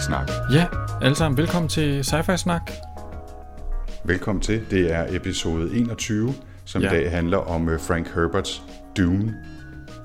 Snak. 0.00 0.30
Ja, 0.52 0.66
alle 1.02 1.14
sammen 1.16 1.38
velkommen 1.38 1.68
til 1.68 2.00
Sci-Fi 2.00 2.36
Snak. 2.36 2.70
Velkommen 4.04 4.42
til. 4.42 4.70
Det 4.70 4.92
er 4.92 5.06
episode 5.16 5.76
21, 5.76 6.34
som 6.64 6.82
Ja. 6.82 6.88
i 6.88 6.94
dag 6.94 7.10
handler 7.10 7.38
om 7.38 7.68
øh, 7.68 7.80
Frank 7.80 8.14
Herberts 8.14 8.62
Dune. 8.96 9.34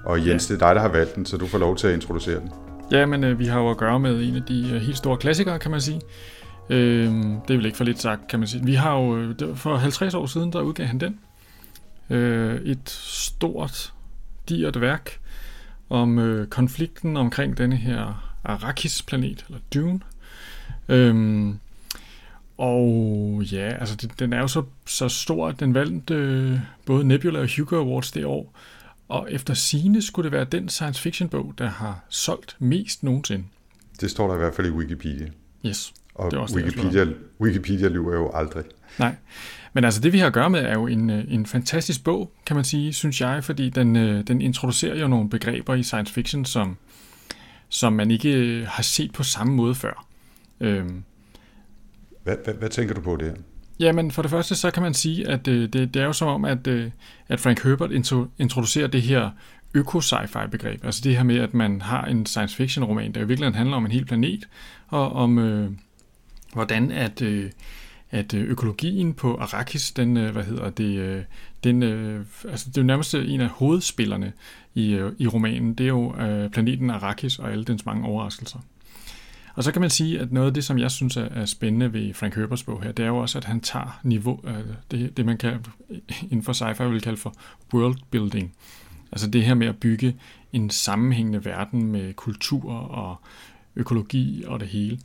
Og 0.06 0.28
Jens, 0.28 0.48
det 0.48 0.62
er 0.62 0.68
dig, 0.68 0.76
der 0.76 0.82
har 0.82 0.90
valgt 0.90 1.16
den, 1.16 1.26
så 1.26 1.38
du 1.38 1.48
får 1.48 1.58
lov 1.58 1.76
til 1.76 1.88
at 1.88 1.94
introducere 1.94 2.40
den. 2.40 2.52
Ja, 2.92 3.06
men 3.06 3.24
øh, 3.24 3.40
vi 3.40 3.46
har 3.46 3.60
jo 3.60 3.70
at 3.70 3.78
gøre 3.78 4.00
med 4.00 4.24
en 4.24 4.36
af 4.36 4.44
de 4.44 4.70
øh, 4.74 4.82
helt 4.82 4.98
store 4.98 5.18
klassikere, 5.18 5.60
kan 5.60 5.72
man 5.72 5.82
sige. 5.82 6.02
Øh, 6.70 7.06
det 7.14 7.50
er 7.50 7.56
vel 7.56 7.66
ikke 7.66 7.78
for 7.78 7.84
lidt 7.84 8.02
sagt, 8.02 8.28
kan 8.28 8.40
man 8.40 8.48
sige. 8.48 8.66
Vi 8.66 8.74
har 8.74 8.98
jo, 9.00 9.18
øh, 9.18 9.56
for 9.56 9.76
50 9.78 10.14
år 10.14 10.26
siden, 10.26 10.54
der 10.54 10.62
udgav 10.62 10.86
han 10.86 11.00
den. 11.00 11.20
Øh, 12.10 12.62
et 12.62 12.90
stort, 12.90 13.94
digert 14.50 14.82
værk 14.82 15.20
om 15.90 16.20
øh, 16.20 16.48
konflikten 16.48 17.18
omkring 17.18 17.58
denne 17.58 17.76
her 17.76 18.32
Arrakis-planet, 18.46 19.46
eller 19.48 19.60
Dune. 19.74 20.00
Øhm, 20.90 21.60
og 22.58 23.44
ja, 23.52 23.78
altså 23.80 23.96
det, 23.96 24.20
den 24.20 24.34
er 24.34 24.40
jo 24.40 24.48
så, 24.48 24.64
så 24.86 25.10
stor, 25.10 25.48
at 25.48 25.60
den 25.60 25.74
vandt 25.74 26.10
øh, 26.10 26.60
både 26.86 27.08
Nebula 27.08 27.40
og 27.40 27.50
Hugo 27.58 27.76
Awards 27.76 28.12
det 28.12 28.26
år. 28.26 28.54
Og 29.10 29.28
efter 29.32 29.54
sine 29.54 30.02
skulle 30.02 30.24
det 30.24 30.32
være 30.32 30.46
den 30.46 30.70
science 30.70 31.02
fiction 31.02 31.30
bog, 31.30 31.54
der 31.58 31.68
har 31.68 32.00
solgt 32.10 32.56
mest 32.60 33.04
nogensinde. 33.04 33.44
Det 34.02 34.12
står 34.12 34.28
der 34.28 34.36
i 34.36 34.38
hvert 34.38 34.56
fald 34.56 34.68
i 34.68 34.72
Wikipedia. 34.72 35.28
Yes. 35.66 35.94
Og 36.16 36.32
Det 36.32 36.38
er 36.38 36.42
også 36.42 36.56
det, 36.56 36.66
Wikipedia, 36.66 37.06
Wikipedia 37.42 37.88
lyver 37.88 38.16
jo 38.16 38.32
aldrig. 38.34 38.64
Nej. 39.00 39.16
Men 39.74 39.84
altså 39.84 40.02
det 40.02 40.14
vi 40.14 40.20
har 40.20 40.28
at 40.28 40.34
gøre 40.34 40.50
med 40.50 40.60
er 40.60 40.74
jo 40.74 40.88
en, 40.88 41.10
øh, 41.10 41.24
en 41.28 41.46
fantastisk 41.46 42.04
bog, 42.04 42.32
kan 42.46 42.56
man 42.56 42.66
sige, 42.66 42.94
synes 42.94 43.22
jeg, 43.22 43.44
fordi 43.44 43.70
den, 43.70 43.96
øh, 43.96 44.28
den 44.28 44.42
introducerer 44.42 45.00
jo 45.00 45.08
nogle 45.08 45.30
begreber 45.30 45.76
i 45.76 45.84
science 45.84 46.14
fiction, 46.14 46.46
som, 46.46 46.78
som 47.70 47.94
man 47.94 48.12
ikke 48.12 48.34
øh, 48.34 48.68
har 48.68 48.84
set 48.84 49.14
på 49.14 49.24
samme 49.24 49.54
måde 49.54 49.76
før. 49.76 50.06
Øhm, 50.60 51.04
Hvad, 52.24 52.36
hvad, 52.44 52.54
hvad 52.54 52.70
tænker 52.70 52.96
du 52.96 53.02
på 53.02 53.16
der? 53.16 53.34
Jamen, 53.80 54.12
for 54.12 54.22
det 54.22 54.32
første, 54.32 54.56
så 54.56 54.72
kan 54.72 54.84
man 54.84 54.94
sige, 54.94 55.28
at 55.28 55.48
øh, 55.48 55.70
det, 55.74 55.94
det 55.94 56.02
er 56.02 56.06
jo 56.06 56.14
som 56.14 56.28
om, 56.28 56.46
at, 56.46 56.68
øh, 56.68 56.92
at 57.28 57.40
Frank 57.40 57.64
Herbert 57.64 57.92
intro, 57.92 58.26
introducerer 58.38 58.88
det 58.88 59.02
her 59.02 59.30
øko-sci-fi 59.74 60.48
begreb. 60.52 60.86
Altså 60.86 61.02
det 61.04 61.16
her 61.16 61.24
med, 61.24 61.40
at 61.40 61.54
man 61.54 61.82
har 61.82 62.06
en 62.06 62.26
science 62.26 62.56
fiction 62.56 62.86
roman, 62.86 63.12
der 63.12 63.22
i 63.22 63.28
virkeligheden 63.28 63.56
handler 63.58 63.78
om 63.78 63.86
en 63.86 63.92
hel 63.92 64.06
planet, 64.06 64.48
og 64.88 65.12
om 65.12 65.40
øh, 65.40 65.72
hvordan 66.54 66.92
at, 66.92 67.22
øh, 67.22 67.52
at 68.12 68.34
øh, 68.34 68.44
økologien 68.44 69.14
på 69.14 69.36
Arrakis, 69.38 69.92
den, 69.92 70.18
øh, 70.18 70.32
hvad 70.32 70.44
hedder 70.44 70.70
det, 70.70 71.00
øh, 71.00 71.24
den, 71.66 71.84
øh, 71.84 72.26
altså 72.50 72.70
det 72.70 72.78
er 72.78 72.82
jo 72.82 72.86
nærmest 72.86 73.16
en 73.16 73.42
af 73.42 73.50
hovedspillerne 73.50 74.34
i, 74.74 74.94
øh, 74.94 75.12
i 75.18 75.28
romanen, 75.28 75.74
det 75.74 75.84
er 75.84 75.88
jo 75.88 76.16
øh, 76.16 76.50
planeten 76.50 76.90
Arrakis 76.90 77.40
og 77.40 77.52
alle 77.52 77.64
dens 77.64 77.86
mange 77.86 78.06
overraskelser. 78.06 78.60
Og 79.56 79.64
så 79.64 79.72
kan 79.72 79.82
man 79.82 79.90
sige, 79.90 80.20
at 80.20 80.32
noget 80.32 80.48
af 80.48 80.54
det, 80.54 80.64
som 80.64 80.80
jeg 80.80 80.92
synes 80.92 81.18
er, 81.18 81.22
er 81.22 81.46
spændende 81.46 81.94
ved 81.94 82.14
Frank 82.14 82.36
Herberts 82.36 82.64
bog 82.64 82.84
her, 82.84 82.92
det 82.92 83.04
er 83.04 83.08
jo 83.08 83.18
også, 83.18 83.38
at 83.38 83.44
han 83.44 83.62
tager 83.62 84.00
niveau, 84.04 84.40
øh, 84.44 84.64
det, 84.92 85.18
det 85.18 85.26
man 85.26 85.38
kan 85.38 85.66
inden 86.22 86.44
for 86.44 86.54
sci-fi 86.54 86.84
vil 86.84 87.02
kalde 87.02 87.18
for 87.18 87.36
world 87.74 87.98
building. 88.12 88.54
Altså 89.12 89.30
det 89.30 89.44
her 89.44 89.54
med 89.54 89.68
at 89.68 89.78
bygge 89.78 90.16
en 90.54 90.70
sammenhængende 90.70 91.46
verden 91.46 91.84
med 91.84 92.14
kultur 92.14 92.74
og 92.74 93.22
økologi 93.76 94.44
og 94.48 94.60
det 94.60 94.68
hele. 94.68 95.00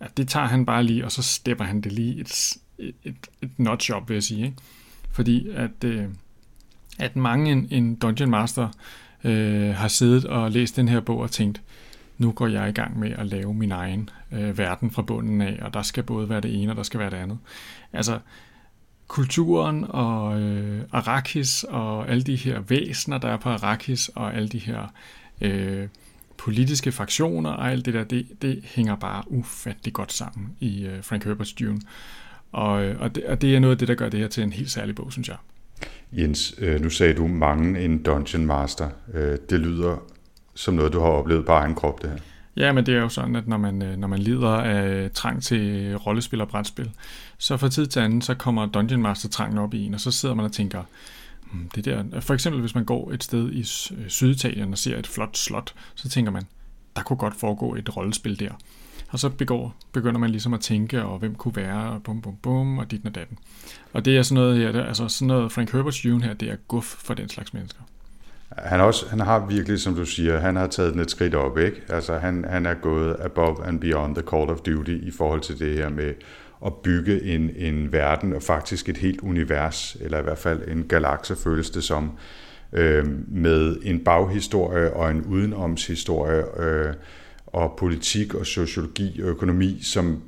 Ja, 0.00 0.06
det 0.16 0.28
tager 0.28 0.46
han 0.46 0.66
bare 0.66 0.84
lige, 0.84 1.04
og 1.04 1.12
så 1.12 1.22
stepper 1.22 1.64
han 1.64 1.80
det 1.80 1.92
lige 1.92 2.20
et, 2.20 2.56
et, 2.78 2.94
et, 3.04 3.16
et 3.42 3.58
notch 3.58 3.92
op, 3.92 4.08
vil 4.08 4.14
jeg 4.14 4.22
sige. 4.22 4.44
Ikke? 4.44 4.56
Fordi 5.12 5.48
at, 5.54 5.84
øh, 5.84 6.04
at 6.98 7.16
mange 7.16 7.52
en, 7.52 7.68
en 7.70 7.94
Dungeon 7.94 8.30
Master 8.30 8.68
øh, 9.24 9.74
har 9.74 9.88
siddet 9.88 10.24
og 10.24 10.50
læst 10.50 10.76
den 10.76 10.88
her 10.88 11.00
bog 11.00 11.18
og 11.18 11.30
tænkt, 11.30 11.62
nu 12.18 12.32
går 12.32 12.46
jeg 12.46 12.68
i 12.68 12.72
gang 12.72 12.98
med 12.98 13.10
at 13.10 13.26
lave 13.26 13.54
min 13.54 13.72
egen 13.72 14.10
øh, 14.32 14.58
verden 14.58 14.90
fra 14.90 15.02
bunden 15.02 15.40
af, 15.40 15.58
og 15.62 15.74
der 15.74 15.82
skal 15.82 16.02
både 16.02 16.28
være 16.28 16.40
det 16.40 16.62
ene, 16.62 16.72
og 16.72 16.76
der 16.76 16.82
skal 16.82 17.00
være 17.00 17.10
det 17.10 17.16
andet. 17.16 17.38
Altså, 17.92 18.18
kulturen 19.08 19.84
og 19.88 20.40
øh, 20.40 20.82
Arrakis 20.92 21.64
og 21.64 22.08
alle 22.08 22.22
de 22.22 22.36
her 22.36 22.60
væsener, 22.60 23.18
der 23.18 23.28
er 23.28 23.36
på 23.36 23.48
Arrakis, 23.48 24.08
og 24.08 24.34
alle 24.34 24.48
de 24.48 24.58
her 24.58 24.92
øh, 25.40 25.88
politiske 26.38 26.92
fraktioner 26.92 27.50
og 27.50 27.70
alt 27.70 27.86
det 27.86 27.94
der, 27.94 28.04
det, 28.04 28.42
det 28.42 28.60
hænger 28.64 28.96
bare 28.96 29.22
ufattelig 29.26 29.92
godt 29.92 30.12
sammen 30.12 30.56
i 30.60 30.84
øh, 30.84 31.04
Frank 31.04 31.24
Herberts 31.24 31.52
Dune. 31.52 31.80
Og, 32.52 32.72
og, 32.72 33.14
det, 33.14 33.24
og 33.24 33.40
det 33.40 33.56
er 33.56 33.60
noget 33.60 33.74
af 33.74 33.78
det, 33.78 33.88
der 33.88 33.94
gør 33.94 34.08
det 34.08 34.20
her 34.20 34.28
til 34.28 34.42
en 34.42 34.52
helt 34.52 34.70
særlig 34.70 34.94
bog, 34.94 35.12
synes 35.12 35.28
jeg. 35.28 35.36
Jens, 36.12 36.54
øh, 36.58 36.80
nu 36.80 36.90
sagde 36.90 37.14
du 37.14 37.26
mange 37.26 37.84
en 37.84 38.02
Dungeon 38.02 38.46
Master. 38.46 38.88
Øh, 39.14 39.38
det 39.50 39.60
lyder 39.60 39.96
som 40.54 40.74
noget, 40.74 40.92
du 40.92 41.00
har 41.00 41.08
oplevet 41.08 41.46
på 41.46 41.52
egen 41.52 41.74
krop, 41.74 42.02
det 42.02 42.10
her. 42.10 42.18
Ja, 42.56 42.72
men 42.72 42.86
det 42.86 42.94
er 42.94 43.00
jo 43.00 43.08
sådan, 43.08 43.36
at 43.36 43.48
når 43.48 43.56
man, 43.56 43.82
øh, 43.82 43.96
når 43.96 44.08
man 44.08 44.18
lider 44.18 44.50
af 44.50 45.10
trang 45.14 45.42
til 45.42 45.94
rollespil 45.96 46.40
og 46.40 46.48
brætspil, 46.48 46.90
så 47.38 47.56
fra 47.56 47.68
tid 47.68 47.86
til 47.86 48.00
anden, 48.00 48.22
så 48.22 48.34
kommer 48.34 48.66
Dungeon 48.66 49.02
Master-trangen 49.02 49.58
op 49.58 49.74
i 49.74 49.84
en, 49.84 49.94
og 49.94 50.00
så 50.00 50.10
sidder 50.10 50.34
man 50.34 50.44
og 50.44 50.52
tænker, 50.52 50.82
hmm, 51.52 51.70
det 51.74 51.84
der, 51.84 52.20
for 52.20 52.34
eksempel 52.34 52.60
hvis 52.60 52.74
man 52.74 52.84
går 52.84 53.12
et 53.12 53.24
sted 53.24 53.52
i 53.52 53.62
Sy- 53.62 53.92
Syditalien 54.08 54.72
og 54.72 54.78
ser 54.78 54.98
et 54.98 55.06
flot 55.06 55.36
slot, 55.36 55.74
så 55.94 56.08
tænker 56.08 56.32
man, 56.32 56.42
der 56.96 57.02
kunne 57.02 57.16
godt 57.16 57.34
foregå 57.36 57.74
et 57.74 57.96
rollespil 57.96 58.40
der. 58.40 58.52
Og 59.12 59.18
så 59.18 59.28
begår, 59.28 59.76
begynder 59.92 60.18
man 60.18 60.30
ligesom 60.30 60.54
at 60.54 60.60
tænke, 60.60 61.02
og 61.02 61.18
hvem 61.18 61.34
kunne 61.34 61.56
være, 61.56 61.90
og 61.90 62.02
bum 62.02 62.22
bum 62.22 62.36
bum, 62.42 62.78
og 62.78 62.90
dit 62.90 63.00
og 63.06 63.14
datten. 63.14 63.38
Og 63.92 64.04
det 64.04 64.18
er 64.18 64.22
sådan 64.22 64.42
noget 64.42 64.58
her, 64.58 64.72
det, 64.72 64.80
altså 64.80 65.08
sådan 65.08 65.28
noget 65.28 65.52
Frank 65.52 65.72
Herberts 65.72 66.02
Dune 66.02 66.24
her, 66.24 66.34
det 66.34 66.50
er 66.50 66.56
guf 66.68 66.84
for 66.84 67.14
den 67.14 67.28
slags 67.28 67.54
mennesker. 67.54 67.80
Han, 68.58 68.80
også, 68.80 69.08
han 69.10 69.20
har 69.20 69.46
virkelig, 69.46 69.80
som 69.80 69.94
du 69.94 70.04
siger, 70.04 70.38
han 70.38 70.56
har 70.56 70.66
taget 70.66 70.92
den 70.92 71.00
et 71.00 71.10
skridt 71.10 71.34
op, 71.34 71.58
ikke? 71.58 71.82
Altså 71.88 72.18
han, 72.18 72.44
han 72.48 72.66
er 72.66 72.74
gået 72.74 73.16
above 73.20 73.66
and 73.66 73.80
beyond 73.80 74.14
the 74.14 74.24
call 74.30 74.50
of 74.50 74.58
duty 74.58 74.98
i 75.02 75.10
forhold 75.10 75.40
til 75.40 75.58
det 75.58 75.76
her 75.76 75.88
med 75.88 76.14
at 76.66 76.74
bygge 76.74 77.22
en, 77.22 77.50
en 77.56 77.92
verden, 77.92 78.32
og 78.32 78.42
faktisk 78.42 78.88
et 78.88 78.96
helt 78.96 79.20
univers, 79.20 79.96
eller 80.00 80.18
i 80.18 80.22
hvert 80.22 80.38
fald 80.38 80.68
en 80.68 80.84
galakse 80.88 81.36
føles 81.36 81.70
det 81.70 81.84
som, 81.84 82.12
øh, 82.72 83.04
med 83.28 83.76
en 83.82 84.04
baghistorie 84.04 84.92
og 84.92 85.10
en 85.10 85.24
udenomshistorie, 85.24 86.60
øh, 86.60 86.94
og 87.52 87.74
politik 87.78 88.34
og 88.34 88.46
sociologi 88.46 89.22
og 89.22 89.28
økonomi, 89.28 89.78
som 89.82 90.22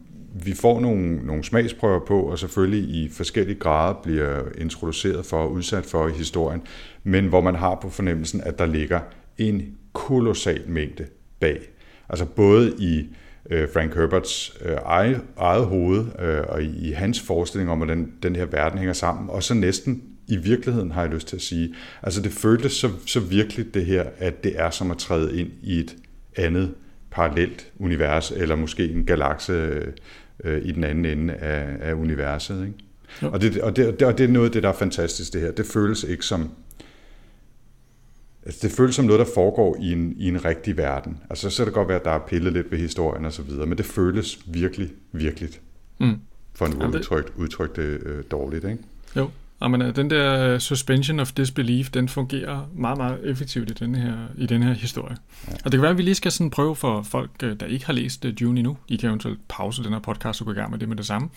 vi 0.44 0.54
får 0.54 0.80
nogle, 0.80 1.26
nogle 1.26 1.44
smagsprøver 1.44 2.00
på, 2.06 2.20
og 2.20 2.38
selvfølgelig 2.38 2.94
i 2.94 3.08
forskellige 3.08 3.58
grader 3.58 4.00
bliver 4.02 4.42
introduceret 4.58 5.26
for 5.26 5.36
og 5.36 5.52
udsat 5.52 5.86
for 5.86 6.08
i 6.08 6.12
historien, 6.12 6.62
men 7.04 7.26
hvor 7.26 7.40
man 7.40 7.54
har 7.54 7.78
på 7.82 7.90
fornemmelsen, 7.90 8.40
at 8.40 8.58
der 8.58 8.66
ligger 8.66 9.00
en 9.38 9.74
kolossal 9.92 10.62
mængde 10.68 11.06
bag. 11.40 11.60
Altså 12.08 12.24
både 12.24 12.74
i 12.78 13.06
øh, 13.50 13.68
Frank 13.72 13.94
Herberts 13.94 14.56
øh, 14.64 14.76
eget, 14.84 15.20
eget 15.36 15.66
hoved 15.66 16.06
øh, 16.22 16.42
og 16.48 16.62
i, 16.62 16.88
i 16.88 16.92
hans 16.92 17.20
forestilling 17.20 17.70
om, 17.70 17.78
hvordan 17.78 18.12
den 18.22 18.36
her 18.36 18.44
verden 18.44 18.78
hænger 18.78 18.92
sammen, 18.92 19.30
og 19.30 19.42
så 19.42 19.54
næsten 19.54 20.02
i 20.28 20.36
virkeligheden 20.36 20.90
har 20.90 21.02
jeg 21.02 21.10
lyst 21.10 21.28
til 21.28 21.36
at 21.36 21.42
sige. 21.42 21.74
Altså 22.02 22.22
det 22.22 22.32
føltes 22.32 22.72
så, 22.72 22.90
så 23.06 23.20
virkeligt 23.20 23.74
det 23.74 23.86
her, 23.86 24.04
at 24.18 24.44
det 24.44 24.60
er 24.60 24.70
som 24.70 24.90
at 24.90 24.98
træde 24.98 25.40
ind 25.40 25.50
i 25.62 25.78
et 25.78 25.96
andet 26.36 26.74
parallelt 27.14 27.72
univers, 27.78 28.30
eller 28.30 28.56
måske 28.56 28.88
en 28.88 29.04
galakse 29.04 29.82
øh, 30.44 30.62
i 30.64 30.72
den 30.72 30.84
anden 30.84 31.04
ende 31.04 31.34
af, 31.34 31.76
af 31.80 31.94
universet. 31.94 32.66
Ikke? 32.66 32.78
Jo. 33.22 33.30
Og, 33.30 33.40
det, 33.40 33.60
og, 33.60 33.76
det, 33.76 34.02
og 34.02 34.18
det 34.18 34.24
er 34.24 34.28
noget 34.28 34.46
af 34.46 34.52
det, 34.52 34.62
der 34.62 34.68
er 34.68 34.72
fantastisk 34.72 35.32
det 35.32 35.40
her. 35.40 35.50
Det 35.52 35.66
føles 35.66 36.04
ikke 36.04 36.24
som... 36.26 36.50
Altså, 38.46 38.60
det 38.68 38.76
føles 38.76 38.94
som 38.94 39.04
noget, 39.04 39.18
der 39.26 39.32
foregår 39.34 39.76
i 39.80 39.92
en, 39.92 40.14
i 40.16 40.28
en 40.28 40.44
rigtig 40.44 40.76
verden. 40.76 41.18
Altså, 41.30 41.50
så 41.50 41.56
kan 41.56 41.66
det 41.66 41.74
godt 41.74 41.88
være, 41.88 41.98
at 41.98 42.04
der 42.04 42.10
er 42.10 42.18
pillet 42.18 42.52
lidt 42.52 42.70
ved 42.70 42.78
historien 42.78 43.24
og 43.24 43.32
så 43.32 43.42
videre, 43.42 43.66
men 43.66 43.78
det 43.78 43.86
føles 43.86 44.38
virkelig, 44.46 44.90
virkelig, 45.12 45.48
Mm. 45.98 46.14
for 46.54 46.66
nu 46.66 46.96
at 47.16 47.24
udtrykt 47.36 47.76
det 47.76 47.82
øh, 47.82 48.24
dårligt. 48.30 48.64
Ikke? 48.64 48.78
Jo, 49.16 49.30
og 49.60 49.70
men, 49.70 49.82
øh, 49.82 49.96
den 49.96 50.10
der 50.10 50.58
suspension 50.58 51.20
of 51.20 51.32
disbelief, 51.32 51.90
den 51.90 52.08
fungerer 52.08 52.70
meget, 52.76 52.96
meget 52.98 53.30
effektivt 53.30 53.70
i 53.70 53.74
den 53.74 53.94
her, 53.94 54.14
i 54.38 54.46
den 54.46 54.62
her 54.62 54.72
historie. 54.72 55.16
Ja. 55.48 55.52
Og 55.52 55.64
det 55.64 55.70
kan 55.72 55.82
være, 55.82 55.90
at 55.90 55.98
vi 55.98 56.02
lige 56.02 56.14
skal 56.14 56.32
sådan 56.32 56.50
prøve 56.50 56.76
for 56.76 57.02
folk, 57.02 57.30
øh, 57.42 57.60
der 57.60 57.66
ikke 57.66 57.86
har 57.86 57.92
læst 57.92 58.24
øh, 58.24 58.34
Dune 58.40 58.60
endnu. 58.60 58.76
I 58.88 58.96
kan 58.96 59.08
eventuelt 59.08 59.38
pause 59.48 59.82
den 59.82 59.92
her 59.92 60.00
podcast 60.00 60.40
og 60.40 60.44
gå 60.46 60.52
i 60.52 60.54
gang 60.54 60.70
med 60.70 60.78
det 60.78 60.88
med 60.88 60.96
det 60.96 61.06
samme. 61.06 61.28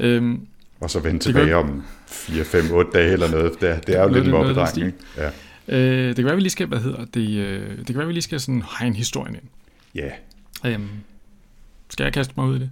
Øhm, 0.00 0.46
Og 0.80 0.90
så 0.90 1.00
vende 1.00 1.20
tilbage 1.20 1.46
gør- 1.46 1.56
om 1.56 1.84
4, 2.06 2.44
5, 2.44 2.70
8 2.72 2.90
dage 2.94 3.12
eller 3.12 3.30
noget. 3.30 3.60
Det, 3.60 3.70
er- 3.70 3.80
det 3.80 3.96
er 3.98 4.02
jo 4.02 4.08
lidt 4.08 4.30
mobbedreng? 4.30 4.94
Ja. 5.16 5.30
øh, 5.68 6.06
det 6.08 6.16
kan 6.16 6.24
være, 6.24 6.32
at 6.32 6.36
vi 6.36 6.42
lige 6.42 6.50
skal, 6.50 6.66
hvad 6.66 6.78
hedder 6.78 7.04
det, 7.04 7.28
øh, 7.30 7.78
det 7.78 7.86
kan 7.86 7.94
være, 7.94 8.02
at 8.02 8.08
vi 8.08 8.12
lige 8.12 8.22
skal 8.22 8.40
sådan 8.40 8.62
hegne 8.78 8.96
historien 8.96 9.34
ind. 9.34 9.44
ja, 9.94 10.10
Øhm, 10.66 10.88
Skal 11.90 12.04
jeg 12.04 12.12
kaste 12.12 12.34
mig 12.36 12.46
ud 12.46 12.56
i 12.56 12.58
det? 12.58 12.70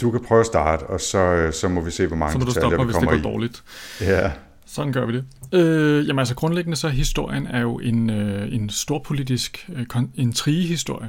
Du 0.00 0.10
kan 0.10 0.20
prøve 0.24 0.40
at 0.40 0.46
starte, 0.46 0.82
og 0.82 1.00
så, 1.00 1.18
øh, 1.18 1.52
så 1.52 1.68
må 1.68 1.80
vi 1.80 1.90
se, 1.90 2.06
hvor 2.06 2.16
mange 2.16 2.32
Så 2.32 2.38
må 2.38 2.44
du 2.44 2.50
detaljer 2.50 2.68
stoppe 2.68 2.76
mig, 2.76 2.86
vi 2.86 2.92
hvis 2.92 2.96
det 2.96 3.08
kommer 3.08 3.22
går 3.22 3.28
i. 3.28 3.32
dårligt. 3.32 3.62
Ja, 4.00 4.32
Sådan 4.66 4.92
gør 4.92 5.06
vi 5.06 5.12
det. 5.12 5.24
Øh, 5.52 6.08
jamen 6.08 6.18
altså 6.18 6.34
grundlæggende 6.34 6.76
så 6.76 6.88
historien 6.88 7.46
er 7.46 7.60
jo 7.60 7.78
en, 7.78 8.10
øh, 8.10 8.54
en 8.54 8.70
storpolitisk 8.70 9.70
øh, 9.72 9.86
intrigehistorie. 10.14 11.08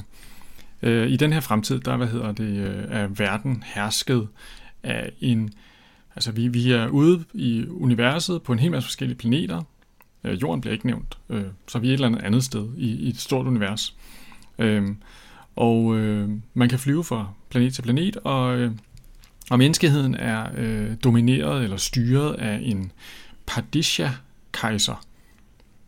Øh, 0.81 1.07
I 1.09 1.15
den 1.15 1.33
her 1.33 1.39
fremtid, 1.39 1.79
der 1.79 1.97
hvad 1.97 2.07
hedder 2.07 2.31
det, 2.31 2.57
øh, 2.57 2.83
er 2.89 3.07
verden 3.07 3.63
hersket 3.65 4.27
af 4.83 5.11
en... 5.21 5.49
Altså 6.15 6.31
vi, 6.31 6.47
vi 6.47 6.71
er 6.71 6.87
ude 6.87 7.23
i 7.33 7.65
universet 7.69 8.43
på 8.43 8.53
en 8.53 8.59
hel 8.59 8.71
masse 8.71 8.87
forskellige 8.87 9.17
planeter. 9.17 9.61
Øh, 10.23 10.41
jorden 10.41 10.61
bliver 10.61 10.73
ikke 10.73 10.85
nævnt, 10.87 11.17
øh, 11.29 11.43
så 11.67 11.79
vi 11.79 11.87
er 11.87 11.91
et 11.91 11.93
eller 11.93 12.07
andet 12.07 12.21
andet 12.21 12.43
sted 12.43 12.67
i, 12.77 12.87
i 12.91 13.09
et 13.09 13.19
stort 13.19 13.47
univers. 13.47 13.95
Øh, 14.59 14.87
og 15.59 15.97
øh, 15.97 16.29
man 16.53 16.69
kan 16.69 16.79
flyve 16.79 17.03
fra 17.03 17.33
planet 17.49 17.73
til 17.73 17.81
planet, 17.81 18.17
og, 18.17 18.57
øh, 18.57 18.71
og 19.49 19.57
menneskeheden 19.57 20.15
er 20.15 20.47
øh, 20.57 20.95
domineret 21.03 21.63
eller 21.63 21.77
styret 21.77 22.33
af 22.33 22.59
en 22.63 22.91
Padisha-kejser. 23.45 25.05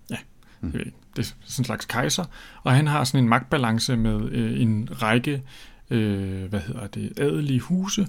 Ja, 0.09 0.17
det, 0.61 0.73
jeg 0.73 0.85
ikke. 0.85 0.97
det 1.15 1.21
er 1.21 1.33
sådan 1.45 1.61
en 1.61 1.65
slags 1.65 1.85
kejser. 1.85 2.25
Og 2.63 2.73
han 2.73 2.87
har 2.87 3.03
sådan 3.03 3.23
en 3.23 3.29
magtbalance 3.29 3.97
med 3.97 4.31
øh, 4.31 4.61
en 4.61 4.89
række 5.01 5.43
øh, 5.89 6.43
hvad 6.43 6.59
hedder 6.59 6.87
det, 6.87 7.19
adelige 7.19 7.59
huse, 7.59 8.07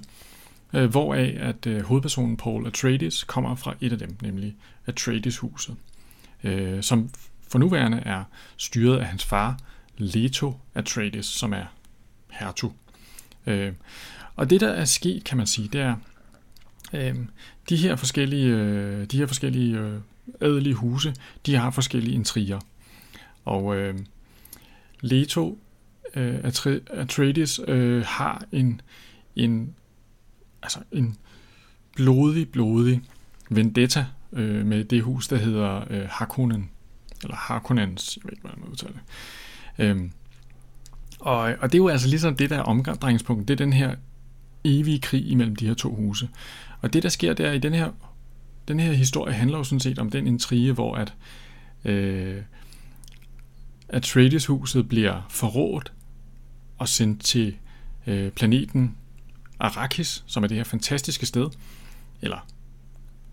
øh, 0.73 0.89
hvoraf 0.89 1.37
at 1.39 1.67
øh, 1.67 1.83
hovedpersonen 1.83 2.37
Paul 2.37 2.67
Atreides 2.67 3.23
kommer 3.23 3.55
fra 3.55 3.73
et 3.81 3.91
af 3.91 3.97
dem, 3.97 4.17
nemlig 4.21 4.55
Atreides-huset, 4.85 5.75
øh, 6.43 6.83
som 6.83 7.09
for 7.47 7.59
nuværende 7.59 7.97
er 8.05 8.23
styret 8.57 8.97
af 8.97 9.05
hans 9.05 9.25
far, 9.25 9.57
Leto 9.97 10.59
Atreides, 10.75 11.25
som 11.25 11.53
er 11.53 11.65
hertug. 12.31 12.73
Øh, 13.47 13.73
og 14.35 14.49
det, 14.49 14.61
der 14.61 14.69
er 14.69 14.85
sket, 14.85 15.23
kan 15.23 15.37
man 15.37 15.47
sige, 15.47 15.67
det 15.67 15.81
er, 15.81 15.95
øh, 16.93 17.15
de 17.69 17.77
her 17.77 17.95
forskellige, 17.95 18.47
øh, 18.47 19.05
de 19.05 19.17
her 19.17 19.27
forskellige 19.27 19.77
øh, 19.77 19.99
adelige 20.41 20.73
huse, 20.73 21.15
de 21.45 21.55
har 21.55 21.71
forskellige 21.71 22.15
intriger. 22.15 22.59
Og 23.45 23.75
øh, 23.75 23.99
Leto 25.01 25.59
øh, 26.15 26.39
Atreides 26.89 27.59
øh, 27.67 28.05
har 28.05 28.45
en, 28.51 28.81
en, 29.35 29.75
altså 30.61 30.79
en 30.91 31.17
blodig, 31.95 32.49
blodig 32.49 33.01
vendetta 33.49 34.05
øh, 34.33 34.65
med 34.65 34.83
det 34.83 35.01
hus, 35.01 35.27
der 35.27 35.37
hedder 35.37 35.83
øh, 35.89 36.07
Harkonnen, 36.09 36.69
eller 37.23 37.35
Harkonnens, 37.35 38.17
jeg 38.17 38.23
ved 38.23 38.31
ikke, 38.31 38.41
hvordan 38.41 38.59
man 38.59 38.69
udtaler 38.69 38.93
det. 38.93 39.01
Øhm, 39.77 40.11
og, 41.19 41.37
og 41.37 41.71
det 41.71 41.73
er 41.73 41.77
jo 41.77 41.87
altså 41.87 42.07
ligesom 42.07 42.35
det 42.35 42.49
der 42.49 42.57
er 42.57 42.61
omdrejningspunkt, 42.61 43.47
det 43.47 43.53
er 43.53 43.65
den 43.65 43.73
her 43.73 43.95
evige 44.63 44.99
krig 44.99 45.31
imellem 45.31 45.55
de 45.55 45.67
her 45.67 45.73
to 45.73 45.95
huse. 45.95 46.29
Og 46.81 46.93
det, 46.93 47.03
der 47.03 47.09
sker 47.09 47.33
der 47.33 47.51
i 47.51 47.59
den 47.59 47.73
her, 47.73 47.91
den 48.67 48.79
her 48.79 48.93
historie, 48.93 49.33
handler 49.33 49.57
jo 49.57 49.63
sådan 49.63 49.79
set 49.79 49.99
om 49.99 50.09
den 50.09 50.27
intrige, 50.27 50.73
hvor 50.73 50.95
at, 50.95 51.13
øh, 51.85 52.41
Atreides-huset 53.89 54.89
bliver 54.89 55.21
forrådt 55.29 55.93
og 56.77 56.89
sendt 56.89 57.23
til 57.23 57.55
øh, 58.07 58.31
planeten 58.31 58.95
Arrakis, 59.59 60.23
som 60.27 60.43
er 60.43 60.47
det 60.47 60.57
her 60.57 60.63
fantastiske 60.63 61.25
sted. 61.25 61.49
Eller, 62.21 62.47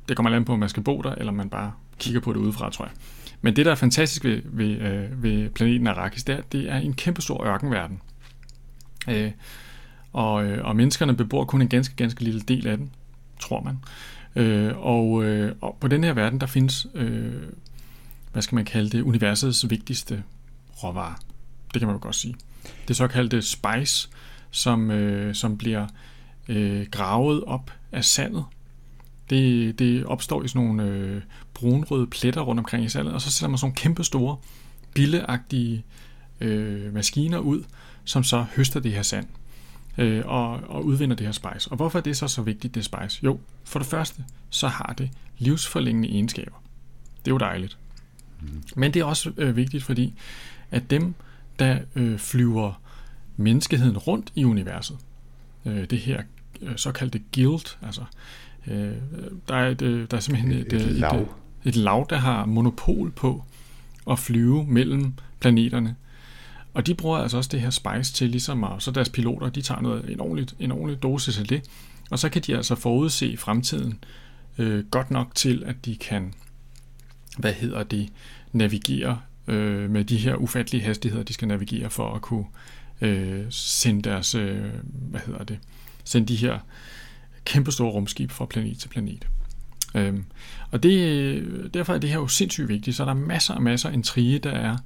det 0.09 0.17
kommer 0.17 0.37
an 0.37 0.45
på, 0.45 0.53
om 0.53 0.59
man 0.59 0.69
skal 0.69 0.83
bo 0.83 1.03
der, 1.03 1.15
eller 1.15 1.33
man 1.33 1.51
bare 1.51 1.73
kigger 1.99 2.21
på 2.21 2.33
det 2.33 2.39
udefra, 2.39 2.71
tror 2.71 2.85
jeg. 2.85 2.93
Men 3.43 3.57
det, 3.57 3.67
der 3.67 3.71
er 3.71 3.77
fantastisk 3.77 4.25
ved, 4.25 4.43
ved, 4.45 4.81
øh, 4.81 5.23
ved 5.23 5.51
planeten 5.51 5.87
Arrakis, 5.87 6.25
det 6.25 6.35
er, 6.35 6.41
det 6.53 6.71
er 6.71 6.77
en 6.77 6.95
kæmpestor 6.95 7.45
ørkenverden. 7.45 8.01
Øh, 9.09 9.31
og, 10.13 10.45
øh, 10.45 10.65
og 10.65 10.77
menneskerne 10.77 11.17
bebor 11.17 11.45
kun 11.45 11.63
en 11.63 11.69
ganske, 11.69 11.95
ganske 11.97 12.25
lille 12.25 12.41
del 12.41 12.67
af 12.67 12.77
den, 12.77 12.91
tror 13.41 13.63
man. 13.63 13.79
Øh, 14.37 14.73
og, 14.77 15.25
øh, 15.25 15.55
og 15.61 15.77
på 15.81 15.89
den 15.89 16.05
her 16.05 16.13
verden, 16.13 16.41
der 16.41 16.47
findes, 16.47 16.87
øh, 16.95 17.43
hvad 18.33 18.43
skal 18.43 18.55
man 18.57 18.65
kalde 18.65 18.91
det, 18.91 19.03
universets 19.03 19.71
vigtigste 19.71 20.23
råvarer. 20.83 21.15
Det 21.75 21.81
kan 21.81 21.89
man 21.89 21.97
jo 21.97 22.03
godt 22.03 22.15
sige. 22.15 22.35
Det 22.89 22.97
såkaldte 22.97 23.43
spice, 23.43 24.09
som, 24.51 24.91
øh, 24.91 25.35
som 25.35 25.59
bliver 25.59 25.87
øh, 26.49 26.87
gravet 26.91 27.45
op 27.45 27.73
af 27.93 28.05
sandet. 28.05 28.45
Det, 29.31 29.79
det 29.79 30.05
opstår 30.05 30.43
i 30.43 30.49
sådan 30.49 30.67
nogle 30.67 30.85
øh, 30.85 31.23
brunrøde 31.55 32.06
pletter 32.06 32.41
rundt 32.41 32.59
omkring 32.59 32.85
i 32.85 32.88
sandet, 32.88 33.15
og 33.15 33.21
så 33.21 33.31
sætter 33.31 33.49
man 33.49 33.59
sådan 33.59 33.67
nogle 33.67 33.77
kæmpe 33.77 34.05
store, 34.05 34.37
billeagtige 34.94 35.85
øh, 36.41 36.94
maskiner 36.94 37.38
ud, 37.38 37.62
som 38.05 38.25
så 38.25 38.44
høster 38.56 38.81
det 38.81 38.93
her 38.93 39.03
sand 39.03 39.27
øh, 39.99 40.23
og, 40.27 40.53
og 40.53 40.85
udvinder 40.85 41.17
det 41.17 41.27
her 41.27 41.32
spice. 41.32 41.71
Og 41.71 41.77
hvorfor 41.77 41.99
er 41.99 42.03
det 42.03 42.17
så 42.17 42.29
så 42.29 42.43
vigtigt, 42.43 42.75
det 42.75 42.85
spice? 42.85 43.21
Jo, 43.25 43.38
for 43.65 43.79
det 43.79 43.88
første, 43.88 44.25
så 44.50 44.69
har 44.69 44.94
det 44.99 45.11
livsforlængende 45.38 46.09
egenskaber. 46.09 46.62
Det 47.25 47.31
er 47.31 47.35
jo 47.35 47.38
dejligt. 47.38 47.79
Men 48.77 48.94
det 48.94 49.00
er 49.00 49.05
også 49.05 49.32
øh, 49.37 49.56
vigtigt, 49.56 49.85
fordi 49.85 50.15
at 50.71 50.91
dem, 50.91 51.15
der 51.59 51.79
øh, 51.94 52.19
flyver 52.19 52.81
menneskeheden 53.37 53.99
rundt 53.99 54.32
i 54.35 54.44
universet, 54.44 54.99
øh, 55.65 55.91
det 55.91 55.99
her 55.99 56.23
øh, 56.62 56.77
såkaldte 56.77 57.21
guild, 57.35 57.77
altså 57.82 58.05
øh, 58.67 58.93
der, 59.49 59.55
er 59.55 59.69
et, 59.69 59.83
øh, 59.83 60.07
der 60.11 60.17
er 60.17 60.21
simpelthen 60.21 60.53
et, 60.53 60.73
Et 60.73 60.73
et, 60.73 60.93
lav. 60.93 61.21
et, 61.21 61.29
et 61.65 61.77
lav, 61.77 62.07
der 62.11 62.17
har 62.17 62.45
monopol 62.45 63.11
på 63.11 63.45
at 64.11 64.19
flyve 64.19 64.65
mellem 64.67 65.12
planeterne. 65.41 65.97
Og 66.75 66.87
de 66.87 66.95
bruger 66.95 67.19
altså 67.19 67.37
også 67.37 67.51
det 67.53 67.61
her 67.61 67.71
spice 67.71 68.12
til 68.12 68.29
ligesom 68.29 68.65
at, 68.65 68.83
så 68.83 68.91
deres 68.91 69.09
piloter, 69.09 69.49
de 69.49 69.62
tager 69.62 69.81
noget, 69.81 70.11
en, 70.11 70.21
ordentlig, 70.21 70.49
en 70.59 70.73
ordentlig 70.73 71.03
dosis 71.03 71.39
af 71.39 71.45
det, 71.45 71.62
og 72.11 72.19
så 72.19 72.29
kan 72.29 72.43
de 72.43 72.57
altså 72.57 72.75
forudse 72.75 73.37
fremtiden 73.37 74.05
øh, 74.59 74.85
godt 74.91 75.11
nok 75.11 75.35
til, 75.35 75.63
at 75.67 75.85
de 75.85 75.97
kan, 75.97 76.35
hvad 77.39 77.53
hedder 77.53 77.83
det, 77.83 78.09
navigere 78.53 79.21
øh, 79.49 79.91
med 79.91 80.05
de 80.05 80.17
her 80.17 80.35
ufattelige 80.35 80.83
hastigheder, 80.85 81.25
de 81.25 81.33
skal 81.33 81.49
navigere 81.49 81.91
for 81.91 82.15
at 82.15 82.23
kunne 82.23 82.45
øh, 83.01 83.45
sende 83.51 84.03
deres, 84.03 84.35
øh, 84.35 84.65
hvad 84.83 85.21
hedder 85.27 85.45
det, 85.45 85.59
sende 86.05 86.29
de 86.29 86.37
her 86.37 86.59
kæmpestore 87.45 87.91
rumskib 87.91 88.31
fra 88.31 88.47
planet 88.47 88.79
til 88.79 88.89
planet. 88.89 89.29
Øhm, 89.95 90.25
og 90.71 90.83
det, 90.83 90.99
øh, 90.99 91.71
derfor 91.75 91.95
er 91.95 91.99
det 91.99 92.11
her 92.11 92.17
jo 92.17 92.29
sindssygt 92.29 92.69
vigtigt, 92.69 92.97
så 92.97 93.05
der 93.05 93.11
er 93.11 93.15
masser 93.15 93.55
og 93.55 93.63
masser 93.63 93.89
af 93.89 93.93
intrige, 93.93 94.39
der 94.39 94.51
er 94.51 94.77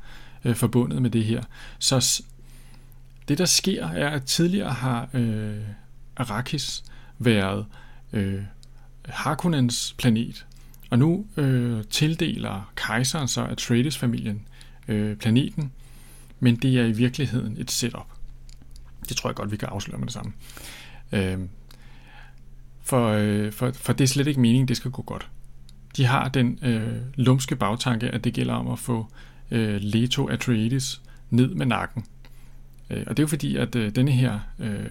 øh, 0.45 0.55
forbundet 0.55 1.03
med 1.03 1.11
det 1.11 1.25
her. 1.25 1.43
Så 1.79 2.23
det, 3.29 3.39
der 3.39 3.45
sker, 3.45 3.89
er, 3.89 4.09
at 4.11 4.25
tidligere 4.25 4.73
har 4.73 5.09
øh, 5.15 5.57
Arrakis 6.17 6.85
været 7.19 7.67
øh, 8.13 8.43
Harkonnens 9.09 9.95
planet, 9.99 10.47
og 10.91 10.99
nu 10.99 11.27
øh, 11.37 11.85
tildeler 11.91 12.73
kejseren 12.77 13.29
så 13.29 13.45
Atreides-familien 13.45 14.47
øh, 14.89 15.17
planeten, 15.17 15.73
men 16.41 16.57
det 16.57 16.79
er 16.79 16.85
i 16.85 16.93
virkeligheden 16.93 17.57
et 17.59 17.71
setup. 17.71 18.07
Det 19.09 19.17
tror 19.17 19.31
jeg 19.31 19.37
godt, 19.37 19.51
vi 19.51 19.57
kan 19.57 19.69
afsløre 19.69 19.99
med 19.99 20.07
det 20.07 20.15
samme. 20.15 20.33
Øh, 21.13 21.39
for, 22.85 23.09
øh, 23.09 23.53
for, 23.53 23.71
for 23.75 23.93
det 23.93 24.05
er 24.05 24.09
slet 24.09 24.27
ikke 24.27 24.41
meningen, 24.41 24.69
det 24.69 24.77
skal 24.77 24.91
gå 24.91 25.03
godt. 25.03 25.29
De 25.97 26.07
har 26.07 26.29
den 26.29 26.59
øh, 26.63 26.97
lumske 27.15 27.57
bagtanke, 27.57 28.09
at 28.09 28.25
det 28.25 28.35
gælder 28.35 28.55
om 28.55 28.69
at 28.69 28.79
få 28.79 29.07
øh, 29.51 29.77
Leto 29.81 30.29
Atreides 30.29 31.03
ned 31.31 31.55
med 31.55 31.67
nakken. 31.67 32.05
Øh, 32.91 33.05
og 33.07 33.17
det 33.17 33.19
er 33.19 33.23
jo 33.23 33.29
fordi, 33.29 33.57
at 33.57 33.77
øh, 33.77 33.95
denne 33.95 34.11
her 34.11 34.41
øh, 34.59 34.87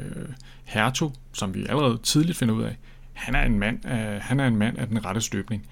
hertug, 0.63 1.13
som 1.33 1.53
vi 1.53 1.65
allerede 1.69 1.99
tidligt 2.03 2.37
finder 2.37 2.55
ud 2.55 2.63
af, 2.63 2.77
han 3.13 3.35
er 3.35 3.43
en 3.43 3.59
mand 3.59 3.85
af, 3.85 4.21
han 4.21 4.39
er 4.39 4.47
en 4.47 4.55
mand 4.55 4.77
af 4.77 4.87
den 4.87 5.05
rette 5.05 5.21
støbning. 5.21 5.67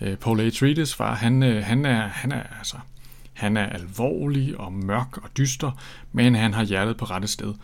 Øh, 0.00 0.16
Paul 0.16 0.40
Atreides 0.40 0.94
far, 0.94 1.14
han, 1.14 1.42
øh, 1.42 1.64
han, 1.64 1.84
er, 1.84 2.08
han 2.08 2.32
er 2.32 2.42
altså 2.58 2.76
han 3.38 3.56
er 3.56 3.66
alvorlig 3.66 4.60
og 4.60 4.72
mørk 4.72 5.16
og 5.16 5.30
dyster, 5.36 5.70
men 6.12 6.34
han 6.34 6.54
har 6.54 6.64
hjertet 6.64 6.96
på 6.96 7.04
rette 7.04 7.28
sted. 7.28 7.54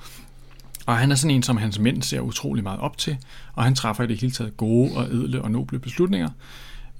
Og 0.87 0.99
han 0.99 1.11
er 1.11 1.14
sådan 1.14 1.35
en, 1.35 1.43
som 1.43 1.57
hans 1.57 1.79
mænd 1.79 2.03
ser 2.03 2.21
utrolig 2.21 2.62
meget 2.62 2.81
op 2.81 2.99
til, 2.99 3.19
og 3.53 3.64
han 3.64 3.75
træffer 3.75 4.05
i 4.05 4.07
det 4.07 4.21
hele 4.21 4.33
taget 4.33 4.57
gode 4.57 4.97
og 4.97 5.05
edle 5.05 5.43
og 5.43 5.50
noble 5.50 5.79
beslutninger. 5.79 6.31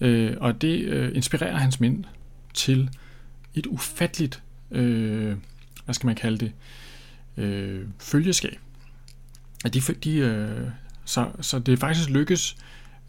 Øh, 0.00 0.37
og 0.41 0.62
det 0.62 0.85
øh, 0.85 1.17
inspirerer 1.17 1.57
hans 1.57 1.81
mænd 1.81 2.05
til 2.55 2.91
et 3.55 3.67
ufatteligt, 3.67 4.43
øh, 4.71 5.37
hvad 5.85 5.95
skal 5.95 6.07
man 6.07 6.17
kalde 6.17 6.38
det, 6.38 6.53
øh, 7.37 7.87
følgeskab. 7.99 8.59
At 9.64 9.75
de, 9.75 9.81
de, 9.81 10.17
øh, 10.17 10.69
så, 11.05 11.29
så 11.41 11.59
det 11.59 11.79
faktisk 11.79 12.11
lykkes 12.11 12.57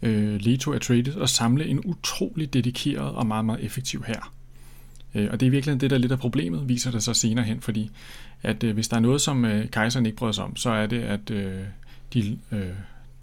øh, 0.02 0.40
Leto 0.40 0.72
Atreides 0.72 1.16
at 1.16 1.30
samle 1.30 1.66
en 1.66 1.80
utrolig 1.84 2.52
dedikeret 2.52 3.14
og 3.14 3.26
meget, 3.26 3.44
meget 3.44 3.64
effektiv 3.64 4.04
her. 4.04 4.32
Øh, 5.14 5.28
og 5.32 5.40
det 5.40 5.46
er 5.46 5.50
virkelig 5.50 5.80
det, 5.80 5.90
der 5.90 5.98
lidt 5.98 6.12
af 6.12 6.18
problemet, 6.18 6.68
viser 6.68 6.90
det 6.90 7.02
sig 7.02 7.16
senere 7.16 7.44
hen, 7.44 7.60
fordi 7.60 7.90
at 8.42 8.64
øh, 8.64 8.74
hvis 8.74 8.88
der 8.88 8.96
er 8.96 9.00
noget, 9.00 9.20
som 9.20 9.44
øh, 9.44 9.68
kejseren 9.68 10.06
ikke 10.06 10.18
bryder 10.18 10.32
sig 10.32 10.44
om, 10.44 10.56
så 10.56 10.70
er 10.70 10.86
det, 10.86 11.02
at 11.02 11.30
øh, 11.30 11.62
de, 12.14 12.38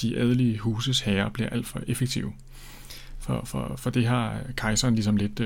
de 0.02 0.18
adelige 0.18 0.58
huses 0.58 1.00
herrer 1.02 1.30
bliver 1.30 1.50
alt 1.50 1.68
for 1.68 1.82
effektive. 1.88 2.34
For, 3.20 3.42
for, 3.46 3.76
for 3.78 3.90
det 3.90 4.08
har 4.08 4.40
kejseren 4.56 4.96
ligesom 4.96 5.18
lidt... 5.18 5.40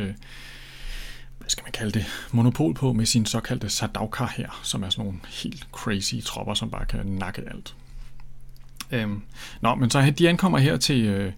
Hvad 1.40 1.50
skal 1.52 1.64
man 1.64 1.72
kalde 1.72 1.92
det, 1.92 2.06
monopol 2.32 2.74
på 2.74 2.94
med 2.94 3.06
sin 3.06 3.26
såkaldte 3.26 3.70
Sardaukar 3.70 4.34
her, 4.38 4.60
som 4.64 4.84
er 4.84 4.90
sådan 4.90 5.06
nogle 5.06 5.20
helt 5.44 5.68
crazy 5.72 6.16
tropper, 6.26 6.54
som 6.54 6.72
bare 6.72 6.86
kan 6.86 7.06
nakke 7.06 7.42
alt. 7.50 7.76
Øhm, 8.92 9.22
nå, 9.62 9.76
men 9.76 9.90
så 9.90 10.14
de 10.18 10.30
ankommer 10.30 10.58
her 10.58 10.78
til, 10.78 11.06
øh, 11.06 11.32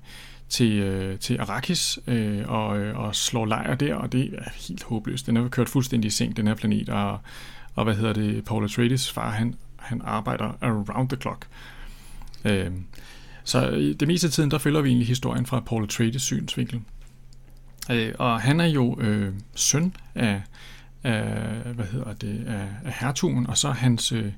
til, 0.50 0.72
øh, 0.72 1.20
til 1.20 1.39
Arrakis 1.39 2.00
øh, 2.08 2.44
og, 2.48 2.79
øh, 2.79 2.98
og 2.98 3.15
slår 3.15 3.46
lejr 3.46 3.75
der, 3.75 3.96
og 3.96 4.12
det 4.12 4.34
er 4.38 4.50
helt 4.68 4.84
håbløst. 4.84 5.27
Den 5.27 5.38
er 5.38 5.50
kørt 5.50 5.70
fuldstændig 5.70 6.08
i 6.08 6.12
seng, 6.12 6.38
den 6.38 6.48
her 6.48 6.56
planet, 6.56 6.89
og, 6.89 7.20
og 7.75 7.84
hvad 7.84 7.96
hedder 7.96 8.13
det, 8.13 8.46
Paul 8.46 8.63
Atreides 8.63 9.12
far, 9.12 9.32
han, 9.32 9.56
han 9.75 10.01
arbejder 10.03 10.58
around 10.62 11.10
the 11.10 11.18
clock. 11.22 11.48
Øh, 12.46 12.72
så 13.44 13.72
det 14.00 14.08
meste 14.08 14.27
af 14.27 14.32
tiden, 14.32 14.51
der 14.51 14.58
følger 14.58 14.82
vi 14.82 14.89
egentlig 14.89 15.08
historien 15.08 15.46
fra 15.46 15.60
Paul 15.60 15.84
Atreides 15.84 16.22
synsvinkel. 16.22 16.82
Øh, 17.91 18.13
og 18.20 18.41
han 18.41 18.60
er 18.60 18.65
jo 18.65 19.00
øh, 19.00 19.34
søn 19.56 19.96
af, 20.15 20.41
af, 21.03 21.74
hvad 21.74 21.86
hedder 21.86 22.13
det, 22.13 22.46
af, 22.48 22.68
af 22.86 22.94
hertugen, 23.00 23.48
og 23.48 23.58
så 23.58 23.72
hans, 23.72 24.12
øh, 24.12 24.32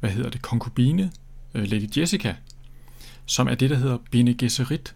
hvad 0.00 0.10
hedder 0.10 0.30
det, 0.30 0.42
konkubine, 0.42 1.10
øh, 1.54 1.68
Lady 1.68 1.88
Jessica, 1.96 2.34
som 3.26 3.48
er 3.48 3.54
det, 3.54 3.70
der 3.70 3.76
hedder 3.76 3.98
Bene 4.10 4.34
Gesserit. 4.34 4.94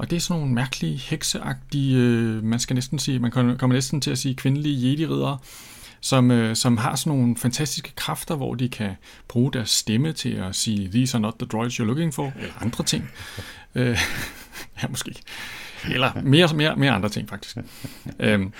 Og 0.00 0.10
det 0.10 0.16
er 0.16 0.20
sådan 0.20 0.40
nogle 0.40 0.54
mærkelige, 0.54 0.96
hekseagtige, 0.96 1.96
øh, 1.96 2.44
man 2.44 2.58
skal 2.58 2.74
næsten 2.74 2.98
sige, 2.98 3.18
man 3.18 3.30
kommer 3.30 3.66
næsten 3.66 4.00
til 4.00 4.10
at 4.10 4.18
sige 4.18 4.34
kvindelige 4.34 4.90
jedi-ridere, 4.90 5.38
som, 6.00 6.30
øh, 6.30 6.56
som 6.56 6.76
har 6.76 6.96
sådan 6.96 7.18
nogle 7.18 7.36
fantastiske 7.36 7.92
kræfter, 7.96 8.36
hvor 8.36 8.54
de 8.54 8.68
kan 8.68 8.90
bruge 9.28 9.52
deres 9.52 9.70
stemme 9.70 10.12
til 10.12 10.28
at 10.28 10.56
sige, 10.56 10.88
these 10.88 11.16
are 11.16 11.20
not 11.20 11.34
the 11.38 11.46
droids 11.46 11.80
you're 11.80 11.84
looking 11.84 12.14
for, 12.14 12.32
eller 12.40 12.62
andre 12.62 12.84
ting. 12.84 13.10
øh, 13.74 13.98
ja, 14.82 14.88
måske. 14.88 15.14
Eller 15.90 16.22
mere, 16.22 16.48
mere, 16.54 16.76
mere 16.76 16.92
andre 16.92 17.08
ting, 17.08 17.28
faktisk. 17.28 17.56
øhm, 18.18 18.52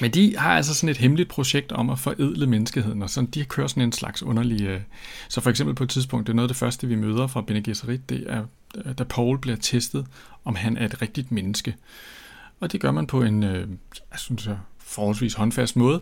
men 0.00 0.10
de 0.10 0.36
har 0.38 0.56
altså 0.56 0.74
sådan 0.74 0.88
et 0.88 0.96
hemmeligt 0.96 1.28
projekt 1.28 1.72
om 1.72 1.90
at 1.90 1.98
forædle 1.98 2.46
menneskeheden, 2.46 3.02
og 3.02 3.10
sådan, 3.10 3.30
de 3.30 3.44
kører 3.44 3.66
sådan 3.66 3.82
en 3.82 3.92
slags 3.92 4.22
underlig... 4.22 4.62
Øh, 4.62 4.80
så 5.28 5.40
for 5.40 5.50
eksempel 5.50 5.74
på 5.74 5.84
et 5.84 5.90
tidspunkt, 5.90 6.26
det 6.26 6.32
er 6.32 6.36
noget 6.36 6.48
af 6.48 6.48
det 6.48 6.56
første, 6.56 6.88
vi 6.88 6.94
møder 6.94 7.26
fra 7.26 7.40
Bene 7.40 7.62
Gesserit, 7.62 8.08
det 8.08 8.24
er, 8.26 8.44
øh, 8.84 8.98
da 8.98 9.04
Paul 9.04 9.38
bliver 9.38 9.56
testet, 9.56 10.06
om 10.44 10.54
han 10.54 10.76
er 10.76 10.84
et 10.84 11.02
rigtigt 11.02 11.32
menneske. 11.32 11.76
Og 12.60 12.72
det 12.72 12.80
gør 12.80 12.90
man 12.90 13.06
på 13.06 13.22
en, 13.22 13.42
øh, 13.42 13.68
jeg 14.10 14.18
synes 14.18 14.46
jeg, 14.46 14.58
forholdsvis 14.78 15.34
håndfast 15.34 15.76
måde, 15.76 16.00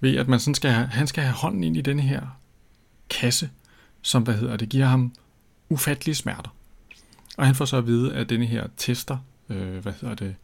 ved 0.00 0.16
at 0.16 0.28
man 0.28 0.40
sådan 0.40 0.54
skal 0.54 0.70
have, 0.70 0.86
han 0.86 1.06
skal 1.06 1.22
have 1.22 1.34
hånden 1.34 1.64
ind 1.64 1.76
i 1.76 1.80
den 1.80 2.00
her 2.00 2.20
kasse, 3.10 3.50
som 4.02 4.22
hvad 4.22 4.34
hedder 4.34 4.56
det, 4.56 4.68
giver 4.68 4.86
ham 4.86 5.12
ufattelige 5.68 6.14
smerter. 6.14 6.54
Og 7.36 7.46
han 7.46 7.54
får 7.54 7.64
så 7.64 7.76
at 7.76 7.86
vide, 7.86 8.14
at 8.14 8.28
denne 8.28 8.46
her 8.46 8.66
tester, 8.76 9.18
øh, 9.48 9.78
hvad 9.78 9.92
hedder 10.00 10.14
det, 10.14 10.34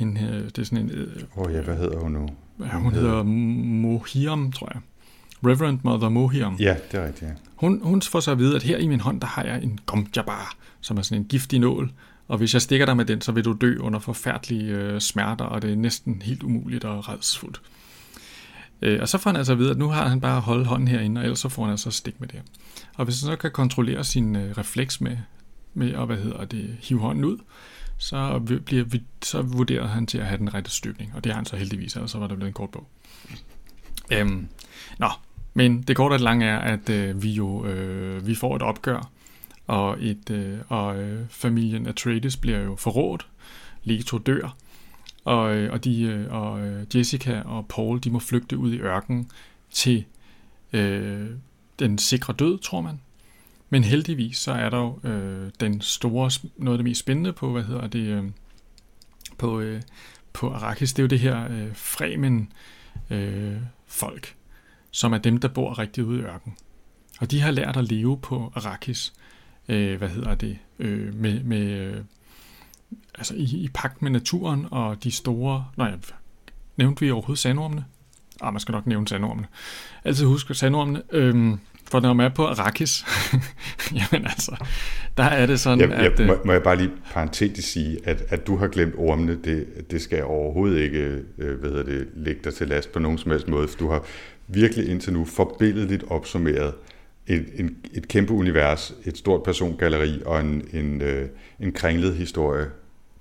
hende 0.00 0.50
det 0.56 0.58
er 0.58 0.64
sådan 0.64 0.78
en... 0.78 0.90
Øh, 0.90 1.22
oh 1.36 1.52
ja, 1.52 1.60
hvad 1.60 1.76
hedder 1.76 1.98
hun 1.98 2.12
nu? 2.12 2.28
Ja, 2.60 2.78
hun 2.78 2.92
hedder 2.92 3.22
Mohiam, 3.22 4.52
tror 4.52 4.70
jeg. 4.74 4.80
Reverend 5.46 5.78
Mother 5.84 6.08
Mohiam. 6.08 6.56
Ja, 6.60 6.76
det 6.92 7.00
er 7.00 7.06
rigtigt, 7.06 7.30
ja. 7.30 7.34
Hun, 7.56 7.80
hun 7.82 8.02
får 8.02 8.20
så 8.20 8.30
at 8.30 8.38
vide, 8.38 8.56
at 8.56 8.62
her 8.62 8.78
i 8.78 8.86
min 8.86 9.00
hånd, 9.00 9.20
der 9.20 9.26
har 9.26 9.44
jeg 9.44 9.62
en 9.62 9.78
gomjabar, 9.86 10.54
som 10.80 10.98
er 10.98 11.02
sådan 11.02 11.22
en 11.22 11.28
giftig 11.28 11.58
nål, 11.58 11.92
og 12.28 12.38
hvis 12.38 12.54
jeg 12.54 12.62
stikker 12.62 12.86
dig 12.86 12.96
med 12.96 13.04
den, 13.04 13.20
så 13.20 13.32
vil 13.32 13.44
du 13.44 13.56
dø 13.60 13.78
under 13.78 13.98
forfærdelige 13.98 14.74
øh, 14.74 15.00
smerter, 15.00 15.44
og 15.44 15.62
det 15.62 15.72
er 15.72 15.76
næsten 15.76 16.22
helt 16.22 16.42
umuligt 16.42 16.84
og 16.84 17.08
redsfuldt. 17.08 17.60
Øh, 18.82 19.00
og 19.00 19.08
så 19.08 19.18
får 19.18 19.30
han 19.30 19.36
altså 19.36 19.52
at 19.52 19.58
vide, 19.58 19.70
at 19.70 19.78
nu 19.78 19.88
har 19.88 20.08
han 20.08 20.20
bare 20.20 20.40
holdt 20.40 20.66
hånden 20.66 20.88
herinde, 20.88 21.18
og 21.20 21.24
ellers 21.24 21.38
så 21.38 21.48
får 21.48 21.62
han 21.62 21.70
altså 21.70 21.90
stik 21.90 22.20
med 22.20 22.28
det. 22.28 22.42
Og 22.96 23.04
hvis 23.04 23.20
han 23.20 23.26
så 23.26 23.36
kan 23.36 23.50
kontrollere 23.50 24.04
sin 24.04 24.36
øh, 24.36 24.58
refleks 24.58 25.00
med, 25.00 25.16
med 25.74 25.94
at 25.94 26.06
hvad 26.06 26.16
hedder 26.16 26.44
det, 26.44 26.76
hive 26.80 27.00
hånden 27.00 27.24
ud, 27.24 27.38
så, 28.00 28.38
bliver, 28.66 28.84
vi, 28.84 29.02
så 29.22 29.42
vurderer 29.42 29.86
han 29.86 30.06
til 30.06 30.18
at 30.18 30.26
have 30.26 30.38
den 30.38 30.54
rette 30.54 30.70
støbning, 30.70 31.12
og 31.14 31.24
det 31.24 31.32
har 31.32 31.36
han 31.36 31.46
så 31.46 31.56
heldigvis, 31.56 31.96
og 31.96 32.10
så 32.10 32.18
var 32.18 32.26
der 32.26 32.34
blevet 32.34 32.48
en 32.48 32.54
kort 32.54 32.70
bog. 32.70 32.88
Øhm, 34.12 34.48
nå, 34.98 35.08
men 35.54 35.82
det 35.82 35.96
korte 35.96 36.12
og 36.12 36.20
lange 36.20 36.46
er, 36.46 36.58
at 36.58 36.88
øh, 36.90 37.22
vi 37.22 37.30
jo 37.30 37.66
øh, 37.66 38.26
vi 38.26 38.34
får 38.34 38.56
et 38.56 38.62
opgør, 38.62 39.10
og, 39.66 39.96
et, 40.00 40.30
øh, 40.30 40.58
og 40.68 41.02
øh, 41.02 41.28
familien 41.30 41.86
Atreides 41.86 42.36
bliver 42.36 42.58
jo 42.58 42.76
forrådt, 42.76 43.26
Leto 43.84 44.18
dør, 44.18 44.56
og, 45.24 45.56
øh, 45.56 45.72
og, 45.72 45.84
de, 45.84 46.02
øh, 46.02 46.32
og 46.32 46.60
øh, 46.60 46.96
Jessica 46.96 47.42
og 47.44 47.66
Paul 47.66 48.00
de 48.04 48.10
må 48.10 48.18
flygte 48.18 48.58
ud 48.58 48.72
i 48.72 48.78
ørkenen 48.78 49.30
til 49.70 50.04
øh, 50.72 51.30
den 51.78 51.98
sikre 51.98 52.32
død, 52.32 52.58
tror 52.58 52.80
man. 52.80 53.00
Men 53.70 53.84
heldigvis 53.84 54.38
så 54.38 54.52
er 54.52 54.70
der 54.70 54.78
jo 54.78 55.00
øh, 55.08 55.50
den 55.60 55.80
store, 55.80 56.30
noget 56.56 56.74
af 56.74 56.78
det 56.78 56.84
mest 56.84 57.00
spændende 57.00 57.32
på, 57.32 57.52
hvad 57.52 57.62
hedder 57.62 57.86
det, 57.86 58.06
øh, 58.06 58.24
på, 59.38 59.60
øh, 59.60 59.82
på 60.32 60.50
Arrakis, 60.50 60.92
det 60.92 60.98
er 60.98 61.04
jo 61.04 61.08
det 61.08 61.18
her 61.18 61.48
øh, 61.50 61.74
Fremen 61.74 62.52
øh, 63.10 63.56
folk, 63.86 64.34
som 64.90 65.12
er 65.12 65.18
dem, 65.18 65.38
der 65.38 65.48
bor 65.48 65.78
rigtig 65.78 66.04
ude 66.04 66.18
i 66.20 66.22
ørkenen. 66.22 66.56
Og 67.20 67.30
de 67.30 67.40
har 67.40 67.50
lært 67.50 67.76
at 67.76 67.84
leve 67.84 68.18
på 68.18 68.52
Arrakis, 68.54 69.12
øh, 69.68 69.98
hvad 69.98 70.08
hedder 70.08 70.34
det, 70.34 70.58
øh, 70.78 71.14
med, 71.14 71.42
med 71.42 71.70
øh, 71.70 72.04
altså 73.14 73.34
i, 73.34 73.42
i 73.42 73.68
pagt 73.74 74.02
med 74.02 74.10
naturen 74.10 74.66
og 74.70 75.04
de 75.04 75.10
store, 75.10 75.66
nej, 75.76 75.98
nævnte 76.76 77.00
vi 77.00 77.10
overhovedet 77.10 77.38
sandormene? 77.38 77.84
Ah, 78.40 78.52
man 78.52 78.60
skal 78.60 78.72
nok 78.72 78.86
nævne 78.86 79.08
sandormene. 79.08 79.46
Altid 80.04 80.24
husk 80.24 80.54
sandormene. 80.54 81.02
Øh, 81.12 81.58
for 81.90 82.00
når 82.00 82.12
man 82.12 82.26
er 82.26 82.34
på 82.34 82.46
Arrakis, 82.46 83.04
jamen 83.98 84.26
altså, 84.26 84.56
der 85.16 85.22
er 85.22 85.46
det 85.46 85.60
sådan, 85.60 85.90
jeg, 85.90 86.02
jeg, 86.02 86.20
at... 86.20 86.26
Må, 86.26 86.36
må 86.44 86.52
jeg 86.52 86.62
bare 86.62 86.76
lige 86.76 86.90
parentetisk 87.12 87.68
sige, 87.68 87.98
at, 88.04 88.22
at 88.28 88.46
du 88.46 88.56
har 88.56 88.66
glemt 88.66 88.94
ormene, 88.98 89.38
det, 89.44 89.66
det 89.90 90.02
skal 90.02 90.24
overhovedet 90.24 90.80
ikke 90.80 91.22
øh, 91.38 91.60
hvad 91.60 91.70
hedder 91.70 91.84
det, 91.84 92.08
lægge 92.16 92.40
dig 92.44 92.54
til 92.54 92.68
last 92.68 92.92
på 92.92 92.98
nogen 92.98 93.18
som 93.18 93.30
helst 93.30 93.48
måde, 93.48 93.68
for 93.68 93.78
du 93.78 93.90
har 93.90 94.04
virkelig 94.48 94.88
indtil 94.90 95.12
nu 95.12 95.24
forbilledeligt 95.24 96.04
opsummeret 96.08 96.74
et, 97.26 97.46
en, 97.54 97.76
et 97.92 98.08
kæmpe 98.08 98.32
univers, 98.32 98.94
et 99.04 99.18
stort 99.18 99.42
persongalleri 99.42 100.22
og 100.26 100.40
en, 100.40 100.68
en, 100.72 101.02
øh, 101.02 101.28
en 101.60 101.72
kringlet 101.72 102.14
historie 102.14 102.66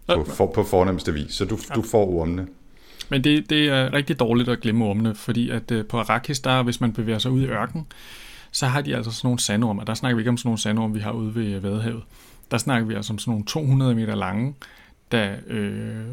på, 0.07 0.23
for, 0.23 0.45
på 0.45 0.63
fornemmeste 0.63 1.13
vis. 1.13 1.33
Så 1.33 1.45
du, 1.45 1.59
du 1.75 1.81
får 1.81 2.05
ormene. 2.05 2.47
Men 3.09 3.23
det, 3.23 3.49
det 3.49 3.69
er 3.69 3.93
rigtig 3.93 4.19
dårligt 4.19 4.49
at 4.49 4.59
glemme 4.59 4.85
ormene, 4.85 5.15
fordi 5.15 5.49
at 5.49 5.71
øh, 5.71 5.85
på 5.85 5.99
Arrakis, 5.99 6.39
der 6.39 6.63
hvis 6.63 6.81
man 6.81 6.93
bevæger 6.93 7.19
sig 7.19 7.31
ud 7.31 7.41
i 7.41 7.45
ørken, 7.45 7.85
så 8.51 8.67
har 8.67 8.81
de 8.81 8.95
altså 8.95 9.11
sådan 9.11 9.27
nogle 9.27 9.39
sandorme, 9.39 9.81
og 9.81 9.87
der 9.87 9.93
snakker 9.93 10.15
vi 10.15 10.21
ikke 10.21 10.29
om 10.29 10.37
sådan 10.37 10.47
nogle 10.47 10.59
sandorme, 10.59 10.93
vi 10.93 10.99
har 10.99 11.11
ude 11.11 11.35
ved 11.35 11.45
øh, 11.45 11.63
Vadehavet. 11.63 12.03
Der 12.51 12.57
snakker 12.57 12.87
vi 12.87 12.93
altså 12.93 13.13
om 13.13 13.19
sådan 13.19 13.31
nogle 13.31 13.45
200 13.45 13.95
meter 13.95 14.15
lange, 14.15 14.55
der 15.11 15.35
øh, 15.47 16.05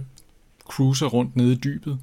cruiser 0.65 1.07
rundt 1.07 1.37
nede 1.37 1.53
i 1.53 1.57
dybet, 1.57 1.99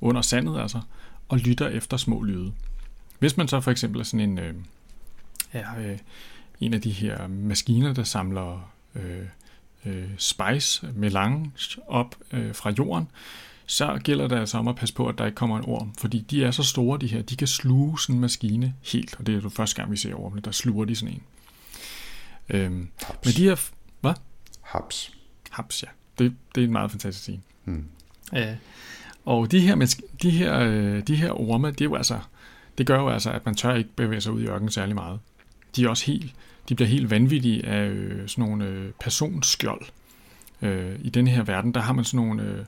under 0.00 0.22
sandet 0.22 0.60
altså, 0.60 0.80
og 1.28 1.38
lytter 1.38 1.68
efter 1.68 1.96
små 1.96 2.22
lyde. 2.22 2.52
Hvis 3.18 3.36
man 3.36 3.48
så 3.48 3.60
for 3.60 3.70
eksempel 3.70 4.00
er 4.00 4.04
sådan 4.04 4.30
en, 4.30 4.38
øh, 4.38 4.54
er, 5.52 5.78
øh, 5.78 5.98
en 6.60 6.74
af 6.74 6.80
de 6.80 6.90
her 6.90 7.26
maskiner, 7.26 7.94
der 7.94 8.04
samler 8.04 8.72
øh, 8.94 9.26
øh, 9.86 10.10
spice 10.18 10.88
melange 10.94 11.52
op 11.86 12.14
øh, 12.32 12.54
fra 12.54 12.70
jorden, 12.78 13.08
så 13.66 14.00
gælder 14.04 14.28
det 14.28 14.36
altså 14.36 14.58
om 14.58 14.68
at 14.68 14.76
passe 14.76 14.94
på, 14.94 15.06
at 15.06 15.18
der 15.18 15.26
ikke 15.26 15.36
kommer 15.36 15.58
en 15.58 15.64
orm, 15.66 15.94
fordi 15.98 16.20
de 16.30 16.44
er 16.44 16.50
så 16.50 16.62
store, 16.62 16.98
de 16.98 17.06
her, 17.06 17.22
de 17.22 17.36
kan 17.36 17.46
sluge 17.46 18.00
sådan 18.00 18.14
en 18.14 18.20
maskine 18.20 18.74
helt, 18.82 19.16
og 19.18 19.26
det 19.26 19.34
er 19.36 19.40
jo 19.40 19.48
første 19.48 19.76
gang, 19.76 19.90
vi 19.90 19.96
ser 19.96 20.14
ormene, 20.14 20.42
der 20.42 20.50
sluger 20.50 20.84
de 20.84 20.96
sådan 20.96 21.14
en. 21.14 21.22
Øhm, 22.48 22.88
men 23.24 23.34
de 23.36 23.44
her... 23.44 23.70
Hvad? 24.00 24.14
Haps. 24.60 25.12
Haps, 25.50 25.82
ja. 25.82 25.88
Det, 26.18 26.36
det 26.54 26.60
er 26.60 26.64
en 26.66 26.72
meget 26.72 26.90
fantastisk 26.90 27.22
scene. 27.22 27.42
Hmm. 27.64 27.84
Ja. 28.32 28.56
Og 29.24 29.52
de 29.52 29.60
her, 29.60 29.96
de 30.22 30.30
her, 30.30 30.58
øh, 30.58 31.02
de 31.06 31.16
her 31.16 31.40
orme, 31.40 31.70
det, 31.70 31.80
er 31.80 31.84
jo 31.84 31.94
altså, 31.94 32.18
det 32.78 32.86
gør 32.86 32.98
jo 32.98 33.08
altså, 33.08 33.30
at 33.30 33.46
man 33.46 33.54
tør 33.54 33.74
ikke 33.74 33.90
bevæge 33.96 34.20
sig 34.20 34.32
ud 34.32 34.42
i 34.42 34.46
ørkenen 34.46 34.70
særlig 34.70 34.94
meget. 34.94 35.20
De 35.76 35.84
er 35.84 35.88
også 35.88 36.06
helt, 36.06 36.34
de 36.68 36.74
bliver 36.74 36.88
helt 36.88 37.10
vanvittige 37.10 37.66
af 37.66 37.86
øh, 37.86 38.28
sådan 38.28 38.44
nogle 38.44 38.64
øh, 38.64 38.92
personskjold. 39.00 39.82
Øh, 40.62 40.98
I 41.02 41.10
denne 41.10 41.30
her 41.30 41.42
verden, 41.42 41.74
der 41.74 41.80
har 41.80 41.92
man 41.92 42.04
sådan 42.04 42.26
nogle 42.26 42.42
øh, 42.42 42.64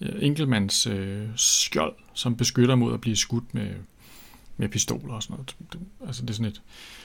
enkeltmands 0.00 0.86
øh, 0.86 1.28
skjold, 1.36 1.94
som 2.14 2.36
beskytter 2.36 2.74
mod 2.74 2.94
at 2.94 3.00
blive 3.00 3.16
skudt 3.16 3.54
med, 3.54 3.70
med 4.56 4.68
pistoler 4.68 5.14
og 5.14 5.22
sådan 5.22 5.34
noget. 5.34 5.56
Altså 6.06 6.22
det 6.22 6.30
er 6.30 6.34
sådan 6.34 6.46
et... 6.46 6.62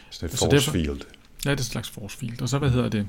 Så 0.09 0.27
det 0.27 0.33
er 0.33 0.37
force 0.37 0.55
derfor, 0.55 0.71
field. 0.71 1.01
Ja, 1.45 1.51
det 1.51 1.57
er 1.57 1.61
et 1.61 1.65
slags 1.65 1.89
force 1.89 2.17
field. 2.17 2.41
Og 2.41 2.49
så, 2.49 2.57
hvad 2.57 2.69
hedder 2.69 2.89
det? 2.89 3.07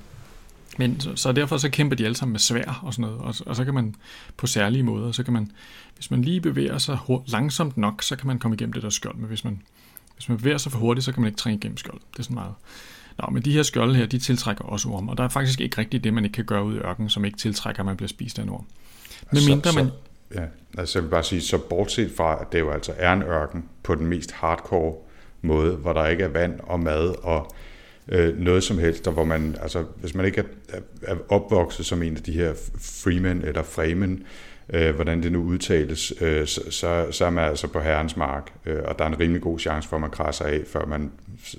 Men 0.79 1.01
så, 1.01 1.17
så 1.17 1.33
derfor 1.33 1.57
så 1.57 1.71
kæmper 1.71 1.97
de 1.97 2.05
alle 2.05 2.17
sammen 2.17 2.33
med 2.33 2.41
svær 2.41 2.81
og 2.83 2.95
sådan 2.95 3.11
noget, 3.11 3.21
og, 3.21 3.35
og 3.47 3.57
så 3.57 3.65
kan 3.65 3.75
man 3.75 3.95
på 4.37 4.47
særlige 4.47 4.83
måder, 4.83 5.13
så 5.13 5.23
kan 5.23 5.33
man, 5.33 5.51
hvis 5.95 6.11
man 6.11 6.23
lige 6.23 6.41
bevæger 6.41 6.79
sig 6.79 6.99
langsomt 7.27 7.77
nok, 7.77 8.03
så 8.03 8.17
kan 8.17 8.27
man 8.27 8.39
komme 8.39 8.55
igennem 8.55 8.73
det 8.73 8.83
der 8.83 8.91
skjold, 8.91 9.17
men 9.17 9.27
hvis 9.27 9.45
man, 9.45 9.63
hvis 10.15 10.29
man 10.29 10.39
bevæger 10.39 10.59
sig 10.59 10.73
for 10.73 10.79
hurtigt, 10.79 11.05
så 11.05 11.13
kan 11.13 11.21
man 11.21 11.29
ikke 11.29 11.39
trænge 11.39 11.57
igennem 11.57 11.77
skjold. 11.77 12.01
Det 12.13 12.19
er 12.19 12.23
sådan 12.23 12.35
meget. 12.35 12.55
Nå, 13.19 13.27
men 13.33 13.43
de 13.43 13.53
her 13.53 13.63
skjolde 13.63 13.95
her, 13.95 14.07
de 14.07 14.19
tiltrækker 14.19 14.65
også 14.65 14.89
orm, 14.89 15.09
og 15.09 15.17
der 15.17 15.25
er 15.25 15.29
faktisk 15.29 15.61
ikke 15.61 15.79
rigtigt 15.79 16.05
det, 16.05 16.15
man 16.15 16.25
ikke 16.25 16.35
kan 16.35 16.45
gøre 16.45 16.65
ud 16.65 16.75
i 16.75 16.79
ørkenen, 16.79 17.11
som 17.11 17.25
ikke 17.25 17.39
tiltrækker, 17.39 17.81
at 17.81 17.87
man 17.87 17.97
bliver 17.97 18.09
spist 18.09 18.39
af 18.39 18.43
en 18.43 18.49
orm. 18.49 18.67
Med 19.33 19.49
mindre 19.49 19.73
man... 19.73 19.87
Så, 19.87 19.93
ja, 20.35 20.45
altså 20.79 20.99
jeg 20.99 21.05
vil 21.05 21.11
bare 21.11 21.23
sige, 21.23 21.43
så 21.43 21.59
bortset 21.59 22.13
fra, 22.17 22.39
at 22.41 22.53
det 22.53 22.61
jo 22.61 22.71
altså 22.71 22.93
er 22.97 23.13
en 23.13 23.23
ørken 23.23 23.65
på 23.83 23.95
den 23.95 24.07
mest 24.07 24.33
hardcore 24.33 24.95
måde, 25.43 25.77
hvor 25.77 25.93
der 25.93 26.07
ikke 26.07 26.25
er 26.25 26.29
vand 26.29 26.61
og 26.63 26.81
mad 26.81 27.15
og 27.23 27.55
øh, 28.09 28.39
noget 28.39 28.65
som 28.65 28.79
helst, 28.79 29.07
og 29.07 29.13
hvor 29.13 29.25
man, 29.25 29.57
altså 29.63 29.85
hvis 29.97 30.15
man 30.15 30.27
ikke 30.27 30.45
er, 30.69 30.79
er 31.03 31.17
opvokset 31.29 31.87
som 31.87 32.03
en 32.03 32.17
af 32.17 32.23
de 32.23 32.33
her 32.33 32.55
freemen 32.81 33.43
eller 33.43 33.63
fremen, 33.63 34.25
øh, 34.73 34.95
hvordan 34.95 35.23
det 35.23 35.33
nu 35.33 35.43
udtales, 35.43 36.13
øh, 36.21 36.47
så, 36.47 37.07
så, 37.11 37.25
er 37.25 37.31
man 37.31 37.45
altså 37.45 37.69
på 37.69 37.81
herrens 37.81 38.17
mark, 38.17 38.53
øh, 38.67 38.79
og 38.85 38.99
der 38.99 39.05
er 39.05 39.09
en 39.09 39.21
rimelig 39.21 39.43
god 39.43 39.59
chance 39.59 39.89
for, 39.89 39.97
at 39.97 40.01
man 40.01 40.11
krasser 40.11 40.45
af, 40.45 40.61
før 40.67 40.87
man 40.87 41.11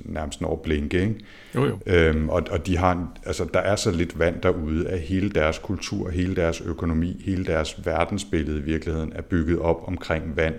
nærmest 0.04 0.42
når 0.42 0.62
blinke. 0.64 1.02
Ikke? 1.02 1.16
Jo, 1.56 1.66
jo. 1.66 1.80
Øhm, 1.86 2.30
og, 2.30 2.44
og 2.52 2.68
de 2.68 2.78
har, 2.78 2.92
en, 2.92 3.06
altså, 3.26 3.46
der 3.54 3.60
er 3.60 3.76
så 3.76 3.92
lidt 3.92 4.20
vand 4.20 4.42
derude, 4.42 4.90
at 4.90 5.00
hele 5.00 5.30
deres 5.30 5.60
kultur, 5.60 6.10
hele 6.10 6.36
deres 6.36 6.62
økonomi, 6.62 7.22
hele 7.26 7.46
deres 7.46 7.86
verdensbillede 7.86 8.60
i 8.60 8.62
virkeligheden 8.62 9.14
er 9.16 9.22
bygget 9.22 9.60
op 9.60 9.88
omkring 9.88 10.38
vand. 10.38 10.56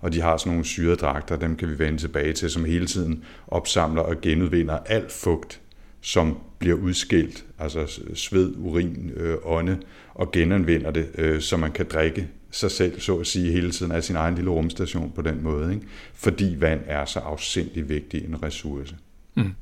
Og 0.00 0.12
de 0.12 0.20
har 0.20 0.36
sådan 0.36 0.50
nogle 0.50 0.64
syredragter, 0.64 1.36
dem 1.36 1.56
kan 1.56 1.68
vi 1.68 1.78
vende 1.78 1.98
tilbage 1.98 2.32
til, 2.32 2.50
som 2.50 2.64
hele 2.64 2.86
tiden 2.86 3.24
opsamler 3.48 4.02
og 4.02 4.20
genudvinder 4.20 4.78
alt 4.86 5.12
fugt, 5.12 5.60
som 6.00 6.38
bliver 6.58 6.76
udskilt, 6.76 7.44
altså 7.58 8.00
sved, 8.14 8.54
urin, 8.58 9.12
øh, 9.16 9.36
ånde, 9.44 9.78
og 10.20 10.32
genanvender 10.32 10.90
det, 10.90 11.08
øh, 11.18 11.40
så 11.40 11.56
man 11.56 11.72
kan 11.72 11.86
drikke 11.86 12.28
sig 12.50 12.70
selv, 12.70 13.00
så 13.00 13.16
at 13.16 13.26
sige, 13.26 13.52
hele 13.52 13.70
tiden 13.70 13.92
af 13.92 14.04
sin 14.04 14.16
egen 14.16 14.34
lille 14.34 14.50
rumstation 14.50 15.12
på 15.14 15.22
den 15.22 15.42
måde. 15.42 15.74
Ikke? 15.74 15.86
Fordi 16.14 16.56
vand 16.58 16.80
er 16.86 17.04
så 17.04 17.18
afsindig 17.18 17.88
vigtig 17.88 18.24
en 18.24 18.42
ressource. 18.42 18.94
Mm. 19.34 19.52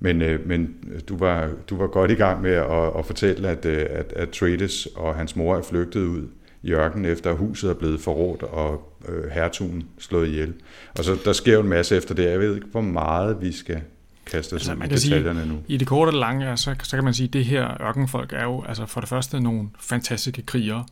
Men, 0.00 0.22
øh, 0.22 0.48
men 0.48 0.74
du, 1.08 1.16
var, 1.16 1.50
du 1.70 1.76
var 1.76 1.86
godt 1.86 2.10
i 2.10 2.14
gang 2.14 2.42
med 2.42 2.50
at, 2.50 2.98
at 2.98 3.06
fortælle, 3.06 3.48
at, 3.48 3.64
øh, 3.64 3.86
at, 3.90 4.12
at 4.16 4.30
Trades 4.30 4.86
og 4.86 5.14
hans 5.14 5.36
mor 5.36 5.56
er 5.56 5.62
flygtet 5.62 6.00
ud 6.00 6.28
i 6.62 6.72
ørkenen, 6.72 7.04
efter 7.04 7.32
huset 7.32 7.70
er 7.70 7.74
blevet 7.74 8.00
forrådt 8.00 8.42
og 8.42 8.92
øh, 9.08 9.30
hertugen 9.30 9.88
slået 9.98 10.28
ihjel. 10.28 10.54
Og 10.98 11.04
så 11.04 11.18
der 11.24 11.32
sker 11.32 11.52
jo 11.52 11.60
en 11.60 11.68
masse 11.68 11.96
efter 11.96 12.14
det. 12.14 12.24
Jeg 12.24 12.40
ved 12.40 12.54
ikke, 12.54 12.66
hvor 12.66 12.80
meget 12.80 13.40
vi 13.40 13.52
skal 13.52 13.80
kaste 14.26 14.52
os 14.52 14.52
altså, 14.52 14.74
man 14.74 14.90
i 14.90 14.94
detaljerne 14.94 15.40
sige, 15.40 15.52
nu. 15.52 15.62
I 15.68 15.76
det 15.76 15.86
korte 15.86 16.08
og 16.10 16.14
lange, 16.14 16.48
ja, 16.48 16.56
så, 16.56 16.74
så 16.82 16.96
kan 16.96 17.04
man 17.04 17.14
sige, 17.14 17.26
at 17.26 17.32
det 17.32 17.44
her 17.44 17.82
ørkenfolk 17.82 18.32
er 18.32 18.42
jo 18.42 18.64
altså 18.68 18.86
for 18.86 19.00
det 19.00 19.08
første 19.08 19.40
nogle 19.40 19.70
fantastiske 19.80 20.42
krigere. 20.42 20.86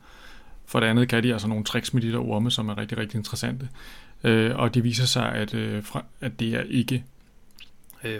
For 0.66 0.80
det 0.80 0.86
andet 0.86 1.08
kan 1.08 1.22
de 1.22 1.32
altså 1.32 1.48
nogle 1.48 1.64
tricks 1.64 1.94
med 1.94 2.02
de 2.02 2.12
der 2.12 2.18
orme, 2.18 2.50
som 2.50 2.68
er 2.68 2.78
rigtig, 2.78 2.98
rigtig 2.98 3.18
interessante. 3.18 3.68
Øh, 4.24 4.56
og 4.56 4.74
det 4.74 4.84
viser 4.84 5.06
sig, 5.06 5.32
at, 5.32 5.54
øh, 5.54 5.82
at 6.20 6.40
det 6.40 6.54
er 6.54 6.62
ikke 6.68 7.04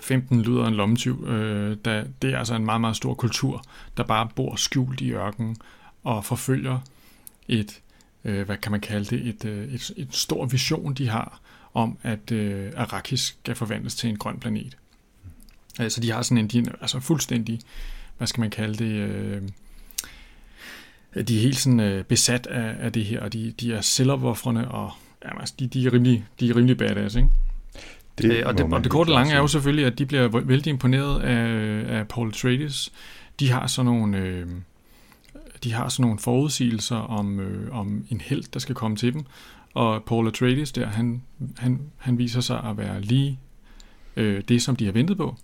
15 0.03 0.39
øh, 0.39 0.47
lyder 0.47 0.67
en 0.67 0.75
lommetyv. 0.75 1.29
Øh, 1.29 1.77
da, 1.85 2.05
det 2.23 2.35
er 2.35 2.39
altså 2.39 2.55
en 2.55 2.65
meget, 2.65 2.81
meget 2.81 2.97
stor 2.97 3.15
kultur, 3.15 3.65
der 3.97 4.03
bare 4.03 4.29
bor 4.37 4.57
skjult 4.57 5.01
i 5.01 5.13
ørkenen 5.13 5.57
og 6.05 6.25
forfølger 6.25 6.79
et, 7.49 7.81
øh, 8.25 8.47
hvad 8.47 8.57
kan 8.57 8.73
man 8.73 8.81
kalde 8.81 9.17
det, 9.17 9.29
et, 9.29 9.45
øh, 9.45 9.75
et, 9.75 9.91
et 9.97 10.09
stor 10.11 10.47
vision, 10.47 10.95
de 10.95 11.09
har 11.09 11.41
om, 11.75 11.99
at 12.03 12.33
øh, 12.33 12.73
Arrakis 12.77 13.21
skal 13.21 13.55
forvandles 13.55 13.95
til 13.95 14.11
en 14.11 14.17
grøn 14.17 14.39
planet. 14.39 14.77
Øh, 15.81 15.91
så 15.91 16.01
de 16.01 16.11
har 16.11 16.23
sådan 16.23 16.39
en, 16.39 16.49
de, 16.49 16.73
altså 16.81 17.01
fuldstændig, 17.01 17.61
hvad 18.19 18.27
skal 18.27 18.41
man 18.41 18.51
kalde 18.51 18.85
det, 18.85 18.93
øh, 18.93 19.43
de 21.29 21.37
er 21.37 21.41
helt 21.41 21.59
sådan 21.59 21.81
øh, 21.81 22.05
besat 22.05 22.47
af, 22.47 22.77
af 22.81 22.93
det 22.93 23.05
her, 23.05 23.21
og 23.21 23.33
de, 23.33 23.55
de 23.61 23.73
er 23.73 23.81
selvopoffrende, 23.81 24.69
og 24.69 24.91
ja, 25.25 25.41
altså, 25.41 25.55
de, 25.59 25.67
de, 25.67 25.87
er 25.87 25.93
rimelig, 25.93 26.25
de 26.41 26.51
er 26.51 26.57
rimelig 26.57 26.77
badass, 26.77 27.17
ikke? 27.17 27.29
Det 28.19 28.33
øh, 28.33 28.43
og, 28.47 28.59
det, 28.59 28.73
og 28.73 28.85
det 28.85 28.93
korte 28.93 29.13
lange 29.13 29.33
er 29.33 29.39
jo 29.39 29.47
selvfølgelig, 29.47 29.87
at 29.87 29.99
de 29.99 30.07
bliver 30.07 30.29
vældig 30.29 30.71
imponeret 30.71 31.21
af, 31.23 31.99
af 31.99 32.09
Paul 32.09 32.29
Atreides. 32.29 32.93
De 33.41 33.51
har 33.51 33.67
sådan 33.67 33.87
nogle... 33.87 34.19
Øh, 34.19 34.47
de 35.65 35.73
har 35.73 35.89
sådan 35.89 36.03
nogle 36.03 36.19
forudsigelser 36.19 36.97
om, 36.97 37.41
øh, 37.41 37.79
om 37.79 38.05
en 38.11 38.21
held, 38.21 38.45
der 38.53 38.59
skal 38.59 38.75
komme 38.75 38.97
til 38.97 39.13
dem. 39.13 39.25
Og 39.75 40.05
Paul 40.05 40.29
Atreides 40.29 40.73
der, 40.73 40.87
han, 40.87 41.23
han, 41.59 41.81
han 41.97 42.19
viser 42.19 42.41
sig 42.41 42.65
at 42.65 42.77
være 42.77 43.01
lige 43.01 43.39
øh, 44.17 44.43
det, 44.49 44.63
som 44.63 44.77
de 44.77 44.85
har 44.85 44.93
ventet 44.93 45.17
på. 45.17 45.37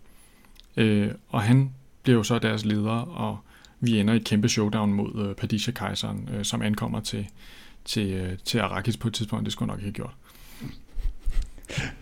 Øh, 0.76 1.10
og 1.28 1.42
han 1.42 1.70
bliver 2.02 2.16
jo 2.16 2.22
så 2.22 2.38
deres 2.38 2.64
leder, 2.64 2.90
og 2.92 3.38
vi 3.80 4.00
ender 4.00 4.14
i 4.14 4.16
et 4.16 4.24
kæmpe 4.24 4.48
showdown 4.48 4.92
mod 4.92 5.28
øh, 5.28 5.34
Padisha-kejseren, 5.34 6.28
øh, 6.34 6.44
som 6.44 6.62
ankommer 6.62 7.00
til, 7.00 7.26
til, 7.84 8.12
øh, 8.12 8.38
til 8.44 8.58
Arrakis 8.58 8.96
på 8.96 9.08
et 9.08 9.14
tidspunkt. 9.14 9.44
Det 9.44 9.52
skulle 9.52 9.66
nok 9.66 9.78
ikke 9.78 9.86
have 9.86 9.92
gjort. 9.92 10.14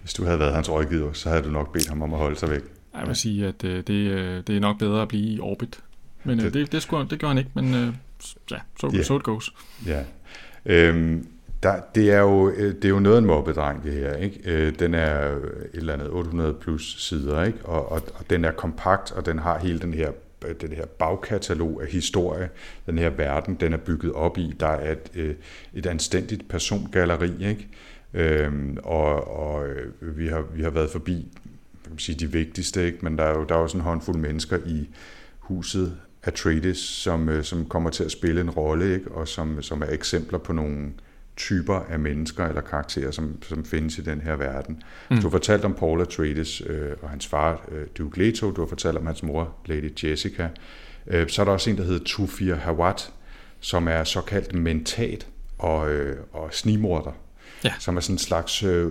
Hvis 0.01 0.15
du 0.15 0.25
havde 0.25 0.39
været 0.39 0.55
hans 0.55 0.71
rådgiver, 0.71 1.13
så 1.13 1.29
havde 1.29 1.43
du 1.43 1.51
nok 1.51 1.73
bedt 1.73 1.89
ham 1.89 2.03
om 2.03 2.13
at 2.13 2.19
holde 2.19 2.37
sig 2.37 2.51
væk. 2.51 2.63
Jeg 2.95 3.07
vil 3.07 3.17
sige, 3.17 3.47
at 3.47 3.65
øh, 3.65 3.83
det, 3.87 3.95
øh, 3.95 4.43
det 4.47 4.57
er 4.57 4.61
nok 4.61 4.79
bedre 4.79 5.03
at 5.03 5.09
blive 5.09 5.25
i 5.25 5.41
orbit. 5.41 5.81
Men 6.25 6.39
øh, 6.39 6.45
det, 6.45 6.55
det, 6.55 6.73
det, 6.73 6.83
skulle, 6.83 7.11
det 7.11 7.19
gjorde 7.19 7.35
han 7.35 7.39
ikke, 7.39 7.51
men 7.55 7.75
øh, 7.75 7.95
ja, 8.51 8.57
so, 8.81 8.91
yeah. 8.95 9.05
so 9.05 9.19
it 9.19 9.23
goes. 9.23 9.55
Ja. 9.87 10.05
Øhm, 10.67 11.29
der, 11.65 11.81
det, 11.95 12.11
er 12.11 12.21
jo, 12.21 12.51
øh, 12.51 12.75
det 12.75 12.85
er 12.85 12.89
jo 12.89 12.99
noget 12.99 13.17
af 13.17 13.21
en 13.21 13.27
mobbedreng, 13.27 13.85
det 13.85 13.93
her. 13.93 14.17
Ikke? 14.17 14.41
Øh, 14.45 14.79
den 14.79 14.95
er 14.95 15.37
øh, 15.37 15.43
et 15.43 15.69
eller 15.73 15.93
andet 15.93 16.09
800 16.11 16.55
plus 16.55 16.97
sider, 16.99 17.45
ikke? 17.45 17.59
Og, 17.65 17.93
og, 17.93 18.03
og 18.15 18.31
den 18.31 18.45
er 18.45 18.53
kompakt, 18.53 19.13
og 19.13 19.27
den 19.27 19.39
har 19.39 19.59
hele 19.59 19.79
den 19.79 19.95
her 19.95 20.11
den 20.61 20.73
her 20.73 20.87
bagkatalog 20.87 21.83
af 21.83 21.89
historie, 21.89 22.49
den 22.87 22.99
her 22.99 23.11
verden, 23.11 23.55
den 23.55 23.73
er 23.73 23.77
bygget 23.77 24.13
op 24.13 24.39
i. 24.39 24.55
Der 24.61 24.67
er 24.67 24.93
et, 25.15 25.37
et 25.75 25.87
anstændigt 25.87 26.49
persongalleri, 26.49 27.33
ikke? 27.49 27.69
Øhm, 28.15 28.79
og 28.83 29.39
og 29.39 29.67
vi, 30.01 30.29
har, 30.29 30.45
vi 30.55 30.63
har 30.63 30.71
været 30.71 30.91
forbi 30.91 31.27
kan 31.85 31.93
man 31.93 31.99
sige, 31.99 32.17
de 32.17 32.33
vigtigste, 32.33 32.87
ikke? 32.87 32.99
men 33.03 33.19
der 33.19 33.25
er, 33.25 33.39
jo, 33.39 33.45
der 33.45 33.55
er 33.55 33.61
jo 33.61 33.69
sådan 33.69 33.81
en 33.81 33.85
håndfuld 33.85 34.17
mennesker 34.17 34.59
i 34.67 34.89
huset 35.39 35.97
Atreides, 36.23 36.79
som, 36.79 37.43
som 37.43 37.67
kommer 37.67 37.91
til 37.91 38.05
at 38.05 38.11
spille 38.11 38.41
en 38.41 38.51
rolle, 38.51 38.95
ikke? 38.95 39.11
og 39.11 39.29
som, 39.29 39.63
som 39.63 39.83
er 39.83 39.87
eksempler 39.87 40.39
på 40.39 40.53
nogle 40.53 40.93
typer 41.37 41.75
af 41.75 41.99
mennesker 41.99 42.47
eller 42.47 42.61
karakterer, 42.61 43.11
som, 43.11 43.43
som 43.43 43.65
findes 43.65 43.99
i 43.99 44.03
den 44.03 44.21
her 44.21 44.37
verden. 44.37 44.83
Mm. 45.11 45.17
Du 45.17 45.23
har 45.23 45.31
fortalt 45.31 45.65
om 45.65 45.75
Paul 45.75 46.01
Atreides 46.01 46.63
øh, 46.67 46.93
og 47.03 47.11
hans 47.11 47.27
far, 47.27 47.65
øh, 47.73 47.87
Duke 47.99 48.19
Leto. 48.19 48.51
Du 48.51 48.61
har 48.61 48.69
fortalt 48.69 48.97
om 48.97 49.07
hans 49.07 49.23
mor, 49.23 49.55
Lady 49.67 50.05
Jessica. 50.05 50.49
Øh, 51.07 51.29
så 51.29 51.43
er 51.43 51.45
der 51.45 51.53
også 51.53 51.71
en, 51.71 51.77
der 51.77 51.85
hedder 51.85 52.05
Tufir 52.05 52.55
Hawat, 52.55 53.13
som 53.61 53.89
er 53.89 54.05
såkaldt 54.05 54.55
mentat 54.55 55.27
og, 55.59 55.91
øh, 55.91 56.17
og 56.33 56.55
snimorder, 56.55 57.13
ja. 57.65 57.73
som 57.79 57.97
er 57.97 58.01
sådan 58.01 58.15
en 58.15 58.19
slags, 58.19 58.63
øh, 58.63 58.91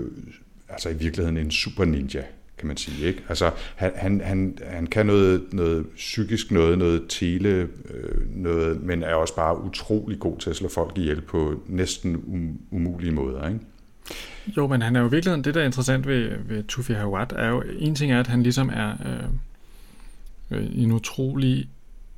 altså 0.69 0.89
i 0.89 0.93
virkeligheden 0.93 1.37
en 1.37 1.51
super 1.51 1.85
ninja 1.85 2.23
kan 2.63 2.67
man 2.67 2.77
sige. 2.77 3.07
Ikke? 3.07 3.23
Altså, 3.29 3.51
han, 3.75 3.91
han, 3.95 4.21
han, 4.21 4.57
han 4.65 4.87
kan 4.87 5.05
noget, 5.05 5.41
noget 5.53 5.85
psykisk 5.95 6.51
noget, 6.51 6.77
noget 6.77 7.03
tele, 7.09 7.49
øh, 7.49 8.35
noget, 8.35 8.83
men 8.83 9.03
er 9.03 9.15
også 9.15 9.35
bare 9.35 9.63
utrolig 9.63 10.19
god 10.19 10.37
til 10.37 10.49
at 10.49 10.55
slå 10.55 10.69
folk 10.69 10.97
ihjel 10.97 11.21
på 11.21 11.61
næsten 11.67 12.15
um, 12.15 12.59
umulige 12.71 13.11
måder. 13.11 13.47
Ikke? 13.47 13.59
Jo, 14.57 14.67
men 14.67 14.81
han 14.81 14.95
er 14.95 15.01
jo 15.01 15.07
virkelig, 15.07 15.45
det 15.45 15.53
der 15.53 15.61
er 15.61 15.65
interessant 15.65 16.07
ved, 16.07 16.31
ved 16.47 16.63
Tufi 16.63 16.93
Hawat, 16.93 17.33
er 17.35 17.49
jo, 17.49 17.63
en 17.79 17.95
ting 17.95 18.11
er, 18.11 18.19
at 18.19 18.27
han 18.27 18.43
ligesom 18.43 18.69
er 18.73 18.91
øh, 20.51 20.59
øh, 20.59 20.83
en 20.83 20.91
utrolig 20.91 21.69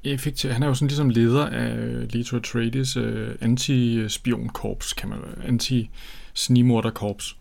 effektiv, 0.04 0.52
han 0.52 0.64
er 0.64 0.68
jo 0.68 0.74
sådan 0.74 0.88
ligesom 0.88 1.10
leder 1.10 1.46
af 1.46 1.76
øh, 1.76 2.12
Leto 2.12 2.38
Atreides 2.38 2.98
øh, 2.98 3.36
anti-spion-korps, 3.42 4.94
kan 4.94 5.10
man 5.10 5.20
anti-snimorder-korps. 5.48 7.36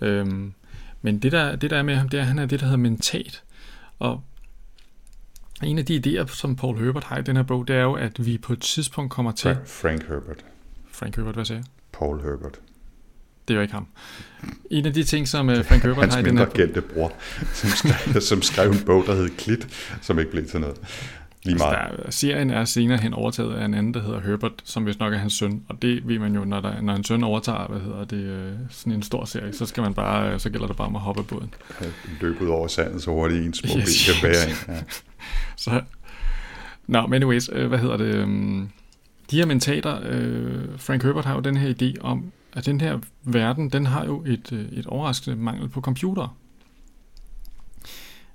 Øh, 0.00 0.26
men 1.04 1.18
det 1.18 1.32
der, 1.32 1.56
det 1.56 1.70
der 1.70 1.76
er 1.76 1.82
med 1.82 1.96
ham, 1.96 2.08
det 2.08 2.18
er, 2.18 2.22
at 2.22 2.28
han 2.28 2.38
er 2.38 2.46
det, 2.46 2.60
der 2.60 2.66
hedder 2.66 2.78
mentat. 2.78 3.42
Og 3.98 4.22
en 5.62 5.78
af 5.78 5.84
de 5.84 6.02
idéer, 6.06 6.36
som 6.36 6.56
Paul 6.56 6.78
Herbert 6.78 7.04
har 7.04 7.18
i 7.18 7.22
den 7.22 7.36
her 7.36 7.42
bog, 7.42 7.68
det 7.68 7.76
er 7.76 7.82
jo, 7.82 7.92
at 7.92 8.26
vi 8.26 8.38
på 8.38 8.52
et 8.52 8.60
tidspunkt 8.60 9.12
kommer 9.12 9.32
til... 9.32 9.56
Frank 9.66 10.08
Herbert. 10.08 10.44
Frank 10.92 11.16
Herbert, 11.16 11.34
hvad 11.34 11.44
sagde 11.44 11.62
jeg? 11.62 11.66
Paul 11.92 12.20
Herbert. 12.20 12.60
Det 13.48 13.54
er 13.54 13.58
jo 13.58 13.60
ikke 13.62 13.74
ham. 13.74 13.86
En 14.70 14.86
af 14.86 14.92
de 14.92 15.04
ting, 15.04 15.28
som 15.28 15.48
uh, 15.48 15.64
Frank 15.64 15.82
Herbert 15.82 16.08
har 16.12 16.18
i 16.18 16.22
den 16.22 16.38
her... 16.38 16.46
Hans 16.56 16.84
bror, 16.94 17.12
som 17.52 17.70
skrev, 17.70 18.20
som 18.20 18.42
skrev 18.42 18.70
en 18.70 18.84
bog, 18.86 19.04
der 19.06 19.14
hed 19.14 19.28
Klit, 19.38 19.68
som 20.02 20.18
ikke 20.18 20.30
blev 20.30 20.46
til 20.46 20.60
noget. 20.60 20.76
Lige 21.44 21.58
meget. 21.58 21.76
Altså, 21.90 22.02
der, 22.04 22.10
serien 22.10 22.50
er 22.50 22.64
senere 22.64 22.98
hen 22.98 23.14
overtaget 23.14 23.54
af 23.54 23.64
en 23.64 23.74
anden, 23.74 23.94
der 23.94 24.02
hedder 24.02 24.20
Herbert, 24.20 24.52
som 24.64 24.86
vist 24.86 25.00
nok 25.00 25.12
er 25.14 25.18
hans 25.18 25.32
søn. 25.32 25.62
Og 25.68 25.82
det 25.82 26.08
ved 26.08 26.18
man 26.18 26.34
jo, 26.34 26.44
når, 26.44 26.60
der, 26.60 26.80
når 26.80 26.94
en 26.94 27.04
søn 27.04 27.24
overtager, 27.24 27.66
hvad 27.66 27.80
hedder 27.80 28.04
det, 28.04 28.16
øh, 28.16 28.52
sådan 28.70 28.92
en 28.92 29.02
stor 29.02 29.24
serie, 29.24 29.52
så 29.52 29.66
skal 29.66 29.82
man 29.82 29.94
bare, 29.94 30.32
øh, 30.32 30.40
så 30.40 30.50
gælder 30.50 30.66
det 30.66 30.76
bare 30.76 30.86
om 30.86 30.96
at 30.96 31.02
hoppe 31.02 31.22
båden. 31.22 31.54
Ja, 31.80 31.86
løb 32.20 32.40
ud 32.40 32.46
over 32.48 32.68
sandet 32.68 33.02
så 33.02 33.10
hurtigt 33.10 33.46
en 33.46 33.54
små 33.54 33.80
yes, 33.80 33.88
yes. 33.88 34.20
kan 34.20 34.30
bære 34.30 34.48
ind. 34.48 34.56
Ja. 34.68 34.82
så, 35.56 35.70
Nå, 36.86 37.00
no, 37.00 37.06
men 37.06 37.14
anyways, 37.14 37.50
øh, 37.52 37.68
hvad 37.68 37.78
hedder 37.78 37.96
det? 37.96 38.28
De 39.30 39.36
her 39.36 39.46
mentater, 39.46 39.98
Frank 40.76 41.02
Herbert 41.02 41.24
har 41.24 41.34
jo 41.34 41.40
den 41.40 41.56
her 41.56 41.74
idé 41.74 42.00
om, 42.00 42.32
at 42.52 42.66
den 42.66 42.80
her 42.80 42.98
verden, 43.22 43.70
den 43.70 43.86
har 43.86 44.04
jo 44.04 44.24
et, 44.26 44.68
et 44.72 44.86
overraskende 44.86 45.36
mangel 45.36 45.68
på 45.68 45.80
computer. 45.80 46.36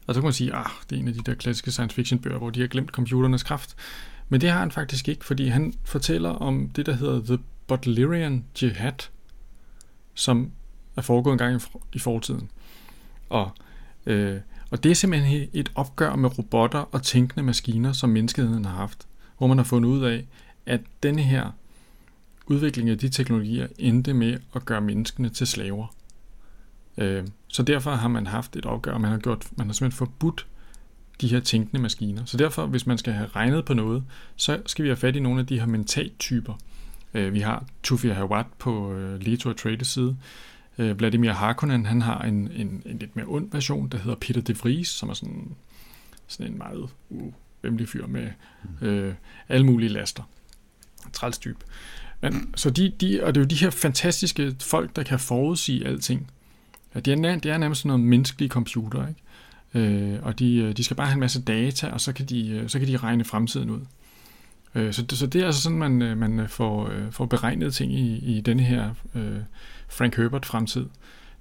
Og 0.10 0.16
så 0.16 0.22
kan 0.22 0.26
man 0.26 0.34
sige, 0.34 0.54
ah, 0.54 0.70
det 0.90 0.96
er 0.96 1.00
en 1.00 1.08
af 1.08 1.14
de 1.14 1.20
der 1.26 1.34
klassiske 1.34 1.72
science 1.72 1.96
fiction 1.96 2.20
bøger, 2.20 2.38
hvor 2.38 2.50
de 2.50 2.60
har 2.60 2.68
glemt 2.68 2.90
computernes 2.90 3.44
kraft. 3.44 3.76
Men 4.30 4.42
det 4.42 4.50
har 4.50 4.60
han 4.60 4.72
faktisk 4.72 5.08
ikke, 5.08 5.26
fordi 5.26 5.48
han 5.48 5.74
fortæller 5.84 6.30
om 6.30 6.70
det, 6.70 6.86
der 6.86 6.94
hedder 6.94 7.22
The 7.26 7.40
Butlerian 7.68 8.46
Jihad, 8.62 9.10
som 10.14 10.52
er 10.96 11.02
foregået 11.02 11.34
en 11.34 11.38
gang 11.38 11.62
i 11.94 12.00
fortiden. 12.00 12.52
Og, 13.30 13.52
øh, 14.06 14.38
og 14.72 14.84
det 14.84 14.92
er 14.92 14.96
simpelthen 14.96 15.50
et 15.54 15.72
opgør 15.76 16.16
med 16.16 16.38
robotter 16.38 16.80
og 16.80 17.04
tænkende 17.04 17.44
maskiner, 17.44 17.92
som 17.92 18.10
menneskeheden 18.10 18.66
har 18.66 18.76
haft, 18.76 19.08
hvor 19.38 19.48
man 19.48 19.58
har 19.58 19.66
fundet 19.66 19.90
ud 19.90 20.04
af, 20.04 20.28
at 20.66 20.82
denne 21.04 21.22
her 21.22 21.52
udvikling 22.48 22.90
af 22.90 22.98
de 22.98 23.10
teknologier 23.10 23.68
endte 23.78 24.14
med 24.14 24.38
at 24.56 24.66
gøre 24.66 24.82
menneskene 24.82 25.30
til 25.30 25.48
slaver. 25.48 25.96
Øh, 27.00 27.28
så 27.48 27.64
derfor 27.64 27.92
har 27.92 28.08
man 28.08 28.28
haft 28.28 28.56
et 28.56 28.66
opgør, 28.66 28.94
og 28.94 29.02
man 29.02 29.12
har, 29.12 29.18
gjort, 29.18 29.48
man 29.58 29.68
har 29.68 29.74
simpelthen 29.74 29.98
forbudt 29.98 30.48
de 31.22 31.28
her 31.28 31.40
tænkende 31.40 31.82
maskiner. 31.82 32.26
Så 32.26 32.38
derfor, 32.38 32.66
hvis 32.66 32.86
man 32.86 32.98
skal 32.98 33.14
have 33.14 33.28
regnet 33.28 33.66
på 33.66 33.74
noget, 33.74 34.04
så 34.36 34.62
skal 34.66 34.84
vi 34.84 34.90
have 34.90 34.98
fat 34.98 35.16
i 35.16 35.20
nogle 35.20 35.40
af 35.40 35.48
de 35.48 35.60
her 35.60 35.66
mentattyper. 35.66 36.54
Øh, 37.14 37.34
vi 37.34 37.40
har 37.40 37.66
Tufir 37.84 38.14
Hawat 38.14 38.46
på 38.60 38.94
øh, 38.94 39.22
Leto 39.22 39.54
Trades 39.54 39.88
side. 39.88 40.18
Øh, 40.78 41.00
Vladimir 41.00 41.32
Harkonnen, 41.32 41.86
han 41.86 42.02
har 42.02 42.22
en, 42.22 42.52
en, 42.52 42.84
en 42.86 43.00
lidt 43.00 43.16
mere 43.16 43.26
ond 43.26 43.52
version, 43.52 43.90
der 43.90 43.98
hedder 43.98 44.16
Peter 44.16 44.42
de 44.42 44.58
Vries, 44.58 44.88
som 44.88 45.10
er 45.10 45.14
sådan, 45.14 45.56
sådan 46.28 46.52
en 46.52 46.58
meget 46.58 46.90
uvemmelig 47.10 47.90
fyr 47.90 48.08
med 48.08 48.30
øh, 48.82 49.14
alle 49.50 49.66
mulige 49.66 49.90
laster. 49.90 50.24
Træls 51.14 51.38
type. 51.38 51.60
Men, 52.22 52.54
så 52.56 52.70
de, 52.70 52.90
de, 53.02 53.24
og 53.24 53.36
det 53.36 53.42
er 53.42 53.44
jo 53.44 53.48
de 53.48 53.56
her 53.56 53.70
fantastiske 53.70 54.56
folk, 54.60 54.96
der 54.96 55.04
kan 55.04 55.20
forudsige 55.20 55.88
alting. 55.88 56.32
Ja, 56.96 57.00
det, 57.00 57.26
er, 57.26 57.36
det 57.36 57.52
er 57.52 57.58
nærmest 57.58 57.82
sådan 57.82 57.88
noget 57.88 58.04
menneskelige 58.04 58.50
computer, 58.50 59.08
ikke? 59.08 59.22
Øh, 59.74 60.20
og 60.22 60.40
de, 60.40 60.56
øh, 60.56 60.78
de 60.78 60.84
skal 60.84 60.98
bare 60.98 61.08
have 61.08 61.14
en 61.14 61.20
masse 61.20 61.42
data, 61.42 61.88
og 61.88 62.02
så 62.02 62.14
kan 62.14 62.26
de, 62.26 62.50
øh, 62.50 62.70
så 62.70 62.80
kan 62.80 62.88
de 62.88 62.98
regne 62.98 63.24
fremtiden 63.24 63.70
ud. 63.70 63.82
Øh, 64.76 64.94
så, 64.94 65.06
så 65.10 65.28
det 65.28 65.42
er 65.42 65.46
altså 65.46 65.62
sådan, 65.62 65.78
man, 65.78 66.02
øh, 66.02 66.18
man 66.18 66.50
får, 66.50 66.92
får 67.12 67.26
beregnet 67.26 67.74
ting 67.74 67.94
i, 67.94 68.38
i 68.38 68.42
denne 68.42 68.64
her 68.64 68.94
øh, 69.16 69.38
Frank 69.90 70.16
Herbert 70.18 70.46
fremtid, 70.46 70.86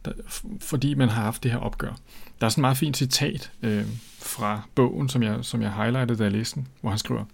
der, 0.04 0.12
fordi 0.60 0.94
man 0.94 1.08
har 1.08 1.22
haft 1.22 1.42
det 1.42 1.50
her 1.50 1.58
opgør. 1.58 1.98
Der 2.40 2.46
er 2.46 2.50
sådan 2.50 2.60
et 2.60 2.62
meget 2.62 2.76
fint 2.76 2.96
citat 2.96 3.52
øh, 3.62 3.84
fra 4.18 4.62
bogen, 4.74 5.08
som 5.08 5.22
jeg, 5.22 5.38
som 5.42 5.62
jeg 5.62 5.72
highlightede, 5.72 6.18
da 6.18 6.22
jeg 6.22 6.32
læste 6.32 6.54
den, 6.54 6.68
hvor 6.80 6.90
han 6.90 6.98
skriver, 6.98 7.24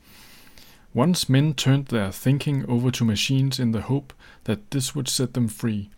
Once 0.95 1.33
men 1.33 1.55
turned 1.55 1.87
their 1.87 2.11
thinking 2.11 2.69
over 2.69 2.91
to 2.91 3.05
machines 3.05 3.59
in 3.59 3.73
the 3.73 3.83
hope 3.83 4.15
that 4.45 4.59
this 4.71 4.95
would 4.95 5.07
set 5.07 5.35
them 5.35 5.49
free. 5.49 5.89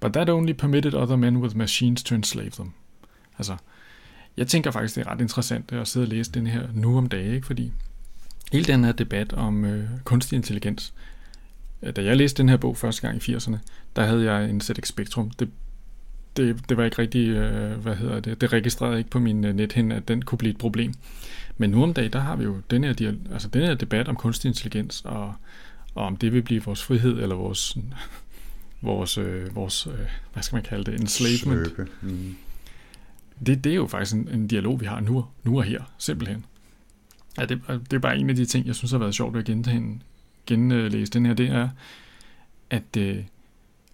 But 0.00 0.12
that 0.12 0.28
only 0.28 0.52
permitted 0.52 0.94
other 0.94 1.16
men 1.16 1.36
with 1.36 1.56
machines 1.56 2.02
to 2.02 2.14
enslave 2.14 2.50
them. 2.50 2.72
Altså, 3.38 3.56
jeg 4.36 4.46
tænker 4.46 4.70
faktisk, 4.70 4.94
det 4.94 5.06
er 5.06 5.10
ret 5.10 5.20
interessant 5.20 5.72
at 5.72 5.88
sidde 5.88 6.04
og 6.04 6.08
læse 6.08 6.32
den 6.32 6.46
her 6.46 6.68
nu 6.74 6.98
om 6.98 7.08
dagen, 7.08 7.34
ikke? 7.34 7.46
fordi 7.46 7.72
hele 8.52 8.64
den 8.64 8.84
her 8.84 8.92
debat 8.92 9.32
om 9.32 9.64
øh, 9.64 9.88
kunstig 10.04 10.36
intelligens, 10.36 10.92
øh, 11.82 11.96
da 11.96 12.04
jeg 12.04 12.16
læste 12.16 12.42
den 12.42 12.48
her 12.48 12.56
bog 12.56 12.76
første 12.76 13.02
gang 13.02 13.28
i 13.28 13.36
80'erne, 13.36 13.56
der 13.96 14.06
havde 14.06 14.32
jeg 14.32 14.50
en 14.50 14.60
ZX 14.60 14.88
Spectrum. 14.88 15.30
Det, 15.30 15.50
det, 16.36 16.68
det 16.68 16.76
var 16.76 16.84
ikke 16.84 16.98
rigtig, 16.98 17.28
øh, 17.28 17.78
hvad 17.78 17.96
hedder 17.96 18.20
det, 18.20 18.40
det 18.40 18.52
registrerede 18.52 18.98
ikke 18.98 19.10
på 19.10 19.18
min 19.18 19.44
øh, 19.44 19.54
nethinde, 19.54 19.96
at 19.96 20.08
den 20.08 20.22
kunne 20.22 20.38
blive 20.38 20.50
et 20.50 20.58
problem. 20.58 20.94
Men 21.56 21.70
nu 21.70 21.82
om 21.82 21.94
dagen, 21.94 22.12
der 22.12 22.20
har 22.20 22.36
vi 22.36 22.44
jo 22.44 22.60
den 22.70 22.84
her, 22.84 23.14
altså 23.32 23.48
den 23.48 23.62
her 23.62 23.74
debat 23.74 24.08
om 24.08 24.16
kunstig 24.16 24.48
intelligens, 24.48 25.02
og, 25.04 25.34
og 25.94 26.06
om 26.06 26.16
det 26.16 26.32
vil 26.32 26.42
blive 26.42 26.62
vores 26.62 26.82
frihed, 26.82 27.22
eller 27.22 27.34
vores, 27.34 27.76
vores, 28.82 29.18
øh, 29.18 29.54
vores 29.54 29.86
øh, 29.86 30.06
hvad 30.32 30.42
skal 30.42 30.56
man 30.56 30.62
kalde 30.62 30.92
det, 30.92 31.00
enslavement. 31.00 31.66
Sløbe. 31.66 31.90
Mm 32.02 32.36
det, 33.46 33.64
det 33.64 33.72
er 33.72 33.76
jo 33.76 33.86
faktisk 33.86 34.14
en, 34.14 34.28
en 34.28 34.48
dialog, 34.48 34.80
vi 34.80 34.86
har 34.86 35.00
nu, 35.00 35.26
nu 35.44 35.58
og 35.58 35.64
her, 35.64 35.82
simpelthen. 35.98 36.44
Ja, 37.38 37.44
det, 37.44 37.62
det 37.68 37.92
er 37.92 37.98
bare 37.98 38.18
en 38.18 38.30
af 38.30 38.36
de 38.36 38.44
ting, 38.44 38.66
jeg 38.66 38.74
synes 38.74 38.90
har 38.90 38.98
været 38.98 39.14
sjovt 39.14 39.36
at 39.36 39.44
genlæse 39.44 40.00
genlæse 40.46 41.12
den 41.12 41.26
her, 41.26 41.34
det 41.34 41.48
er, 41.48 41.68
at 42.70 42.96
øh, 42.98 43.24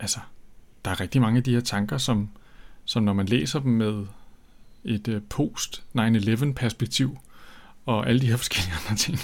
altså, 0.01 0.19
der 0.85 0.91
er 0.91 1.01
rigtig 1.01 1.21
mange 1.21 1.37
af 1.37 1.45
de 1.45 1.53
her 1.55 1.61
tanker, 1.61 1.99
som, 1.99 2.29
som 2.85 3.03
når 3.03 3.13
man 3.13 3.27
læser 3.27 3.61
dem 3.61 3.73
med 3.73 4.07
et 4.85 5.09
øh, 5.09 5.23
post-9-11 5.23 6.53
perspektiv, 6.53 7.19
og 7.87 8.09
alle 8.09 8.21
de 8.21 8.27
her 8.27 8.37
forskellige 8.47 8.75
andre 8.85 8.97
ting. 8.97 9.19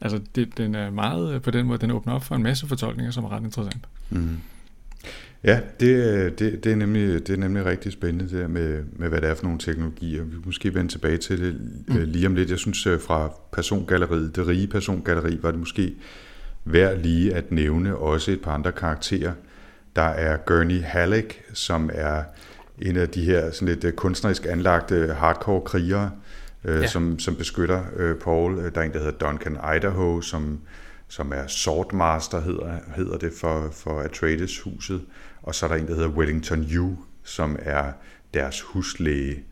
Altså, 0.00 0.20
det, 0.34 0.56
den 0.56 0.74
er 0.74 0.90
meget 0.90 1.34
øh, 1.34 1.42
på 1.42 1.50
den 1.50 1.66
måde, 1.66 1.78
den 1.78 1.90
åbner 1.90 2.14
op 2.14 2.24
for 2.24 2.36
en 2.36 2.42
masse 2.42 2.66
fortolkninger, 2.66 3.10
som 3.10 3.24
er 3.24 3.28
ret 3.28 3.42
interessant. 3.42 3.86
Mm. 4.10 4.40
Ja, 5.44 5.60
det, 5.80 6.38
det, 6.38 6.64
det, 6.64 6.72
er 6.72 6.76
nemlig, 6.76 7.26
det 7.26 7.32
er 7.32 7.36
nemlig 7.36 7.64
rigtig 7.64 7.92
spændende 7.92 8.24
det 8.24 8.40
der 8.40 8.48
med, 8.48 8.84
med, 8.92 9.08
hvad 9.08 9.20
det 9.20 9.30
er 9.30 9.34
for 9.34 9.44
nogle 9.44 9.58
teknologier. 9.58 10.22
Vi 10.24 10.36
måske 10.44 10.74
vende 10.74 10.92
tilbage 10.92 11.16
til 11.18 11.40
det 11.40 11.60
mm. 11.88 11.96
Øh, 11.96 12.02
lige 12.02 12.26
om 12.26 12.34
lidt. 12.34 12.50
Jeg 12.50 12.58
synes 12.58 12.86
øh, 12.86 13.00
fra 13.00 13.30
persongalleriet, 13.52 14.36
det 14.36 14.46
rige 14.46 14.66
persongalleri, 14.66 15.38
var 15.42 15.50
det 15.50 15.60
måske 15.60 15.94
værd 16.64 16.98
lige 16.98 17.34
at 17.34 17.52
nævne 17.52 17.96
også 17.96 18.30
et 18.30 18.40
par 18.42 18.52
andre 18.52 18.72
karakterer. 18.72 19.32
Der 19.96 20.02
er 20.02 20.36
Gurney 20.36 20.82
Halleck, 20.82 21.42
som 21.52 21.90
er 21.94 22.22
en 22.78 22.96
af 22.96 23.08
de 23.08 23.24
her 23.24 23.50
sådan 23.50 23.68
lidt 23.68 23.84
øh, 23.84 23.92
kunstnerisk 23.92 24.46
anlagte 24.46 25.14
hardcore 25.18 25.60
krigere, 25.60 26.10
øh, 26.64 26.80
ja. 26.80 26.86
som, 26.86 27.18
som 27.18 27.36
beskytter 27.36 27.82
øh, 27.96 28.16
Paul. 28.16 28.56
Der 28.56 28.80
er 28.80 28.84
en, 28.84 28.92
der 28.92 28.98
hedder 28.98 29.28
Duncan 29.28 29.58
Idaho, 29.76 30.20
som, 30.20 30.60
som 31.08 31.32
er 31.32 31.46
Swordmaster, 31.46 32.40
hedder, 32.40 32.78
hedder 32.96 33.18
det 33.18 33.32
for, 33.40 33.68
for 33.72 34.00
Atreides-huset. 34.00 35.00
Og 35.42 35.54
så 35.54 35.66
er 35.66 35.70
der 35.70 35.76
en, 35.76 35.86
der 35.86 35.94
hedder 35.94 36.08
Wellington 36.08 36.66
Yu, 36.74 36.96
som 37.22 37.58
er 37.62 37.92
deres 38.34 38.60
huslæge, 38.60 39.44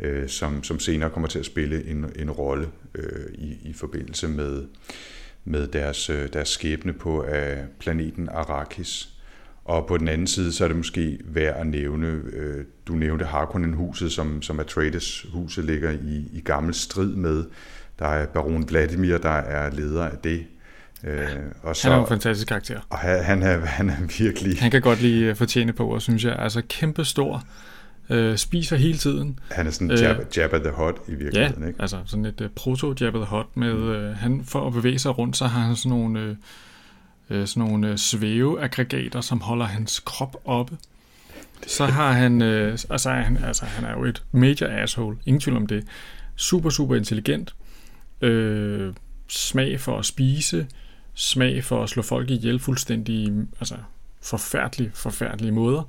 øh, 0.00 0.28
som, 0.28 0.62
som 0.62 0.78
senere 0.78 1.10
kommer 1.10 1.28
til 1.28 1.38
at 1.38 1.46
spille 1.46 1.84
en, 1.84 2.06
en 2.16 2.30
rolle 2.30 2.68
øh, 2.94 3.34
i, 3.34 3.58
i 3.62 3.72
forbindelse 3.72 4.28
med, 4.28 4.66
med 5.44 5.66
deres, 5.66 6.10
øh, 6.10 6.32
deres 6.32 6.48
skæbne 6.48 6.92
på 6.92 7.24
øh, 7.24 7.58
planeten 7.78 8.28
Arrakis. 8.28 9.14
Og 9.64 9.86
på 9.86 9.96
den 9.96 10.08
anden 10.08 10.26
side, 10.26 10.52
så 10.52 10.64
er 10.64 10.68
det 10.68 10.76
måske 10.76 11.18
værd 11.24 11.56
at 11.60 11.66
nævne, 11.66 12.06
øh, 12.32 12.64
du 12.86 12.92
nævnte 12.92 13.24
Harkonnen-huset, 13.24 14.12
som, 14.12 14.42
som 14.42 14.60
Atreides-huset 14.60 15.64
ligger 15.64 15.90
i, 15.90 16.28
i 16.32 16.40
gammel 16.44 16.74
strid 16.74 17.14
med. 17.14 17.44
Der 17.98 18.06
er 18.06 18.26
baron 18.26 18.68
Vladimir, 18.68 19.18
der 19.18 19.28
er 19.28 19.70
leder 19.70 20.04
af 20.04 20.18
det. 20.18 20.46
Øh, 21.04 21.28
og 21.62 21.76
så, 21.76 21.88
han 21.88 21.98
er 21.98 22.02
en 22.02 22.08
fantastisk 22.08 22.48
karakter. 22.48 22.80
Og 22.90 22.98
han, 22.98 23.24
han, 23.24 23.42
er, 23.42 23.58
han 23.78 23.90
er 23.90 23.96
virkelig... 24.18 24.60
Han 24.60 24.70
kan 24.70 24.80
godt 24.80 25.02
lige 25.02 25.30
øh, 25.30 25.36
fortjene 25.36 25.72
på, 25.72 25.88
og 25.88 26.02
synes 26.02 26.24
jeg. 26.24 26.36
Altså 26.38 26.62
kæmpe 26.68 27.04
stor. 27.04 27.44
Øh, 28.10 28.36
spiser 28.36 28.76
hele 28.76 28.98
tiden. 28.98 29.38
Han 29.50 29.66
er 29.66 29.70
sådan 29.70 29.90
Jabba, 29.90 30.22
øh, 30.22 30.38
Jabba 30.38 30.58
the 30.58 30.70
Hutt 30.70 30.96
i 31.08 31.14
virkeligheden, 31.14 31.62
ja, 31.62 31.68
ikke? 31.68 31.82
altså 31.82 31.98
sådan 32.06 32.24
et 32.24 32.40
uh, 32.40 32.46
proto-Jabba 32.46 33.18
the 33.18 33.26
Hutt 33.26 33.56
med, 33.56 33.74
mm. 33.74 34.10
uh, 34.10 34.16
han, 34.16 34.44
for 34.44 34.66
at 34.66 34.72
bevæge 34.72 34.98
sig 34.98 35.18
rundt, 35.18 35.36
så 35.36 35.46
har 35.46 35.60
han 35.60 35.76
sådan 35.76 35.98
nogle, 35.98 36.36
uh, 37.30 37.44
sådan 37.44 37.68
nogle 37.68 37.98
svæveaggregater, 37.98 39.20
som 39.20 39.40
holder 39.40 39.66
hans 39.66 40.00
krop 40.00 40.36
oppe. 40.44 40.76
Så 41.66 41.86
har 41.86 42.12
han, 42.12 42.42
uh, 42.42 42.70
altså, 42.90 43.10
han, 43.10 43.44
altså 43.44 43.64
han 43.64 43.84
er 43.84 43.92
jo 43.92 44.04
et 44.04 44.22
major 44.32 44.82
asshole, 44.82 45.16
ingen 45.26 45.40
tvivl 45.40 45.56
om 45.56 45.66
det. 45.66 45.84
Super, 46.36 46.70
super 46.70 46.96
intelligent. 46.96 47.54
Uh, 48.22 48.94
smag 49.28 49.80
for 49.80 49.98
at 49.98 50.04
spise, 50.04 50.66
smag 51.18 51.64
for 51.64 51.82
at 51.82 51.88
slå 51.88 52.02
folk 52.02 52.30
ihjel 52.30 52.58
fuldstændig 52.58 53.32
altså 53.60 53.76
forfærdelige, 54.22 54.90
forfærdelige 54.94 55.52
måder, 55.52 55.82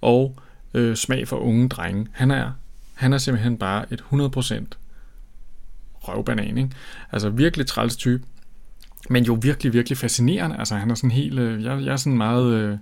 og 0.00 0.36
øh, 0.74 0.96
smag 0.96 1.28
for 1.28 1.36
unge 1.36 1.68
drenge. 1.68 2.06
Han 2.12 2.30
er, 2.30 2.52
han 2.94 3.12
er 3.12 3.18
simpelthen 3.18 3.58
bare 3.58 3.92
et 3.92 4.04
100% 4.12 4.64
røvbanan, 5.94 6.58
ikke? 6.58 6.70
Altså 7.12 7.30
virkelig 7.30 7.66
træls 7.66 7.96
type, 7.96 8.22
men 9.10 9.24
jo 9.24 9.38
virkelig, 9.42 9.72
virkelig 9.72 9.98
fascinerende. 9.98 10.58
Altså 10.58 10.76
han 10.76 10.90
er 10.90 10.94
sådan 10.94 11.10
helt, 11.10 11.38
øh, 11.38 11.64
jeg, 11.64 11.84
jeg 11.84 11.92
er 11.92 11.96
sådan 11.96 12.18
meget, 12.18 12.54
øh, 12.54 12.78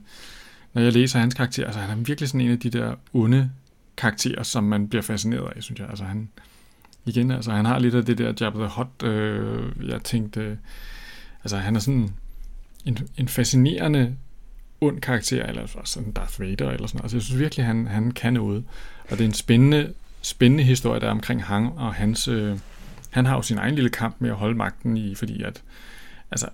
når 0.73 0.83
jeg 0.83 0.93
læser 0.93 1.19
hans 1.19 1.35
karakter, 1.35 1.67
altså 1.67 1.81
han 1.81 1.99
er 1.99 2.03
virkelig 2.03 2.29
sådan 2.29 2.41
en 2.41 2.51
af 2.51 2.61
de 2.61 2.71
der 2.71 2.95
onde 3.13 3.51
karakterer, 3.97 4.43
som 4.43 4.65
man 4.65 4.89
bliver 4.89 5.03
fascineret 5.03 5.53
af, 5.57 5.63
synes 5.63 5.81
jeg. 5.81 5.89
Altså 5.89 6.05
han, 6.05 6.29
igen, 7.05 7.31
altså 7.31 7.51
han 7.53 7.65
har 7.65 7.79
lidt 7.79 7.95
af 7.95 8.05
det 8.05 8.19
der 8.19 8.33
Jabba 8.41 8.59
the 8.59 8.69
Hot, 8.69 9.03
øh, 9.03 9.89
jeg 9.89 10.03
tænkte, 10.03 10.41
øh, 10.41 10.57
Altså, 11.45 11.57
han 11.57 11.77
er 11.77 11.81
sådan 11.81 12.11
en, 12.85 12.99
en 13.17 13.29
fascinerende 13.29 14.17
ond 14.81 15.01
karakter, 15.01 15.47
eller 15.47 15.67
sådan 15.85 16.13
Darth 16.13 16.41
Vader, 16.41 16.71
eller 16.71 16.87
sådan 16.87 17.01
Altså, 17.01 17.17
jeg 17.17 17.23
synes 17.23 17.41
virkelig, 17.41 17.67
han, 17.67 17.87
han 17.87 18.11
kan 18.11 18.33
noget. 18.33 18.65
Og 19.11 19.11
det 19.11 19.21
er 19.21 19.25
en 19.25 19.35
spændende, 19.35 19.93
spændende 20.23 20.65
historie, 20.65 21.01
der 21.01 21.07
er 21.07 21.11
omkring 21.11 21.45
ham 21.45 21.67
og 21.67 21.95
hans... 21.95 22.29
Øh, 22.29 22.59
han 23.11 23.27
har 23.27 23.37
jo 23.37 23.43
sin 23.43 23.59
egen 23.59 23.75
lille 23.75 23.91
kamp 23.91 24.17
med 24.19 24.31
at 24.31 24.37
holde 24.37 24.55
magten 24.55 24.97
i, 24.97 25.15
fordi 25.15 25.43
at... 25.43 25.63
Altså, 26.31 26.49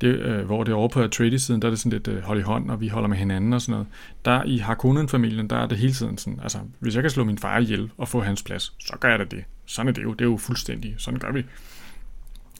det, 0.00 0.06
øh, 0.06 0.46
hvor 0.46 0.64
det 0.64 0.72
er 0.72 0.76
over 0.76 0.88
på 0.88 1.02
Atreides-siden, 1.02 1.62
der 1.62 1.68
er 1.68 1.70
det 1.70 1.80
sådan 1.80 1.92
lidt 1.92 2.08
øh, 2.08 2.22
hold 2.22 2.38
i 2.38 2.42
hånd, 2.42 2.70
og 2.70 2.80
vi 2.80 2.88
holder 2.88 3.08
med 3.08 3.16
hinanden 3.16 3.52
og 3.52 3.60
sådan 3.60 3.72
noget. 3.72 3.86
Der 4.24 4.44
i 4.44 4.58
Harkonnen-familien, 4.58 5.50
der 5.50 5.56
er 5.56 5.66
det 5.66 5.78
hele 5.78 5.92
tiden 5.92 6.18
sådan, 6.18 6.40
altså, 6.42 6.58
hvis 6.78 6.94
jeg 6.94 7.02
kan 7.02 7.10
slå 7.10 7.24
min 7.24 7.38
far 7.38 7.58
ihjel 7.58 7.90
og 7.96 8.08
få 8.08 8.20
hans 8.20 8.42
plads, 8.42 8.74
så 8.78 8.96
gør 9.00 9.08
jeg 9.08 9.18
da 9.18 9.24
det. 9.24 9.44
Sådan 9.66 9.88
er 9.88 9.92
det 9.92 10.02
jo, 10.02 10.12
det 10.12 10.20
er 10.20 10.30
jo 10.30 10.36
fuldstændig, 10.36 10.94
sådan 10.98 11.20
gør 11.20 11.32
vi. 11.32 11.44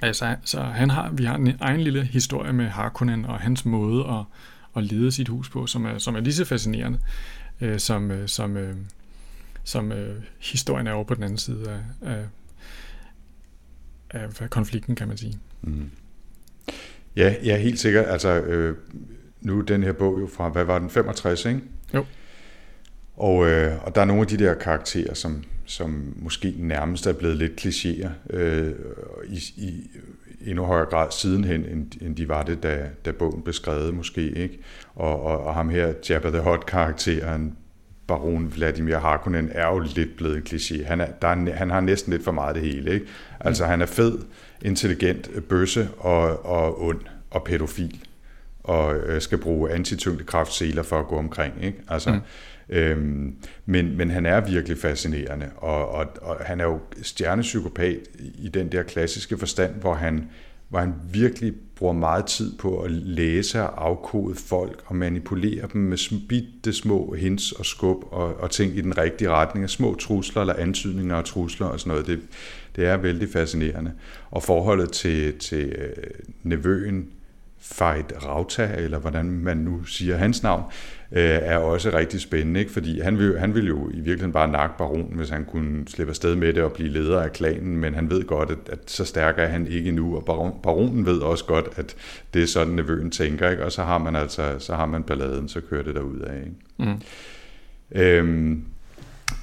Altså, 0.02 0.36
så 0.44 0.60
han 0.60 0.90
har, 0.90 1.10
vi 1.12 1.24
har 1.24 1.36
en 1.36 1.56
egen 1.60 1.80
lille 1.80 2.04
historie 2.04 2.52
med 2.52 2.66
Harkonnen 2.66 3.24
og 3.24 3.40
hans 3.40 3.64
måde 3.64 4.04
at, 4.08 4.24
at 4.76 4.84
lede 4.84 5.12
sit 5.12 5.28
hus 5.28 5.50
på, 5.50 5.66
som 5.66 5.84
er, 5.84 5.98
som 5.98 6.16
er 6.16 6.20
lige 6.20 6.34
så 6.34 6.44
fascinerende, 6.44 6.98
øh, 7.60 7.78
som, 7.78 8.10
øh, 8.10 8.28
som, 8.28 8.56
øh, 8.56 8.76
som 9.64 9.92
øh, 9.92 10.22
historien 10.38 10.86
er 10.86 10.92
over 10.92 11.04
på 11.04 11.14
den 11.14 11.22
anden 11.22 11.38
side 11.38 11.82
af, 12.02 12.16
af, 14.10 14.26
af 14.40 14.50
konflikten, 14.50 14.94
kan 14.94 15.08
man 15.08 15.16
sige. 15.16 15.38
Mm. 15.62 15.90
Ja, 17.16 17.34
ja, 17.44 17.56
helt 17.58 17.78
sikkert. 17.78 18.06
Altså, 18.06 18.28
øh, 18.28 18.76
nu 19.40 19.58
er 19.58 19.62
den 19.62 19.82
her 19.82 19.92
bog 19.92 20.20
jo 20.20 20.26
fra, 20.26 20.48
hvad 20.48 20.64
var 20.64 20.78
den, 20.78 20.90
65, 20.90 21.44
ikke? 21.44 21.60
Jo. 21.94 22.04
Og, 23.20 23.50
øh, 23.50 23.84
og 23.84 23.94
der 23.94 24.00
er 24.00 24.04
nogle 24.04 24.22
af 24.22 24.26
de 24.26 24.38
der 24.38 24.54
karakterer, 24.54 25.14
som, 25.14 25.44
som 25.66 26.14
måske 26.16 26.54
nærmest 26.58 27.06
er 27.06 27.12
blevet 27.12 27.36
lidt 27.36 27.52
klichéer 27.60 28.08
øh, 28.30 28.72
i, 29.28 29.38
i 29.56 29.90
endnu 30.46 30.64
højere 30.64 30.86
grad 30.86 31.10
sidenhen, 31.10 31.64
end, 31.64 31.92
end 32.02 32.16
de 32.16 32.28
var 32.28 32.42
det, 32.42 32.62
da, 32.62 32.88
da 33.04 33.10
bogen 33.12 33.42
blev 33.42 33.52
skrevet 33.52 33.94
måske. 33.94 34.30
Ikke? 34.30 34.58
Og, 34.94 35.22
og, 35.22 35.44
og 35.44 35.54
ham 35.54 35.68
her, 35.68 35.92
Jabba 36.10 36.30
the 36.30 36.40
Hutt-karakteren, 36.40 37.56
baron 38.06 38.52
Vladimir 38.54 38.96
Harkonnen, 38.96 39.48
er 39.52 39.66
jo 39.66 39.78
lidt 39.78 40.16
blevet 40.16 40.36
en 40.36 40.42
kliché. 40.42 40.86
Han, 40.86 41.00
er, 41.00 41.06
der 41.22 41.28
er, 41.28 41.52
han 41.52 41.70
har 41.70 41.80
næsten 41.80 42.12
lidt 42.12 42.24
for 42.24 42.32
meget 42.32 42.54
det 42.54 42.62
hele. 42.62 42.92
Ikke? 42.94 43.06
Altså 43.40 43.66
han 43.66 43.82
er 43.82 43.86
fed, 43.86 44.18
intelligent, 44.62 45.30
bøsse 45.48 45.88
og, 45.98 46.46
og 46.46 46.84
ond 46.84 47.00
og 47.30 47.44
pædofil. 47.44 48.00
og 48.64 48.96
øh, 48.96 49.20
skal 49.20 49.38
bruge 49.38 49.70
antityngdekraftseler 49.70 50.82
for 50.82 50.98
at 50.98 51.06
gå 51.06 51.16
omkring. 51.16 51.54
Ikke? 51.62 51.78
Altså, 51.88 52.12
mm 52.12 52.20
øhm, 52.70 53.34
men, 53.66 53.96
men 53.96 54.10
han 54.10 54.26
er 54.26 54.40
virkelig 54.40 54.78
fascinerende, 54.78 55.50
og, 55.56 55.88
og, 55.88 56.06
og 56.22 56.36
han 56.40 56.60
er 56.60 56.64
jo 56.64 56.78
stjernepsykopat 57.02 57.98
i 58.18 58.48
den 58.48 58.72
der 58.72 58.82
klassiske 58.82 59.38
forstand, 59.38 59.74
hvor 59.74 59.94
han, 59.94 60.28
hvor 60.68 60.78
han 60.78 60.94
virkelig 61.12 61.54
bruger 61.76 61.92
meget 61.92 62.26
tid 62.26 62.58
på 62.58 62.80
at 62.80 62.90
læse 62.90 63.62
og 63.62 63.86
afkode 63.86 64.34
folk 64.34 64.82
og 64.86 64.96
manipulere 64.96 65.68
dem 65.72 65.80
med 65.80 66.28
bitte 66.28 66.72
små 66.72 67.14
hints 67.14 67.52
og 67.52 67.66
skub 67.66 68.04
og, 68.10 68.34
og 68.34 68.50
ting 68.50 68.76
i 68.76 68.80
den 68.80 68.98
rigtige 68.98 69.30
retning 69.30 69.62
af 69.64 69.70
små 69.70 69.94
trusler 69.94 70.40
eller 70.40 70.54
antydninger 70.54 71.16
og 71.16 71.24
trusler 71.24 71.66
og 71.66 71.80
sådan 71.80 71.90
noget. 71.90 72.06
Det, 72.06 72.20
det 72.76 72.86
er 72.86 72.96
vældig 72.96 73.28
fascinerende. 73.28 73.92
Og 74.30 74.42
forholdet 74.42 74.92
til, 74.92 75.38
til 75.38 75.64
øh, 75.68 75.92
nevøen 76.42 77.08
Fejt 77.62 78.12
Rauta, 78.26 78.74
eller 78.76 78.98
hvordan 78.98 79.30
man 79.30 79.56
nu 79.56 79.84
siger 79.84 80.16
hans 80.16 80.42
navn, 80.42 80.62
øh, 81.12 81.38
er 81.42 81.56
også 81.56 81.90
rigtig 81.94 82.20
spændende, 82.20 82.60
ikke? 82.60 82.72
fordi 82.72 83.00
han 83.00 83.18
vil, 83.18 83.38
han 83.38 83.54
vil 83.54 83.66
jo 83.66 83.90
i 83.90 83.96
virkeligheden 83.96 84.32
bare 84.32 84.48
nakke 84.48 84.74
baron, 84.78 85.12
hvis 85.14 85.28
han 85.28 85.44
kunne 85.44 85.88
slippe 85.88 86.10
afsted 86.10 86.36
med 86.36 86.52
det 86.52 86.62
og 86.62 86.72
blive 86.72 86.88
leder 86.88 87.20
af 87.20 87.32
klanen, 87.32 87.76
men 87.76 87.94
han 87.94 88.10
ved 88.10 88.24
godt, 88.24 88.50
at, 88.50 88.58
at 88.66 88.78
så 88.86 89.04
stærk 89.04 89.34
er 89.38 89.46
han 89.46 89.66
ikke 89.66 89.92
nu, 89.92 90.16
og 90.16 90.24
baron, 90.24 90.52
baronen 90.62 91.06
ved 91.06 91.18
også 91.18 91.44
godt, 91.44 91.68
at 91.76 91.96
det 92.34 92.42
er 92.42 92.46
sådan, 92.46 92.74
nevøen 92.74 93.10
tænker, 93.10 93.50
ikke? 93.50 93.64
og 93.64 93.72
så 93.72 93.82
har 93.82 93.98
man 93.98 94.16
altså 94.16 94.54
så 94.58 94.74
har 94.74 94.86
man 94.86 95.02
balladen, 95.02 95.48
så 95.48 95.60
kører 95.60 95.82
det 95.82 95.94
derud 95.94 96.20
af. 96.20 96.36
Ikke? 96.36 96.90
Mm. 96.90 97.00
Øhm, 98.00 98.64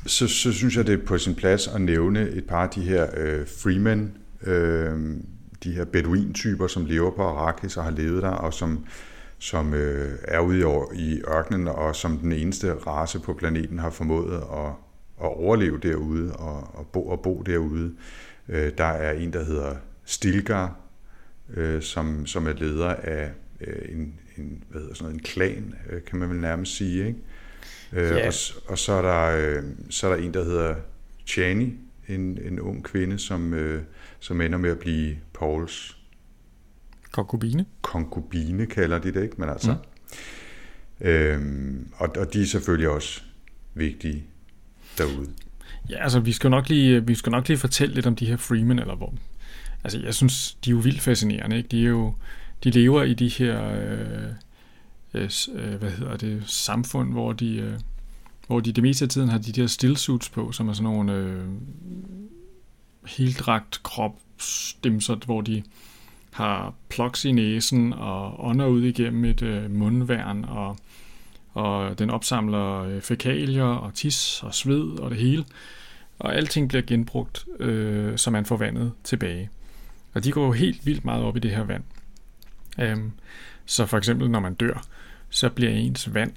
så, 0.05 0.27
så 0.27 0.53
synes 0.53 0.77
jeg, 0.77 0.87
det 0.87 0.93
er 0.93 1.05
på 1.05 1.17
sin 1.17 1.35
plads 1.35 1.67
at 1.67 1.81
nævne 1.81 2.29
et 2.29 2.45
par 2.45 2.63
af 2.63 2.69
de 2.69 2.81
her 2.81 3.07
øh, 3.17 3.47
Freeman, 3.47 4.13
øh, 4.43 5.15
de 5.63 5.71
her 5.71 5.85
beduin-typer, 5.85 6.67
som 6.67 6.85
lever 6.85 7.11
på 7.11 7.21
Arrakis 7.21 7.77
og 7.77 7.83
har 7.83 7.91
levet 7.91 8.23
der, 8.23 8.29
og 8.29 8.53
som, 8.53 8.85
som 9.39 9.73
øh, 9.73 10.19
er 10.21 10.39
ude 10.39 10.59
i, 10.95 11.01
i 11.01 11.21
ørkenen, 11.27 11.67
og 11.67 11.95
som 11.95 12.17
den 12.17 12.31
eneste 12.31 12.73
race 12.73 13.19
på 13.19 13.33
planeten 13.33 13.79
har 13.79 13.89
formået 13.89 14.35
at, 14.35 14.71
at 15.21 15.37
overleve 15.37 15.77
derude 15.77 16.33
og, 16.33 16.75
og, 16.75 16.87
bo, 16.87 17.07
og 17.07 17.21
bo 17.21 17.41
derude. 17.45 17.95
Øh, 18.49 18.71
der 18.77 18.85
er 18.85 19.11
en, 19.11 19.33
der 19.33 19.43
hedder 19.43 19.75
Stilgar, 20.05 20.79
øh, 21.53 21.81
som, 21.81 22.25
som 22.25 22.47
er 22.47 22.53
leder 22.53 22.89
af 22.89 23.31
øh, 23.61 23.89
en, 23.89 24.13
en, 24.37 24.63
hvad 24.69 24.81
hedder 24.81 24.95
sådan 24.95 25.05
noget, 25.05 25.19
en 25.19 25.23
klan, 25.23 25.75
øh, 25.89 26.01
kan 26.03 26.19
man 26.19 26.29
vel 26.29 26.39
nærmest 26.39 26.75
sige. 26.75 27.07
Ikke? 27.07 27.19
Øh, 27.93 28.11
yeah. 28.11 28.27
og, 28.27 28.33
og 28.71 28.77
så, 28.77 28.93
er 28.93 29.01
der, 29.01 29.57
øh, 29.57 29.63
så 29.89 30.07
er 30.07 30.15
der 30.15 30.23
en, 30.23 30.33
der 30.33 30.43
hedder 30.43 30.75
Chani, 31.27 31.73
en, 32.07 32.39
en 32.41 32.59
ung 32.59 32.83
kvinde, 32.83 33.19
som, 33.19 33.53
øh, 33.53 33.81
som 34.19 34.41
ender 34.41 34.57
med 34.57 34.69
at 34.69 34.79
blive 34.79 35.17
Pauls 35.33 35.96
konkubine. 37.11 37.65
Konkubine 37.81 38.65
kalder 38.65 38.99
de 38.99 39.13
det, 39.13 39.23
ikke? 39.23 39.35
Men 39.37 39.49
altså, 39.49 39.75
mm. 41.01 41.07
øhm, 41.07 41.91
og, 41.95 42.09
og 42.17 42.33
de 42.33 42.41
er 42.41 42.45
selvfølgelig 42.45 42.89
også 42.89 43.21
vigtige 43.73 44.23
derude. 44.97 45.29
Ja, 45.89 46.03
altså 46.03 46.19
vi 46.19 46.31
skal 46.31 46.49
nok 46.49 46.69
lige, 46.69 47.07
vi 47.07 47.15
skal 47.15 47.31
nok 47.31 47.47
lige 47.47 47.57
fortælle 47.57 47.95
lidt 47.95 48.05
om 48.05 48.15
de 48.15 48.25
her 48.25 48.37
Freeman, 48.37 48.79
eller 48.79 48.95
hvor. 48.95 49.13
Altså 49.83 49.99
jeg 49.99 50.13
synes, 50.15 50.57
de 50.65 50.69
er 50.69 50.71
jo 50.71 50.79
vildt 50.79 51.01
fascinerende, 51.01 51.57
ikke? 51.57 51.69
De 51.69 51.83
er 51.83 51.89
jo, 51.89 52.13
de 52.63 52.69
lever 52.71 53.03
i 53.03 53.13
de 53.13 53.27
her, 53.27 53.71
øh, 53.71 54.33
øh, 55.13 55.75
hvad 55.75 55.91
hedder 55.91 56.17
det, 56.17 56.43
samfund, 56.45 57.11
hvor 57.11 57.33
de, 57.33 57.55
øh, 57.55 57.79
hvor 58.47 58.59
de 58.59 58.71
det 58.71 58.83
meste 58.83 59.05
af 59.05 59.09
tiden 59.09 59.29
har 59.29 59.37
de 59.37 59.51
der 59.51 59.67
stillsuits 59.67 60.29
på, 60.29 60.51
som 60.51 60.69
er 60.69 60.73
sådan 60.73 60.83
nogle 60.83 61.13
øh, 61.13 61.47
heldragt 63.07 63.83
kropsdimser, 63.83 65.15
hvor 65.25 65.41
de 65.41 65.63
har 66.37 66.73
plugs 66.89 67.25
i 67.25 67.31
næsen 67.31 67.93
og 67.93 68.45
ånder 68.45 68.65
ud 68.65 68.81
igennem 68.81 69.25
et 69.25 69.41
øh, 69.41 69.71
mundværn, 69.71 70.45
og, 70.45 70.77
og 71.53 71.99
den 71.99 72.09
opsamler 72.09 72.83
øh, 72.83 73.01
fækalier 73.01 73.63
og 73.63 73.93
tis 73.93 74.43
og 74.43 74.53
sved 74.53 74.99
og 74.99 75.09
det 75.11 75.19
hele. 75.19 75.45
Og 76.19 76.35
alting 76.35 76.69
bliver 76.69 76.81
genbrugt, 76.81 77.45
øh, 77.59 78.17
så 78.17 78.31
man 78.31 78.45
får 78.45 78.57
vandet 78.57 78.91
tilbage. 79.03 79.49
Og 80.13 80.23
de 80.23 80.31
går 80.31 80.45
jo 80.45 80.51
helt 80.51 80.85
vildt 80.85 81.05
meget 81.05 81.23
op 81.23 81.37
i 81.37 81.39
det 81.39 81.51
her 81.51 81.63
vand. 81.63 81.83
Øhm, 82.79 83.11
så 83.65 83.85
for 83.85 83.97
eksempel, 83.97 84.29
når 84.29 84.39
man 84.39 84.53
dør, 84.53 84.85
så 85.29 85.49
bliver 85.49 85.71
ens 85.71 86.13
vand, 86.13 86.33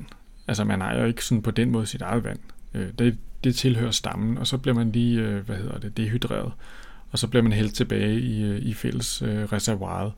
altså 0.49 0.65
man 0.65 0.81
ejer 0.81 1.07
ikke 1.07 1.25
sådan 1.25 1.43
på 1.43 1.51
den 1.51 1.71
måde 1.71 1.87
sit 1.87 2.03
eget 2.03 2.25
vand. 2.25 2.39
Øh, 2.75 2.89
det, 2.99 3.19
det 3.45 3.55
tilhører 3.55 3.91
stammen, 3.91 4.39
og 4.39 4.47
så 4.47 4.59
bliver 4.59 4.75
man 4.75 4.93
lige, 4.93 5.21
øh, 5.21 5.47
hvad 5.47 5.57
hedder 5.57 5.79
det, 5.79 5.97
dehydreret 5.97 6.53
og 7.11 7.19
så 7.19 7.27
bliver 7.27 7.43
man 7.43 7.53
hældt 7.53 7.75
tilbage 7.75 8.21
i, 8.21 8.43
øh, 8.43 8.63
i 8.63 8.75
fælles 8.75 9.23
øh, 9.23 9.45
reservoiret. 9.45 10.13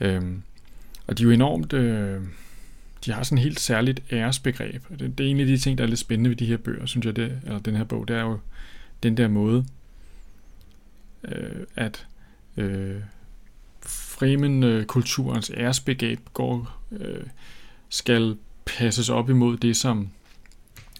Øhm, 0.00 0.42
og 1.06 1.18
de 1.18 1.22
er 1.22 1.24
jo 1.24 1.30
enormt... 1.30 1.72
Øh, 1.72 2.20
de 3.04 3.12
har 3.12 3.22
sådan 3.22 3.38
et 3.38 3.44
helt 3.44 3.60
særligt 3.60 4.02
æresbegreb. 4.12 4.82
Det, 4.98 5.18
det 5.18 5.26
er 5.26 5.30
en 5.30 5.40
af 5.40 5.46
de 5.46 5.58
ting, 5.58 5.78
der 5.78 5.84
er 5.84 5.88
lidt 5.88 6.00
spændende 6.00 6.30
ved 6.30 6.36
de 6.36 6.46
her 6.46 6.56
bøger, 6.56 6.86
synes 6.86 7.06
jeg, 7.06 7.16
det, 7.16 7.40
eller 7.44 7.58
den 7.58 7.76
her 7.76 7.84
bog, 7.84 8.08
det 8.08 8.16
er 8.16 8.22
jo 8.22 8.38
den 9.02 9.16
der 9.16 9.28
måde, 9.28 9.66
øh, 11.24 11.66
at 11.76 12.06
øh, 12.56 12.96
Fremen-kulturens 13.86 15.50
æresbegreb 15.56 16.20
går, 16.32 16.82
øh, 16.92 17.26
skal 17.88 18.36
passes 18.64 19.08
op 19.08 19.30
imod 19.30 19.56
det, 19.56 19.76
som 19.76 20.08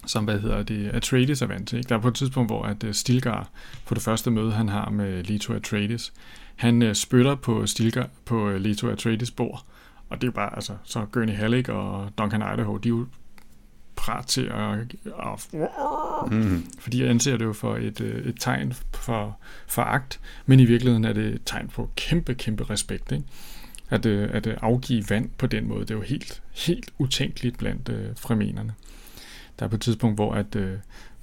som 0.07 0.23
hvad 0.23 0.39
hedder 0.39 0.63
det, 0.63 0.89
Atreides 0.93 1.41
er 1.41 1.47
vant 1.47 1.69
til. 1.69 1.77
Ikke? 1.77 1.89
Der 1.89 1.95
er 1.95 1.99
på 1.99 2.07
et 2.07 2.15
tidspunkt, 2.15 2.49
hvor 2.49 2.63
at 2.63 2.83
øh, 2.83 2.93
Stilgar 2.93 3.49
på 3.85 3.93
det 3.93 4.03
første 4.03 4.31
møde, 4.31 4.51
han 4.51 4.69
har 4.69 4.89
med 4.89 5.23
Leto 5.23 5.53
Atreides, 5.53 6.13
han 6.55 6.81
uh, 6.81 6.93
spytter 6.93 7.35
på 7.35 7.65
Stilgar 7.65 8.09
på 8.25 8.47
uh, 8.47 8.55
Leto 8.55 8.89
Atreides 8.89 9.31
bord, 9.31 9.65
og 10.09 10.21
det 10.21 10.27
er 10.27 10.31
bare, 10.31 10.55
altså, 10.55 10.73
så 10.83 11.05
Gurney 11.11 11.33
Halleck 11.33 11.69
og 11.69 12.11
Duncan 12.17 12.41
Idaho, 12.53 12.77
de 12.77 12.87
er 12.87 12.89
jo 12.89 13.07
prat 13.95 14.25
til 14.25 14.41
at, 14.41 14.79
at 15.05 15.47
mm. 16.31 16.65
fordi 16.79 17.01
jeg 17.01 17.09
anser 17.09 17.37
det 17.37 17.45
jo 17.45 17.53
for 17.53 17.75
et, 17.75 18.01
et 18.01 18.35
tegn 18.39 18.73
for, 18.93 19.37
for 19.67 19.81
agt, 19.81 20.19
men 20.45 20.59
i 20.59 20.65
virkeligheden 20.65 21.05
er 21.05 21.13
det 21.13 21.25
et 21.25 21.41
tegn 21.45 21.67
på 21.67 21.89
kæmpe, 21.95 22.33
kæmpe 22.33 22.63
respekt, 22.63 23.11
ikke? 23.11 23.23
At, 23.89 24.05
at 24.05 24.47
afgive 24.47 25.03
vand 25.09 25.29
på 25.37 25.47
den 25.47 25.67
måde, 25.67 25.81
det 25.81 25.91
er 25.91 25.95
jo 25.95 26.01
helt, 26.01 26.41
helt 26.53 26.91
utænkeligt 26.97 27.57
blandt 27.57 27.89
uh, 27.89 27.95
fremenerne. 28.17 28.73
Der 29.59 29.65
er 29.65 29.69
på 29.69 29.75
et 29.75 29.81
tidspunkt, 29.81 30.17
hvor 30.17 30.33
at 30.33 30.55
øh, 30.55 30.77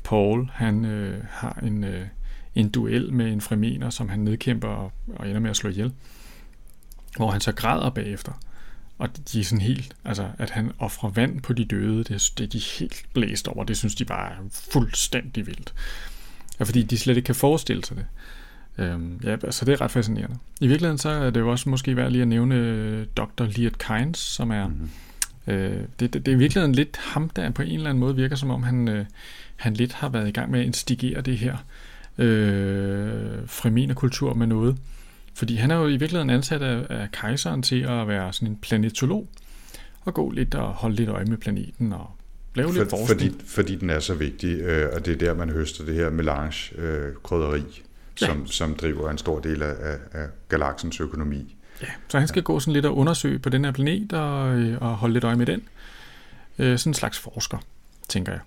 Paul 0.04 0.50
han 0.52 0.84
øh, 0.84 1.24
har 1.30 1.60
en, 1.62 1.84
øh, 1.84 2.06
en 2.54 2.68
duel 2.68 3.12
med 3.12 3.32
en 3.32 3.40
fremener, 3.40 3.90
som 3.90 4.08
han 4.08 4.18
nedkæmper 4.18 4.68
og, 4.68 4.92
og 5.16 5.28
ender 5.28 5.40
med 5.40 5.50
at 5.50 5.56
slå 5.56 5.70
ihjel. 5.70 5.92
Hvor 7.16 7.30
han 7.30 7.40
så 7.40 7.52
græder 7.52 7.90
bagefter. 7.90 8.32
Og 8.98 9.08
de 9.32 9.40
er 9.40 9.44
sådan 9.44 9.60
helt, 9.60 9.96
altså 10.04 10.28
at 10.38 10.50
han 10.50 10.72
offrer 10.78 11.10
vand 11.10 11.40
på 11.40 11.52
de 11.52 11.64
døde, 11.64 12.04
det, 12.04 12.32
det 12.38 12.44
er 12.44 12.48
de 12.48 12.58
helt 12.58 13.04
blæst 13.12 13.48
over. 13.48 13.64
Det 13.64 13.76
synes 13.76 13.94
de 13.94 14.04
bare 14.04 14.30
er 14.30 14.36
fuldstændig 14.72 15.46
vildt. 15.46 15.74
Ja, 16.60 16.64
fordi 16.64 16.82
de 16.82 16.98
slet 16.98 17.16
ikke 17.16 17.26
kan 17.26 17.34
forestille 17.34 17.84
sig 17.84 17.96
det. 17.96 18.06
Øhm, 18.78 19.20
ja, 19.24 19.36
så 19.40 19.46
altså, 19.46 19.64
det 19.64 19.72
er 19.72 19.80
ret 19.80 19.90
fascinerende. 19.90 20.38
I 20.60 20.66
virkeligheden 20.66 20.98
så 20.98 21.08
er 21.08 21.30
det 21.30 21.40
jo 21.40 21.50
også 21.50 21.68
måske 21.68 21.96
værd 21.96 22.10
lige 22.10 22.22
at 22.22 22.28
nævne 22.28 22.54
øh, 22.54 23.06
Dr. 23.16 23.44
Liet 23.44 23.78
Kynes, 23.78 24.18
som 24.18 24.50
er 24.50 24.66
mm-hmm 24.66 24.90
Øh, 25.46 25.76
det, 26.00 26.12
det, 26.14 26.26
det 26.26 26.32
er 26.32 26.36
virkelig 26.36 26.68
lidt 26.68 26.96
ham, 26.96 27.28
der 27.28 27.50
på 27.50 27.62
en 27.62 27.74
eller 27.74 27.90
anden 27.90 28.00
måde 28.00 28.16
virker 28.16 28.36
som 28.36 28.50
om, 28.50 28.62
han, 28.62 28.88
øh, 28.88 29.06
han 29.56 29.74
lidt 29.74 29.92
har 29.92 30.08
været 30.08 30.28
i 30.28 30.32
gang 30.32 30.50
med 30.50 30.60
at 30.60 30.66
instigere 30.66 31.20
det 31.20 31.38
her 31.38 31.56
øh, 32.18 33.94
kultur 33.94 34.34
med 34.34 34.46
noget. 34.46 34.76
Fordi 35.34 35.54
han 35.54 35.70
er 35.70 35.76
jo 35.76 35.86
i 35.86 35.96
virkeligheden 35.96 36.30
ansat 36.30 36.62
af, 36.62 36.86
af 36.90 37.12
kejseren 37.12 37.62
til 37.62 37.82
at 37.82 38.08
være 38.08 38.32
sådan 38.32 38.48
en 38.48 38.56
planetolog, 38.56 39.28
og 40.04 40.14
gå 40.14 40.30
lidt 40.30 40.54
og 40.54 40.68
holde 40.72 40.96
lidt 40.96 41.08
øje 41.08 41.24
med 41.24 41.36
planeten 41.36 41.92
og 41.92 42.10
lave 42.54 42.68
For, 42.68 42.78
lidt 42.78 42.90
forskning. 42.90 43.32
Fordi, 43.32 43.46
fordi 43.46 43.76
den 43.76 43.90
er 43.90 44.00
så 44.00 44.14
vigtig, 44.14 44.60
øh, 44.60 44.88
og 44.92 45.06
det 45.06 45.12
er 45.12 45.18
der, 45.18 45.34
man 45.34 45.50
høster 45.50 45.84
det 45.84 45.94
her 45.94 46.10
melange-krydderi, 46.10 47.58
øh, 47.58 47.64
som, 48.14 48.40
ja. 48.40 48.46
som 48.46 48.74
driver 48.74 49.10
en 49.10 49.18
stor 49.18 49.40
del 49.40 49.62
af, 49.62 49.74
af 50.12 50.26
galaksens 50.48 51.00
økonomi. 51.00 51.56
Ja, 51.82 51.88
så 52.08 52.18
han 52.18 52.28
skal 52.28 52.42
gå 52.42 52.60
sådan 52.60 52.72
lidt 52.72 52.86
og 52.86 52.96
undersøge 52.96 53.38
på 53.38 53.48
den 53.48 53.64
her 53.64 53.72
planet 53.72 54.12
og, 54.12 54.58
øh, 54.58 54.78
og 54.80 54.96
holde 54.96 55.12
lidt 55.12 55.24
øje 55.24 55.36
med 55.36 55.46
den. 55.46 55.62
Øh, 56.58 56.78
sådan 56.78 56.90
en 56.90 56.94
slags 56.94 57.18
forsker, 57.18 57.58
tænker 58.08 58.32
jeg. 58.32 58.40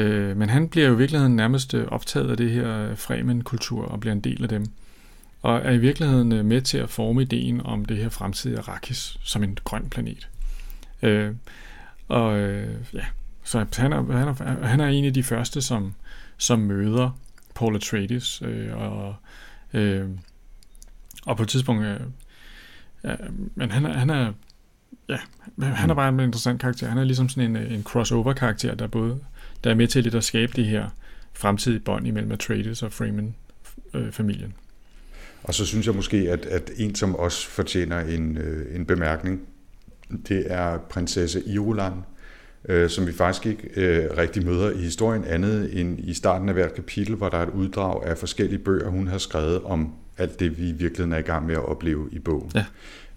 Øh, 0.00 0.36
men 0.36 0.48
han 0.48 0.68
bliver 0.68 0.88
jo 0.88 0.94
i 0.94 0.96
virkeligheden 0.96 1.36
nærmest 1.36 1.74
øh, 1.74 1.86
optaget 1.86 2.30
af 2.30 2.36
det 2.36 2.50
her 2.50 2.94
Fremen-kultur 2.94 3.84
og 3.84 4.00
bliver 4.00 4.12
en 4.12 4.20
del 4.20 4.42
af 4.42 4.48
dem. 4.48 4.66
Og 5.42 5.58
er 5.58 5.70
i 5.70 5.78
virkeligheden 5.78 6.32
øh, 6.32 6.44
med 6.44 6.60
til 6.62 6.78
at 6.78 6.90
forme 6.90 7.22
ideen 7.22 7.60
om 7.66 7.84
det 7.84 7.96
her 7.96 8.08
fremtidige 8.08 8.58
Arrakis 8.58 9.18
som 9.24 9.42
en 9.42 9.58
grøn 9.64 9.88
planet. 9.90 10.28
Øh, 11.02 11.34
og 12.08 12.38
øh, 12.38 12.74
ja, 12.94 13.04
så 13.44 13.66
han 13.76 13.92
er, 13.92 14.12
han, 14.12 14.28
er, 14.28 14.66
han 14.66 14.80
er 14.80 14.86
en 14.86 15.04
af 15.04 15.14
de 15.14 15.22
første, 15.22 15.62
som, 15.62 15.94
som 16.36 16.58
møder 16.58 17.18
Paul 17.54 17.76
Atreides 17.76 18.42
øh, 18.42 18.76
og 18.76 19.14
øh, 19.72 20.08
og 21.26 21.36
på 21.36 21.42
et 21.42 21.48
tidspunkt 21.48 21.84
øh, 21.84 22.00
Ja, 23.04 23.14
men 23.54 23.70
han 23.70 23.86
er, 23.86 23.92
han 23.92 24.10
er, 24.10 24.32
ja, 25.08 25.18
han 25.62 25.90
er 25.90 25.94
bare 25.94 26.08
en 26.08 26.20
interessant 26.20 26.60
karakter. 26.60 26.88
Han 26.88 26.98
er 26.98 27.04
ligesom 27.04 27.28
sådan 27.28 27.50
en, 27.50 27.56
øh, 27.56 27.72
en 27.72 27.82
crossover-karakter, 27.82 28.74
der 28.74 28.86
både 28.86 29.18
der 29.64 29.70
er 29.70 29.74
med 29.74 29.88
til 29.88 30.02
lidt 30.02 30.14
at 30.14 30.24
skabe 30.24 30.52
det 30.56 30.66
her 30.66 30.88
fremtidige 31.32 31.80
bånd 31.80 32.06
imellem 32.06 32.32
Atreides 32.32 32.82
og 32.82 32.92
Freeman-familien. 32.92 34.48
Øh, 34.48 34.56
og 35.42 35.54
så 35.54 35.66
synes 35.66 35.86
jeg 35.86 35.94
måske, 35.94 36.16
at, 36.16 36.46
at 36.46 36.70
en, 36.76 36.94
som 36.94 37.16
også 37.16 37.48
fortjener 37.48 38.00
en, 38.00 38.38
øh, 38.38 38.76
en 38.76 38.86
bemærkning, 38.86 39.40
det 40.28 40.44
er 40.46 40.78
prinsesse 40.78 41.42
Irulan, 41.46 41.92
øh, 42.68 42.90
som 42.90 43.06
vi 43.06 43.12
faktisk 43.12 43.46
ikke 43.46 43.68
øh, 43.76 44.10
rigtig 44.18 44.44
møder 44.44 44.70
i 44.70 44.78
historien 44.78 45.24
andet 45.24 45.80
end 45.80 46.00
i 46.00 46.14
starten 46.14 46.48
af 46.48 46.54
hvert 46.54 46.74
kapitel, 46.74 47.14
hvor 47.14 47.28
der 47.28 47.38
er 47.38 47.42
et 47.42 47.52
uddrag 47.52 48.06
af 48.06 48.18
forskellige 48.18 48.58
bøger, 48.58 48.88
hun 48.88 49.06
har 49.06 49.18
skrevet 49.18 49.62
om 49.62 49.94
alt 50.22 50.40
det, 50.40 50.58
vi 50.58 50.68
i 50.68 50.72
virkeligheden 50.72 51.12
er 51.12 51.18
i 51.18 51.22
gang 51.22 51.46
med 51.46 51.54
at 51.54 51.64
opleve 51.64 52.08
i 52.12 52.18
bogen. 52.18 52.50
Ja. 52.54 52.64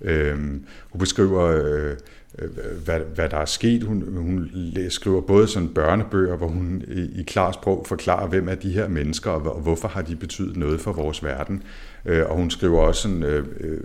Øhm, 0.02 0.66
hun 0.90 1.00
beskriver, 1.00 1.44
øh, 1.44 1.96
øh, 2.40 2.50
hvad, 2.86 3.00
hvad 3.16 3.30
der 3.30 3.38
er 3.38 3.46
sket. 3.46 3.84
Hun, 3.84 4.04
hun 4.18 4.50
skriver 4.90 5.22
både 5.22 5.48
sådan 5.48 5.70
børnebøger, 5.70 6.38
hvor 6.38 6.48
hun 6.48 6.84
i, 6.88 7.20
i 7.20 7.24
klar 7.24 7.52
sprog 7.52 7.86
forklarer, 7.88 8.28
hvem 8.28 8.50
er 8.50 8.56
de 8.56 8.72
her 8.72 8.88
mennesker, 8.88 9.32
og, 9.32 9.56
og 9.56 9.62
hvorfor 9.62 9.88
har 9.88 10.02
de 10.02 10.16
betydet 10.16 10.58
noget 10.58 10.82
for 10.82 10.94
vores 10.94 11.24
verden. 11.24 11.64
Øh, 12.06 12.26
og 12.30 12.36
hun 12.36 12.50
skriver 12.50 12.80
også 12.80 13.02
sådan, 13.02 13.24
øh, 13.24 13.46
øh, 13.60 13.80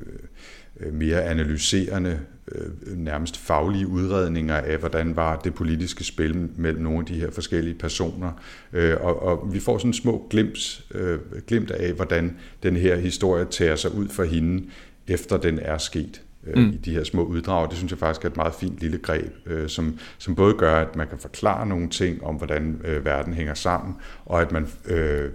mere 0.93 1.25
analyserende, 1.25 2.21
øh, 2.55 2.97
nærmest 2.97 3.37
faglige 3.37 3.87
udredninger 3.87 4.55
af, 4.55 4.79
hvordan 4.79 5.17
var 5.17 5.37
det 5.37 5.55
politiske 5.55 6.05
spil 6.05 6.49
mellem 6.57 6.83
nogle 6.83 6.99
af 6.99 7.07
de 7.07 7.15
her 7.15 7.31
forskellige 7.31 7.75
personer. 7.75 8.33
Øh, 8.73 8.97
og, 9.01 9.23
og 9.23 9.55
vi 9.55 9.61
får 9.61 9.79
sådan 9.79 9.93
små 9.93 10.27
glimt, 10.31 10.85
øh, 10.95 11.19
glimt 11.47 11.71
af, 11.71 11.93
hvordan 11.93 12.37
den 12.63 12.77
her 12.77 12.97
historie 12.97 13.45
tager 13.45 13.77
sig 13.77 13.95
ud 13.95 14.09
for 14.09 14.25
hende 14.25 14.65
efter 15.09 15.37
den 15.37 15.59
er 15.59 15.79
sket 15.79 16.23
øh, 16.47 16.59
mm. 16.59 16.71
i 16.71 16.77
de 16.77 16.95
her 16.95 17.05
små 17.05 17.25
uddrag. 17.25 17.69
Det 17.69 17.77
synes 17.77 17.91
jeg 17.91 17.99
faktisk 17.99 18.25
er 18.25 18.29
et 18.29 18.37
meget 18.37 18.55
fint 18.55 18.81
lille 18.81 18.99
greb, 18.99 19.33
øh, 19.47 19.69
som, 19.69 19.99
som 20.19 20.35
både 20.35 20.55
gør, 20.55 20.75
at 20.75 20.97
man 20.97 21.09
kan 21.09 21.19
forklare 21.19 21.67
nogle 21.67 21.89
ting 21.89 22.25
om, 22.25 22.35
hvordan 22.35 22.81
øh, 22.85 23.05
verden 23.05 23.35
hænger 23.35 23.55
sammen, 23.55 23.95
og 24.27 24.41
at 24.41 24.53
man 24.53 24.69
øh, 24.87 25.31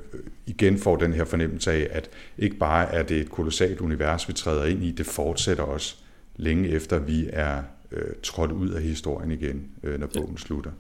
igen 0.46 0.78
får 0.78 0.96
den 0.96 1.14
her 1.14 1.26
fornemmelse 1.26 1.72
af, 1.72 1.88
at 1.92 2.10
ikke 2.38 2.56
bare 2.56 2.94
er 2.94 3.04
det 3.04 3.18
et 3.18 3.30
kolossalt 3.30 3.82
univers, 3.82 4.28
vi 4.28 4.34
træder 4.34 4.66
ind 4.66 4.84
i, 4.84 4.92
det 4.92 5.06
fortsætter 5.06 5.64
også 5.64 5.96
længe 6.38 6.70
efter 6.70 7.00
vi 7.00 7.30
er 7.34 7.62
øh, 7.92 8.14
trådt 8.24 8.52
ud 8.52 8.70
af 8.70 8.84
historien 8.84 9.32
igen, 9.32 9.68
øh, 9.84 10.00
når 10.00 10.08
bogen 10.08 10.32
ja. 10.32 10.38
slutter. 10.38 10.72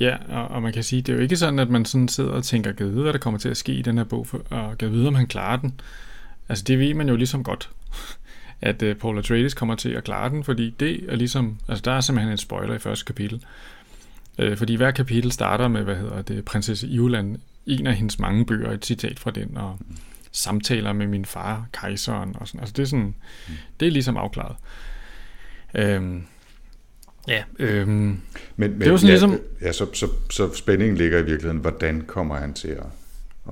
Ja, 0.00 0.16
og, 0.28 0.48
og 0.48 0.62
man 0.62 0.72
kan 0.72 0.82
sige, 0.82 1.02
det 1.02 1.12
er 1.12 1.16
jo 1.16 1.22
ikke 1.22 1.36
sådan, 1.36 1.58
at 1.58 1.70
man 1.70 1.84
sådan 1.84 2.08
sidder 2.08 2.30
og 2.30 2.44
tænker, 2.44 2.72
kan 2.72 2.86
vide, 2.86 3.02
hvad 3.02 3.12
der 3.12 3.18
kommer 3.18 3.38
til 3.38 3.48
at 3.48 3.56
ske 3.56 3.72
i 3.72 3.82
den 3.82 3.96
her 3.98 4.04
bog, 4.04 4.26
for, 4.26 4.42
og 4.50 4.78
kan 4.78 4.92
vide, 4.92 5.08
om 5.08 5.14
han 5.14 5.26
klarer 5.26 5.56
den. 5.56 5.80
Altså 6.48 6.64
det 6.64 6.78
ved 6.78 6.94
man 6.94 7.08
jo 7.08 7.16
ligesom 7.16 7.44
godt 7.44 7.70
at 8.60 8.82
uh, 8.82 8.92
Paul 8.94 9.18
Atreides 9.18 9.54
kommer 9.54 9.74
til 9.74 9.88
at 9.88 10.04
klare 10.04 10.30
den, 10.30 10.44
fordi 10.44 10.70
det 10.80 11.04
er 11.08 11.16
ligesom, 11.16 11.58
altså 11.68 11.82
der 11.82 11.92
er 11.92 12.00
simpelthen 12.00 12.32
en 12.32 12.38
spoiler 12.38 12.74
i 12.74 12.78
første 12.78 13.04
kapitel. 13.04 13.44
Uh, 14.42 14.56
fordi 14.56 14.74
hver 14.74 14.90
kapitel 14.90 15.32
starter 15.32 15.68
med, 15.68 15.82
hvad 15.82 15.96
hedder 15.96 16.22
det, 16.22 16.44
prinsesse 16.44 16.88
Irulan, 16.88 17.40
en 17.66 17.86
af 17.86 17.94
hendes 17.94 18.18
mange 18.18 18.46
bøger, 18.46 18.70
et 18.70 18.84
citat 18.84 19.18
fra 19.18 19.30
den, 19.30 19.56
og 19.56 19.78
samtaler 20.34 20.92
med 20.92 21.06
min 21.06 21.24
far, 21.24 21.66
kejseren, 21.72 22.36
og 22.40 22.48
sådan. 22.48 22.60
Altså 22.60 22.72
det 22.76 22.82
er 22.82 22.86
sådan, 22.86 23.14
mm. 23.48 23.54
det 23.80 23.88
er 23.88 23.92
ligesom 23.92 24.16
afklaret. 24.16 24.56
Øhm, 25.74 26.22
ja, 27.28 27.44
øhm, 27.58 27.90
men, 27.90 28.20
men, 28.56 28.80
det 28.80 28.86
er 28.86 28.90
jo 28.90 28.96
sådan 28.96 29.08
ja, 29.08 29.12
ligesom... 29.12 29.40
Ja, 29.60 29.72
så, 29.72 29.86
så, 29.94 30.08
så 30.30 30.54
spændingen 30.54 30.96
ligger 30.96 31.18
i 31.18 31.24
virkeligheden, 31.24 31.60
hvordan 31.60 32.00
kommer 32.00 32.36
han 32.36 32.54
til 32.54 32.68
at, 32.68 32.86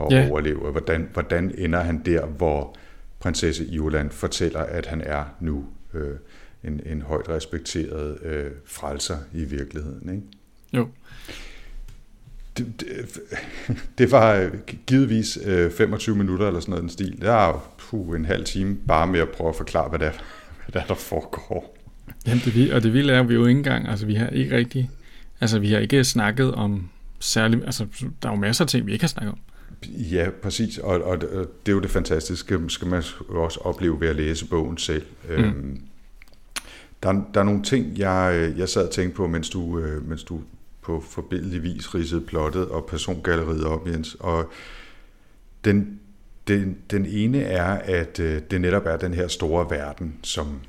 at 0.01 0.13
ja. 0.13 0.29
overleve, 0.31 0.71
hvordan, 0.71 1.09
hvordan 1.13 1.55
ender 1.59 1.81
han 1.81 2.03
der, 2.05 2.27
hvor 2.27 2.77
prinsesse 3.19 3.67
Ioland 3.67 4.11
fortæller, 4.11 4.61
at 4.61 4.87
han 4.87 5.01
er 5.01 5.25
nu 5.41 5.65
øh, 5.95 6.17
en, 6.65 6.81
en 6.87 7.03
højt 7.03 7.29
respekteret 7.29 8.23
øh, 8.23 8.51
frelser 8.67 9.19
i 9.33 9.45
virkeligheden. 9.45 10.15
Ikke? 10.15 10.23
Jo. 10.73 10.89
Det, 12.59 12.81
det, 12.81 13.19
det 13.99 14.11
var 14.11 14.51
givetvis 14.87 15.39
øh, 15.45 15.71
25 15.71 16.17
minutter 16.17 16.47
eller 16.47 16.61
sådan 16.61 16.71
noget 16.71 16.83
en 16.83 16.91
stil. 16.91 17.21
Det 17.21 17.29
er 17.29 17.47
jo 17.47 17.59
puh, 17.79 18.17
en 18.17 18.25
halv 18.25 18.45
time 18.45 18.77
bare 18.89 19.07
med 19.07 19.21
at 19.21 19.29
prøve 19.29 19.49
at 19.49 19.57
forklare, 19.57 19.89
hvad 19.89 19.99
der, 19.99 20.11
hvad 20.67 20.83
der, 20.83 20.87
der 20.87 20.95
foregår. 20.95 21.79
Jamen, 22.27 22.43
det, 22.45 22.73
og 22.73 22.83
det 22.83 22.93
vilde 22.93 23.13
er, 23.13 23.21
at 23.21 23.29
vi 23.29 23.35
jo 23.35 23.47
ikke 23.47 23.59
engang, 23.59 23.89
altså 23.89 24.07
vi 24.07 24.15
har 24.15 24.29
ikke 24.29 24.57
rigtig, 24.57 24.91
altså 25.41 25.59
vi 25.59 25.73
har 25.73 25.79
ikke 25.79 26.05
snakket 26.05 26.55
om 26.55 26.89
særligt, 27.21 27.65
altså 27.65 27.87
der 28.23 28.29
er 28.29 28.33
jo 28.33 28.41
masser 28.41 28.65
af 28.65 28.69
ting, 28.69 28.87
vi 28.87 28.93
ikke 28.93 29.03
har 29.03 29.09
snakket 29.09 29.33
om. 29.33 29.39
Ja, 29.87 30.31
præcis, 30.43 30.79
og, 30.79 31.03
og 31.03 31.21
det 31.21 31.69
er 31.69 31.73
jo 31.73 31.81
det 31.81 31.91
fantastiske, 31.91 32.61
skal 32.69 32.89
man 32.89 33.03
også 33.29 33.61
opleve 33.61 34.01
ved 34.01 34.09
at 34.09 34.17
læse 34.17 34.47
bogen 34.47 34.79
selv. 34.79 35.03
Mm. 35.29 35.35
Øhm, 35.35 35.81
der, 37.03 37.13
der 37.35 37.41
er 37.41 37.45
nogle 37.45 37.63
ting, 37.63 37.99
jeg, 37.99 38.53
jeg 38.57 38.69
sad 38.69 38.87
og 38.87 38.91
tænkte 38.91 39.17
på, 39.17 39.27
mens 39.27 39.51
du, 39.51 39.79
øh, 39.79 40.09
mens 40.09 40.25
du 40.25 40.41
på 40.83 41.01
forbindelig 41.01 41.63
vis 41.63 41.95
ridsede 41.95 42.21
plottet 42.21 42.69
og 42.69 42.87
persongalleriet 42.87 43.65
op, 43.65 43.87
Jens, 43.87 44.17
og 44.21 44.51
den, 45.65 46.01
den, 46.49 46.79
den 46.91 47.07
ene 47.07 47.43
er, 47.43 47.65
at 47.75 48.21
øh, 48.21 48.43
det 48.51 48.61
netop 48.61 48.87
er 48.87 48.97
den 48.97 49.15
her 49.15 49.29
store 49.29 49.71
verden, 49.71 50.19
som, 50.23 50.61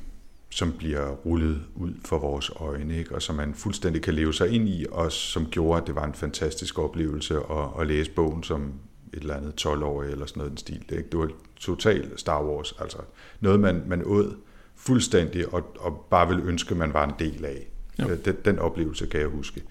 som 0.49 0.73
bliver 0.77 1.09
rullet 1.09 1.61
ud 1.75 1.93
for 2.05 2.19
vores 2.19 2.51
øjne, 2.55 2.97
ikke? 2.97 3.15
og 3.15 3.21
som 3.21 3.35
man 3.35 3.53
fuldstændig 3.53 4.01
kan 4.01 4.13
leve 4.13 4.33
sig 4.33 4.49
ind 4.49 4.69
i, 4.69 4.85
og 4.91 5.11
som 5.11 5.45
gjorde, 5.45 5.81
at 5.81 5.87
det 5.87 5.95
var 5.95 6.05
en 6.05 6.13
fantastisk 6.13 6.79
oplevelse 6.79 7.35
at, 7.35 7.81
at 7.81 7.87
læse 7.87 8.11
bogen 8.11 8.43
som 8.43 8.73
et 9.13 9.19
eller 9.19 9.35
andet 9.35 9.65
12-årig 9.65 10.11
eller 10.11 10.25
sådan 10.25 10.39
noget 10.39 10.49
den 10.49 10.57
stil. 10.57 10.85
Det, 10.89 10.97
ikke? 10.97 11.09
det 11.09 11.19
var 11.19 11.29
totalt 11.55 12.19
Star 12.19 12.43
Wars, 12.43 12.75
altså 12.79 12.97
noget 13.39 13.59
man, 13.59 13.83
man 13.87 14.01
åd 14.05 14.35
fuldstændig 14.75 15.53
og, 15.53 15.75
og 15.79 16.05
bare 16.09 16.27
ville 16.27 16.43
ønske, 16.43 16.75
man 16.75 16.93
var 16.93 17.03
en 17.07 17.13
del 17.19 17.45
af. 17.45 17.67
Ja. 17.99 18.09
Øh, 18.09 18.17
den, 18.25 18.35
den 18.45 18.59
oplevelse 18.59 19.05
kan 19.05 19.19
jeg 19.19 19.29
huske. 19.29 19.63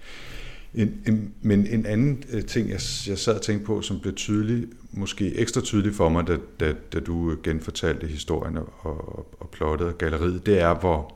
En, 0.75 1.01
en, 1.07 1.33
men 1.41 1.67
en 1.67 1.85
anden 1.85 2.23
øh, 2.29 2.45
ting, 2.45 2.69
jeg, 2.69 2.79
jeg 3.07 3.17
sad 3.17 3.35
og 3.35 3.41
tænkte 3.41 3.65
på, 3.65 3.81
som 3.81 3.99
blev 3.99 4.15
tydelig, 4.15 4.67
måske 4.91 5.35
ekstra 5.35 5.61
tydelig 5.61 5.95
for 5.95 6.09
mig, 6.09 6.27
da, 6.27 6.37
da, 6.59 6.73
da 6.93 6.99
du 6.99 7.31
øh, 7.31 7.41
genfortalte 7.43 8.07
historien 8.07 8.57
og, 8.57 8.73
og, 8.79 9.27
og 9.39 9.49
plottet 9.49 9.97
galleriet, 9.97 10.45
det 10.45 10.59
er, 10.59 10.73
hvor, 10.73 11.13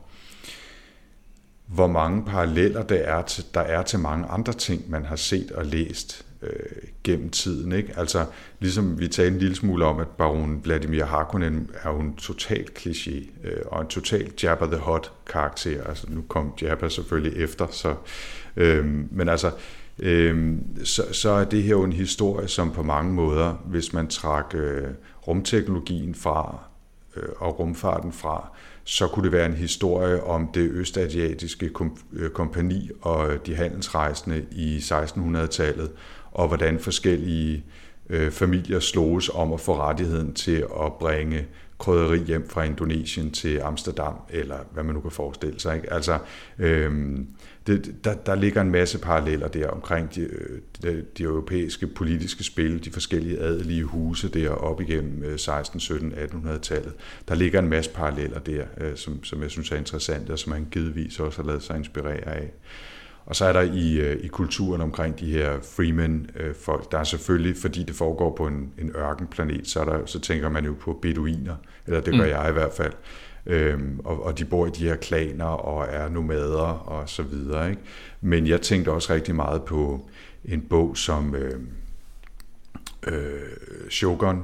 hvor 1.66 1.86
mange 1.86 2.24
paralleller 2.24 2.82
der 2.82 2.96
er, 2.96 3.22
til, 3.22 3.44
der 3.54 3.60
er 3.60 3.82
til 3.82 3.98
mange 3.98 4.26
andre 4.26 4.52
ting, 4.52 4.90
man 4.90 5.04
har 5.04 5.16
set 5.16 5.52
og 5.52 5.66
læst 5.66 6.27
øh, 6.42 6.88
gennem 7.04 7.30
tiden. 7.30 7.72
Ikke? 7.72 7.92
Altså, 7.96 8.26
ligesom 8.60 9.00
vi 9.00 9.08
talte 9.08 9.32
en 9.32 9.38
lille 9.38 9.56
smule 9.56 9.84
om, 9.84 10.00
at 10.00 10.08
baron 10.08 10.60
Vladimir 10.64 11.04
Harkonnen 11.04 11.70
er 11.82 11.90
jo 11.90 11.98
en 11.98 12.16
total 12.16 12.66
kliché, 12.78 13.26
øh, 13.44 13.60
og 13.66 13.80
en 13.80 13.86
total 13.86 14.32
Jabba 14.42 14.66
the 14.66 14.76
Hutt 14.76 15.12
karakter. 15.26 15.84
Altså, 15.84 16.06
nu 16.10 16.22
kom 16.28 16.52
Jabba 16.62 16.88
selvfølgelig 16.88 17.42
efter, 17.42 17.66
så, 17.70 17.94
øh, 18.56 18.86
men 19.10 19.28
altså, 19.28 19.50
øh, 19.98 20.52
så, 20.84 21.02
så 21.12 21.30
er 21.30 21.44
det 21.44 21.62
her 21.62 21.70
jo 21.70 21.82
en 21.82 21.92
historie, 21.92 22.48
som 22.48 22.72
på 22.72 22.82
mange 22.82 23.12
måder, 23.12 23.52
hvis 23.66 23.92
man 23.92 24.08
træk 24.08 24.44
øh, 24.54 24.88
rumteknologien 25.28 26.14
fra 26.14 26.58
øh, 27.16 27.28
og 27.36 27.58
rumfarten 27.58 28.12
fra, 28.12 28.50
så 28.84 29.08
kunne 29.08 29.24
det 29.24 29.32
være 29.32 29.46
en 29.46 29.54
historie 29.54 30.24
om 30.24 30.48
det 30.54 30.70
østasiatiske 30.70 31.70
øh, 32.12 32.30
kompani 32.30 32.90
og 33.00 33.46
de 33.46 33.54
handelsrejsende 33.54 34.46
i 34.50 34.78
1600-tallet, 34.78 35.90
og 36.38 36.48
hvordan 36.48 36.78
forskellige 36.78 37.64
øh, 38.10 38.30
familier 38.30 38.80
sloges 38.80 39.28
om 39.28 39.52
at 39.52 39.60
få 39.60 39.76
rettigheden 39.76 40.34
til 40.34 40.64
at 40.84 40.92
bringe 41.00 41.46
krydderi 41.78 42.18
hjem 42.18 42.48
fra 42.48 42.62
Indonesien 42.62 43.30
til 43.30 43.58
Amsterdam, 43.58 44.14
eller 44.30 44.56
hvad 44.72 44.82
man 44.82 44.94
nu 44.94 45.00
kan 45.00 45.10
forestille 45.10 45.60
sig. 45.60 45.76
Ikke? 45.76 45.92
Altså, 45.92 46.18
øhm, 46.58 47.26
det, 47.66 47.94
der, 48.04 48.14
der 48.14 48.34
ligger 48.34 48.60
en 48.60 48.70
masse 48.70 48.98
paralleller 48.98 49.48
der 49.48 49.68
omkring 49.68 50.14
de, 50.14 50.20
øh, 50.20 50.58
de, 50.82 51.04
de 51.18 51.22
europæiske 51.22 51.86
politiske 51.86 52.44
spil, 52.44 52.84
de 52.84 52.90
forskellige 52.90 53.38
adelige 53.38 53.84
huse 53.84 54.28
der 54.28 54.50
op 54.50 54.80
igennem 54.80 55.38
16, 55.38 55.80
17, 55.80 56.12
1800-tallet. 56.12 56.92
Der 57.28 57.34
ligger 57.34 57.58
en 57.58 57.68
masse 57.68 57.90
paralleller 57.90 58.38
der, 58.38 58.64
øh, 58.80 58.96
som, 58.96 59.24
som 59.24 59.42
jeg 59.42 59.50
synes 59.50 59.70
er 59.70 59.76
interessante, 59.76 60.30
og 60.32 60.38
som 60.38 60.50
man 60.50 60.66
givetvis 60.70 61.20
også 61.20 61.42
har 61.42 61.48
lavet 61.48 61.62
sig 61.62 61.76
inspirere 61.76 62.28
af. 62.28 62.52
Og 63.28 63.36
så 63.36 63.44
er 63.44 63.52
der 63.52 63.60
i, 63.60 64.00
øh, 64.00 64.24
i 64.24 64.28
kulturen 64.28 64.80
omkring 64.80 65.20
de 65.20 65.32
her 65.32 65.60
Freeman-folk, 65.62 66.92
der 66.92 66.98
er 66.98 67.04
selvfølgelig, 67.04 67.56
fordi 67.56 67.82
det 67.82 67.94
foregår 67.94 68.34
på 68.36 68.46
en, 68.46 68.72
en 68.78 68.92
ørkenplanet, 68.96 69.68
så, 69.68 69.80
er 69.80 69.84
der, 69.84 70.06
så 70.06 70.20
tænker 70.20 70.48
man 70.48 70.64
jo 70.64 70.74
på 70.80 70.98
beduiner, 71.02 71.54
eller 71.86 72.00
det 72.00 72.14
gør 72.14 72.24
mm. 72.24 72.30
jeg 72.30 72.46
i 72.48 72.52
hvert 72.52 72.72
fald. 72.72 72.92
Øhm, 73.46 74.00
og, 74.04 74.24
og 74.24 74.38
de 74.38 74.44
bor 74.44 74.66
i 74.66 74.70
de 74.70 74.88
her 74.88 74.96
klaner 74.96 75.44
og 75.44 75.86
er 75.90 76.08
nomader 76.08 76.88
og 76.88 77.08
så 77.08 77.22
videre. 77.22 77.70
Ikke? 77.70 77.82
Men 78.20 78.46
jeg 78.46 78.60
tænkte 78.60 78.92
også 78.92 79.12
rigtig 79.12 79.34
meget 79.34 79.62
på 79.62 80.08
en 80.44 80.60
bog 80.60 80.96
som 80.96 81.34
øh, 81.34 81.60
øh, 83.06 83.90
Shogun, 83.90 84.42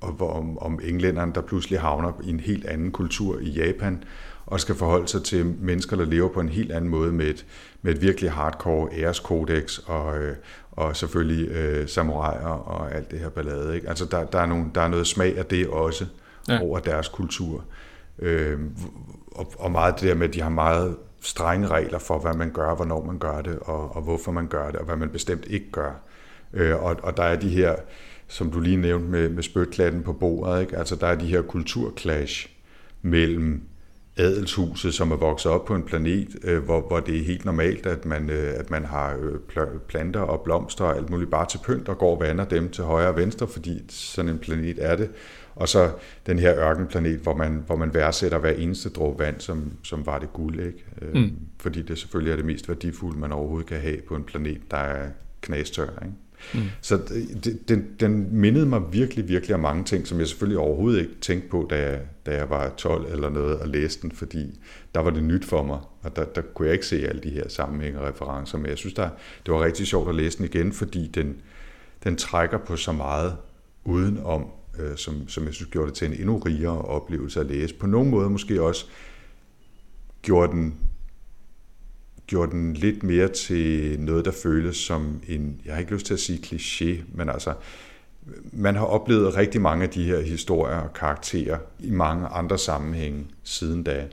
og 0.00 0.36
om, 0.36 0.58
om 0.58 0.80
englænderne, 0.82 1.32
der 1.34 1.40
pludselig 1.40 1.80
havner 1.80 2.12
i 2.24 2.30
en 2.30 2.40
helt 2.40 2.64
anden 2.64 2.90
kultur 2.90 3.38
i 3.40 3.50
Japan, 3.50 4.04
og 4.46 4.60
skal 4.60 4.74
forholde 4.74 5.08
sig 5.08 5.22
til 5.24 5.46
mennesker, 5.46 5.96
der 5.96 6.04
lever 6.04 6.28
på 6.28 6.40
en 6.40 6.48
helt 6.48 6.72
anden 6.72 6.90
måde 6.90 7.12
med 7.12 7.26
et, 7.26 7.46
med 7.82 7.94
et 7.94 8.02
virkelig 8.02 8.30
hardcore 8.30 8.88
æreskodex 8.92 9.78
og, 9.78 10.18
øh, 10.18 10.36
og 10.72 10.96
selvfølgelig 10.96 11.48
øh, 11.48 11.88
samuraier 11.88 12.48
og 12.48 12.94
alt 12.94 13.10
det 13.10 13.18
her 13.18 13.28
ballade. 13.28 13.74
Ikke? 13.74 13.88
Altså 13.88 14.04
der, 14.04 14.24
der, 14.24 14.38
er 14.38 14.46
nogle, 14.46 14.66
der 14.74 14.80
er 14.80 14.88
noget 14.88 15.06
smag 15.06 15.38
af 15.38 15.46
det 15.46 15.66
også 15.68 16.06
ja. 16.48 16.62
over 16.62 16.78
deres 16.78 17.08
kultur. 17.08 17.64
Øh, 18.18 18.58
og, 19.32 19.52
og 19.58 19.72
meget 19.72 19.94
det 20.00 20.08
der 20.08 20.14
med, 20.14 20.28
at 20.28 20.34
de 20.34 20.40
har 20.40 20.48
meget 20.48 20.96
strenge 21.20 21.68
regler 21.68 21.98
for, 21.98 22.18
hvad 22.18 22.34
man 22.34 22.50
gør, 22.50 22.74
hvornår 22.74 23.04
man 23.04 23.18
gør 23.18 23.40
det, 23.40 23.58
og, 23.60 23.96
og 23.96 24.02
hvorfor 24.02 24.32
man 24.32 24.46
gør 24.46 24.70
det, 24.70 24.76
og 24.76 24.84
hvad 24.84 24.96
man 24.96 25.10
bestemt 25.10 25.44
ikke 25.46 25.70
gør. 25.70 25.92
Øh, 26.52 26.82
og, 26.84 26.96
og 27.02 27.16
der 27.16 27.22
er 27.22 27.36
de 27.36 27.48
her, 27.48 27.76
som 28.28 28.50
du 28.50 28.60
lige 28.60 28.76
nævnte 28.76 29.08
med, 29.08 29.28
med 29.28 29.42
spytklatten 29.42 30.02
på 30.02 30.12
bordet, 30.12 30.60
ikke? 30.60 30.76
altså 30.76 30.96
der 30.96 31.06
er 31.06 31.14
de 31.14 31.26
her 31.26 31.42
kulturclash 31.42 32.48
mellem 33.02 33.62
adelshuset, 34.16 34.94
som 34.94 35.10
er 35.10 35.16
vokset 35.16 35.52
op 35.52 35.64
på 35.64 35.74
en 35.74 35.82
planet, 35.82 36.28
øh, 36.42 36.64
hvor, 36.64 36.80
hvor 36.80 37.00
det 37.00 37.16
er 37.18 37.24
helt 37.24 37.44
normalt, 37.44 37.86
at 37.86 38.04
man, 38.04 38.30
øh, 38.30 38.54
at 38.56 38.70
man 38.70 38.84
har 38.84 39.16
øh, 39.16 39.80
planter 39.88 40.20
og 40.20 40.40
blomster 40.40 40.84
og 40.84 40.96
alt 40.96 41.10
muligt 41.10 41.30
bare 41.30 41.46
til 41.46 41.58
pynt, 41.66 41.88
og 41.88 41.98
går 41.98 42.14
og 42.14 42.20
vander 42.20 42.44
dem 42.44 42.70
til 42.70 42.84
højre 42.84 43.08
og 43.08 43.16
venstre, 43.16 43.48
fordi 43.48 43.82
sådan 43.88 44.30
en 44.30 44.38
planet 44.38 44.76
er 44.80 44.96
det. 44.96 45.10
Og 45.54 45.68
så 45.68 45.90
den 46.26 46.38
her 46.38 46.58
ørkenplanet, 46.58 47.18
hvor 47.18 47.34
man, 47.34 47.62
hvor 47.66 47.76
man 47.76 47.94
værdsætter 47.94 48.38
hver 48.38 48.50
eneste 48.50 48.88
dråbe 48.88 49.18
vand, 49.18 49.40
som, 49.40 49.72
som 49.82 50.06
var 50.06 50.18
det 50.18 50.32
guld, 50.32 50.60
ikke? 50.60 50.84
Øh, 51.02 51.14
mm. 51.14 51.30
Fordi 51.60 51.82
det 51.82 51.98
selvfølgelig 51.98 52.32
er 52.32 52.36
det 52.36 52.44
mest 52.44 52.68
værdifulde, 52.68 53.18
man 53.18 53.32
overhovedet 53.32 53.68
kan 53.68 53.80
have 53.80 53.96
på 54.08 54.16
en 54.16 54.24
planet, 54.24 54.60
der 54.70 54.76
er 54.76 55.08
knastør, 55.40 55.88
ikke? 56.02 56.14
Mm. 56.54 56.60
Så 56.80 56.96
det, 57.44 57.68
den, 57.68 57.86
den 58.00 58.28
mindede 58.30 58.66
mig 58.66 58.82
virkelig, 58.92 59.28
virkelig 59.28 59.54
om 59.54 59.60
mange 59.60 59.84
ting, 59.84 60.06
som 60.06 60.18
jeg 60.18 60.28
selvfølgelig 60.28 60.58
overhovedet 60.58 61.00
ikke 61.00 61.14
tænkte 61.20 61.48
på, 61.48 61.66
da 61.70 61.90
jeg, 61.90 62.00
da 62.26 62.34
jeg 62.34 62.50
var 62.50 62.68
12 62.76 63.12
eller 63.12 63.30
noget 63.30 63.58
og 63.58 63.68
læste 63.68 64.02
den, 64.02 64.12
fordi 64.12 64.60
der 64.94 65.00
var 65.00 65.10
det 65.10 65.24
nyt 65.24 65.44
for 65.44 65.62
mig, 65.62 65.78
og 66.02 66.16
der, 66.16 66.24
der 66.24 66.42
kunne 66.54 66.66
jeg 66.66 66.72
ikke 66.72 66.86
se 66.86 67.08
alle 67.08 67.20
de 67.20 67.30
her 67.30 67.48
sammenhænge 67.48 68.00
og 68.00 68.08
referencer, 68.08 68.58
men 68.58 68.66
jeg 68.66 68.78
synes, 68.78 68.94
der, 68.94 69.08
det 69.46 69.54
var 69.54 69.64
rigtig 69.64 69.86
sjovt 69.86 70.08
at 70.08 70.14
læse 70.14 70.38
den 70.38 70.44
igen, 70.44 70.72
fordi 70.72 71.06
den, 71.06 71.36
den 72.04 72.16
trækker 72.16 72.58
på 72.58 72.76
så 72.76 72.92
meget 72.92 73.36
udenom, 73.84 74.46
øh, 74.78 74.96
som, 74.96 75.28
som 75.28 75.46
jeg 75.46 75.54
synes 75.54 75.70
gjorde 75.70 75.88
det 75.88 75.94
til 75.94 76.06
en 76.08 76.14
endnu 76.14 76.38
rigere 76.38 76.82
oplevelse 76.82 77.40
at 77.40 77.46
læse. 77.46 77.74
På 77.74 77.86
nogen 77.86 78.10
måde 78.10 78.30
måske 78.30 78.62
også 78.62 78.86
gjorde 80.22 80.52
den 80.52 80.74
gjorde 82.26 82.52
den 82.52 82.74
lidt 82.74 83.02
mere 83.02 83.28
til 83.28 84.00
noget, 84.00 84.24
der 84.24 84.30
føles 84.30 84.76
som 84.76 85.20
en, 85.28 85.60
jeg 85.64 85.74
har 85.74 85.80
ikke 85.80 85.92
lyst 85.92 86.06
til 86.06 86.14
at 86.14 86.20
sige 86.20 86.38
kliché, 86.46 87.02
men 87.14 87.28
altså, 87.28 87.54
man 88.52 88.76
har 88.76 88.84
oplevet 88.84 89.36
rigtig 89.36 89.60
mange 89.60 89.84
af 89.84 89.90
de 89.90 90.04
her 90.04 90.20
historier 90.20 90.76
og 90.76 90.92
karakterer 90.92 91.58
i 91.80 91.90
mange 91.90 92.26
andre 92.26 92.58
sammenhænge 92.58 93.26
siden 93.42 93.82
da. 93.82 94.06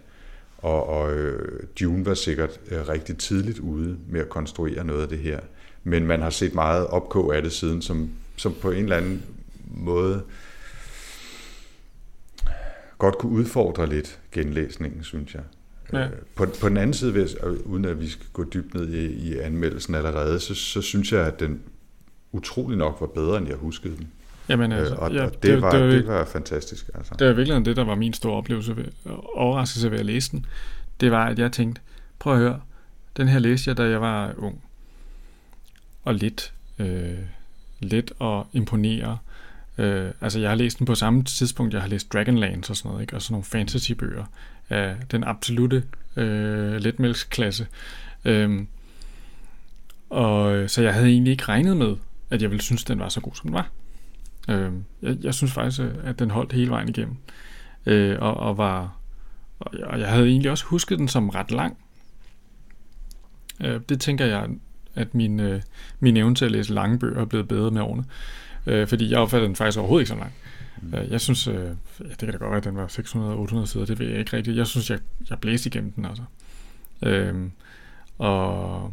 Og, 0.58 0.90
og 0.90 1.14
øh, 1.14 1.64
Dune 1.80 2.06
var 2.06 2.14
sikkert 2.14 2.60
øh, 2.72 2.88
rigtig 2.88 3.18
tidligt 3.18 3.60
ude 3.60 3.98
med 4.10 4.22
at 4.22 4.30
konstruere 4.30 4.84
noget 4.84 5.02
af 5.02 5.08
det 5.08 5.20
her. 5.20 5.40
Men 5.84 6.06
man 6.06 6.22
har 6.22 6.30
set 6.30 6.54
meget 6.54 6.88
opkog 6.88 7.36
af 7.36 7.42
det 7.42 7.52
siden, 7.52 7.82
som, 7.82 8.10
som 8.36 8.56
på 8.62 8.72
en 8.72 8.84
eller 8.84 8.98
anden 8.98 9.24
måde 9.68 10.24
godt 12.98 13.18
kunne 13.18 13.32
udfordre 13.32 13.90
lidt 13.90 14.20
genlæsningen, 14.32 15.04
synes 15.04 15.34
jeg. 15.34 15.44
Ja. 15.94 16.06
Øh, 16.06 16.12
på, 16.36 16.46
på 16.62 16.70
den 16.70 16.78
anden 16.78 16.94
side, 16.94 17.12
hvis, 17.12 17.36
uden 17.66 17.86
at 17.86 18.02
vi 18.02 18.08
skal 18.08 18.26
gå 18.34 18.44
dybt 18.44 18.74
ned 18.74 18.90
i, 18.94 19.06
i 19.06 19.38
anmeldelsen 19.38 19.96
allerede, 19.96 20.40
så, 20.40 20.56
så 20.56 20.82
synes 20.82 21.12
jeg, 21.12 21.26
at 21.28 21.40
den 21.40 21.62
utrolig 22.32 22.78
nok 22.78 22.98
var 23.00 23.08
bedre, 23.08 23.38
end 23.38 23.48
jeg 23.48 23.58
huskede 23.58 23.98
den. 23.98 24.08
Jamen, 24.50 24.72
altså, 24.72 24.94
øh, 24.94 25.02
og, 25.02 25.14
ja, 25.14 25.26
og 25.26 25.34
det, 25.34 25.44
det, 25.44 25.62
var, 25.62 25.72
det, 25.72 25.82
var, 25.82 25.88
det 25.88 26.08
var 26.08 26.26
fantastisk. 26.26 26.90
Altså. 26.96 27.16
Det 27.20 27.28
var 27.28 27.34
virkelig 27.34 27.66
det, 27.66 27.76
der 27.76 27.84
var 27.84 27.96
min 27.96 28.14
store 28.14 28.34
oplevelse 28.34 28.78
ved, 28.78 28.86
overraskelse 29.36 29.92
ved 29.92 30.00
at 30.00 30.06
læse 30.06 30.32
den. 30.32 30.46
Det 31.00 31.12
var, 31.12 31.26
at 31.26 31.40
jeg 31.40 31.52
tænkte, 31.52 31.82
prøv 32.20 32.34
at 32.34 32.40
høre, 32.40 32.62
den 33.18 33.28
her 33.28 33.40
læste 33.40 33.70
jeg, 33.70 33.78
da 33.78 33.84
jeg 33.84 34.02
var 34.02 34.34
ung. 34.38 34.64
Og 36.04 36.14
lidt, 36.16 36.54
øh, 36.80 37.18
lidt 37.80 38.12
at 38.22 38.44
imponere. 38.54 39.18
Øh, 39.78 40.12
altså, 40.22 40.40
jeg 40.40 40.50
har 40.50 40.56
læst 40.56 40.80
den 40.80 40.86
på 40.86 40.96
samme 40.96 41.24
tidspunkt, 41.24 41.74
jeg 41.74 41.82
har 41.82 41.90
læst 41.90 42.14
Dragonlance 42.14 42.72
og 42.72 42.78
sådan 42.78 42.90
noget, 42.90 43.02
ikke? 43.02 43.16
og 43.16 43.22
sådan 43.22 43.34
nogle 43.34 43.46
fantasy-bøger 43.46 44.26
af 44.70 44.96
den 45.12 45.24
absolute 45.24 45.84
øh, 46.16 46.76
letmælksklasse. 46.76 47.68
Øhm, 48.26 48.68
og 50.10 50.56
øh, 50.56 50.70
så 50.70 50.82
jeg 50.82 50.94
havde 50.94 51.08
egentlig 51.08 51.32
ikke 51.32 51.44
regnet 51.44 51.78
med, 51.78 51.96
at 52.30 52.42
jeg 52.42 52.52
ville 52.52 52.62
synes, 52.62 52.84
den 52.84 53.00
var 53.00 53.10
så 53.10 53.22
god, 53.22 53.36
som 53.36 53.44
den 53.44 53.54
var. 53.54 53.70
Øhm, 54.50 54.84
jeg, 55.02 55.18
jeg 55.22 55.34
synes 55.34 55.54
faktisk, 55.54 55.82
øh, 55.82 55.92
at 56.04 56.20
den 56.20 56.32
holdt 56.32 56.54
hele 56.54 56.70
vejen 56.70 56.90
igennem. 56.90 57.16
Øh, 57.86 58.18
og, 58.20 58.38
og 58.38 58.58
var 58.58 59.00
og 59.60 59.80
jeg, 59.80 59.88
og 59.88 60.00
jeg 60.00 60.10
havde 60.10 60.28
egentlig 60.28 60.52
også 60.52 60.66
husket 60.66 61.00
den 61.00 61.08
som 61.08 61.30
ret 61.30 61.52
lang. 61.52 61.78
Øh, 63.62 63.82
det 63.90 64.02
tænker 64.02 64.26
jeg, 64.26 64.50
at 64.96 65.16
min, 65.16 65.40
øh, 65.40 65.62
min 66.00 66.18
evne 66.18 66.36
til 66.36 66.46
at 66.46 66.52
læse 66.52 66.74
lange 66.74 67.00
bøger 67.00 67.22
er 67.22 67.26
blevet 67.26 67.48
bedre 67.48 67.72
med 67.72 67.82
årene. 67.82 68.04
Øh, 68.66 68.88
fordi 68.88 69.12
jeg 69.12 69.20
opfattede 69.20 69.48
den 69.48 69.56
faktisk 69.56 69.78
overhovedet 69.78 70.02
ikke 70.02 70.10
så 70.10 70.16
lang. 70.16 70.34
Mm. 70.82 70.94
Jeg 71.12 71.22
synes, 71.22 71.48
øh, 71.48 71.56
ja, 71.56 71.70
det 72.10 72.20
kan 72.20 72.32
da 72.32 72.38
godt 72.38 72.50
være, 72.50 72.58
at 72.58 72.64
den 72.64 72.76
var 72.76 72.88
600-800 73.64 73.66
sider, 73.66 73.86
det 73.86 74.00
ved 74.00 74.08
jeg 74.08 74.20
ikke 74.20 74.38
rigtigt. 74.38 74.58
Jeg 74.58 74.68
synes, 74.68 74.90
jeg, 74.90 75.00
jeg 75.30 75.40
blæste 75.40 75.68
igennem 75.68 75.92
den 75.92 76.06
altså. 76.06 76.24
Øhm, 77.04 77.52
og, 78.18 78.84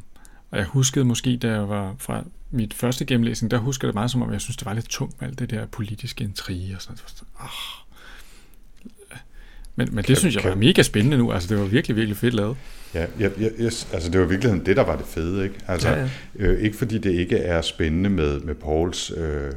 og 0.50 0.58
jeg 0.58 0.64
huskede 0.64 1.04
måske, 1.04 1.36
da 1.36 1.50
jeg 1.50 1.68
var 1.68 1.94
fra 1.98 2.24
mit 2.50 2.74
første 2.74 3.04
gennemlæsning, 3.04 3.50
der 3.50 3.58
husker 3.58 3.88
det 3.88 3.94
meget 3.94 4.10
som 4.10 4.22
om, 4.22 4.32
jeg 4.32 4.40
synes, 4.40 4.56
det 4.56 4.66
var 4.66 4.72
lidt 4.72 4.88
tungt 4.88 5.20
med 5.20 5.28
alt 5.28 5.38
det 5.38 5.50
der 5.50 5.66
politiske 5.66 6.24
intrige 6.24 6.76
og 6.76 6.82
sådan 6.82 6.98
noget. 7.02 7.22
Oh. 7.40 7.86
Men, 9.76 9.88
men 9.90 9.96
det 9.96 10.04
kan, 10.06 10.16
synes 10.16 10.34
jeg 10.34 10.42
kan... 10.42 10.50
var 10.50 10.56
mega 10.56 10.82
spændende 10.82 11.18
nu. 11.18 11.32
Altså, 11.32 11.48
det 11.48 11.58
var 11.58 11.64
virkelig, 11.64 11.96
virkelig 11.96 12.16
fedt 12.16 12.34
lavet. 12.34 12.56
Ja, 12.94 13.06
ja, 13.20 13.28
ja 13.40 13.48
yes, 13.60 13.88
altså 13.92 14.10
det 14.10 14.20
var 14.20 14.26
virkelig 14.26 14.66
det, 14.66 14.76
der 14.76 14.84
var 14.84 14.96
det 14.96 15.06
fede. 15.06 15.44
Ikke? 15.44 15.54
Altså, 15.68 15.88
ja, 15.88 16.00
ja. 16.00 16.08
Øh, 16.34 16.60
ikke 16.60 16.76
fordi 16.76 16.98
det 16.98 17.10
ikke 17.10 17.36
er 17.36 17.62
spændende 17.62 18.10
med, 18.10 18.40
med 18.40 18.54
Pauls 18.54 19.12
øh, 19.16 19.52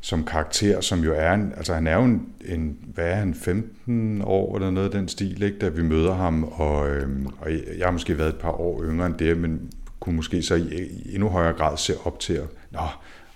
som 0.00 0.24
karakter, 0.24 0.80
som 0.80 1.00
jo 1.00 1.14
er 1.14 1.32
en, 1.32 1.52
altså 1.56 1.74
han 1.74 1.86
er 1.86 1.94
jo 1.94 2.04
en, 2.04 2.28
en 2.44 2.78
hvad 2.94 3.06
er 3.06 3.14
han, 3.14 3.34
15 3.34 4.22
år 4.24 4.56
eller 4.56 4.70
noget 4.70 4.86
af 4.86 4.92
den 4.92 5.08
stil, 5.08 5.42
ikke, 5.42 5.58
da 5.58 5.68
vi 5.68 5.82
møder 5.82 6.14
ham, 6.14 6.44
og, 6.44 6.90
øhm, 6.90 7.26
og 7.26 7.50
jeg 7.50 7.86
har 7.86 7.90
måske 7.90 8.18
været 8.18 8.28
et 8.28 8.38
par 8.40 8.60
år 8.60 8.84
yngre 8.84 9.06
end 9.06 9.14
det, 9.14 9.36
men 9.36 9.70
kunne 10.00 10.16
måske 10.16 10.42
så 10.42 10.54
i, 10.54 10.88
i 11.06 11.14
endnu 11.14 11.28
højere 11.28 11.52
grad 11.52 11.76
se 11.76 11.94
op 12.04 12.20
til, 12.20 12.32
at, 12.32 12.46
nå, 12.70 12.80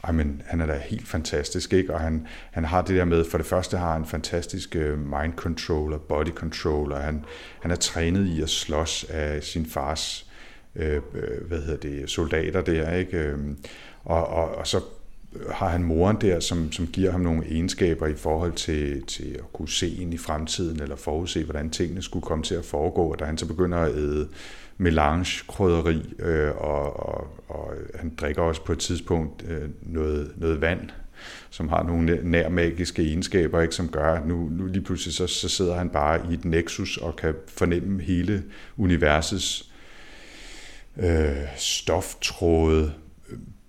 ej, 0.04 0.12
men 0.12 0.42
han 0.46 0.60
er 0.60 0.66
da 0.66 0.78
helt 0.84 1.08
fantastisk, 1.08 1.72
ikke? 1.72 1.94
Og 1.94 2.00
han, 2.00 2.26
han 2.50 2.64
har 2.64 2.82
det 2.82 2.96
der 2.96 3.04
med, 3.04 3.24
for 3.24 3.38
det 3.38 3.46
første 3.46 3.76
har 3.76 3.92
han 3.92 4.02
en 4.02 4.06
fantastisk 4.06 4.76
øh, 4.76 4.98
mind 4.98 5.32
control 5.36 5.92
og 5.92 6.00
body 6.00 6.30
control, 6.34 6.92
og 6.92 7.00
han, 7.00 7.24
han 7.62 7.70
er 7.70 7.76
trænet 7.76 8.26
i 8.26 8.42
at 8.42 8.48
slås 8.48 9.04
af 9.10 9.42
sin 9.42 9.66
fars 9.66 10.30
øh, 10.76 10.96
øh 11.14 11.46
hvad 11.48 11.58
hedder 11.58 11.76
det, 11.76 12.10
soldater 12.10 12.60
der, 12.60 12.94
ikke? 12.94 13.18
Øhm, 13.18 13.58
og, 14.04 14.26
og, 14.26 14.54
og 14.54 14.66
så 14.66 14.80
har 15.50 15.68
han 15.68 15.82
moren 15.82 16.16
der, 16.20 16.40
som, 16.40 16.72
som 16.72 16.86
giver 16.86 17.10
ham 17.10 17.20
nogle 17.20 17.44
egenskaber 17.46 18.06
i 18.06 18.14
forhold 18.14 18.52
til, 18.52 19.02
til 19.02 19.34
at 19.34 19.52
kunne 19.52 19.68
se 19.68 19.88
ind 19.88 20.14
i 20.14 20.18
fremtiden, 20.18 20.82
eller 20.82 20.96
forudse, 20.96 21.44
hvordan 21.44 21.70
tingene 21.70 22.02
skulle 22.02 22.22
komme 22.22 22.44
til 22.44 22.54
at 22.54 22.64
foregå, 22.64 23.12
og 23.12 23.18
da 23.18 23.24
han 23.24 23.38
så 23.38 23.46
begynder 23.46 23.78
at 23.78 23.94
æde 23.94 24.28
melange-krydderi, 24.78 26.14
øh, 26.18 26.56
og, 26.56 27.06
og, 27.06 27.26
og 27.48 27.72
han 27.94 28.12
drikker 28.20 28.42
også 28.42 28.64
på 28.64 28.72
et 28.72 28.78
tidspunkt 28.78 29.44
øh, 29.48 29.68
noget, 29.82 30.32
noget 30.36 30.60
vand, 30.60 30.90
som 31.50 31.68
har 31.68 31.82
nogle 31.82 32.20
nærmagiske 32.22 33.02
egenskaber, 33.02 33.60
ikke, 33.60 33.74
som 33.74 33.88
gør, 33.88 34.14
at 34.14 34.26
nu, 34.26 34.48
nu 34.52 34.66
lige 34.66 34.82
pludselig 34.82 35.14
så, 35.14 35.26
så 35.26 35.48
sidder 35.48 35.74
han 35.74 35.88
bare 35.88 36.20
i 36.30 36.34
et 36.34 36.44
nexus 36.44 36.96
og 36.96 37.16
kan 37.16 37.34
fornemme 37.48 38.02
hele 38.02 38.42
universets 38.76 39.70
øh, 40.96 41.36
stoftråde, 41.56 42.92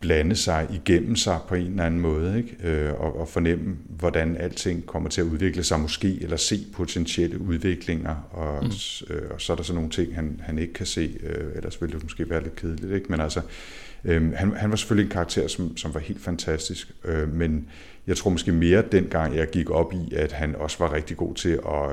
blande 0.04 0.36
sig 0.36 0.68
igennem 0.74 1.16
sig 1.16 1.40
på 1.48 1.56
en 1.56 1.68
eller 1.68 1.84
anden 1.84 2.00
måde, 2.00 2.38
ikke? 2.38 2.58
Øh, 2.64 2.94
og, 2.94 3.20
og 3.20 3.28
fornemme, 3.28 3.76
hvordan 3.90 4.38
alting 4.38 4.86
kommer 4.86 5.10
til 5.10 5.22
at 5.22 5.28
udvikle 5.28 5.64
sig 5.64 5.80
måske, 5.80 6.18
eller 6.22 6.38
se 6.38 6.66
potentielle 6.74 7.42
udviklinger, 7.42 8.16
og, 8.32 8.64
mm. 8.64 9.16
øh, 9.16 9.22
og 9.32 9.42
så 9.42 9.54
er 9.54 9.56
der 9.56 9.64
så 9.64 9.74
nogle 9.74 9.90
ting, 9.90 10.16
han, 10.16 10.42
han 10.44 10.60
ikke 10.60 10.74
kan 10.74 10.86
se, 10.86 11.18
øh, 11.24 11.56
ellers 11.56 11.82
ville 11.82 11.94
det 11.94 12.04
måske 12.04 12.30
være 12.30 12.44
lidt 12.44 12.56
kedeligt, 12.56 12.94
ikke? 12.94 13.06
men 13.10 13.20
altså, 13.20 13.42
øh, 14.04 14.34
han, 14.34 14.52
han 14.52 14.70
var 14.70 14.76
selvfølgelig 14.76 15.06
en 15.06 15.14
karakter, 15.14 15.48
som, 15.48 15.78
som 15.78 15.94
var 15.94 16.00
helt 16.00 16.22
fantastisk, 16.22 16.92
øh, 17.06 17.34
men 17.34 17.68
jeg 18.08 18.18
tror 18.18 18.32
måske 18.32 18.52
mere 18.52 18.84
dengang, 18.92 19.36
jeg 19.36 19.48
gik 19.50 19.70
op 19.70 19.94
i, 19.94 20.16
at 20.16 20.32
han 20.32 20.56
også 20.56 20.78
var 20.80 20.94
rigtig 20.94 21.18
god 21.18 21.36
til 21.36 21.50
at, 21.50 21.90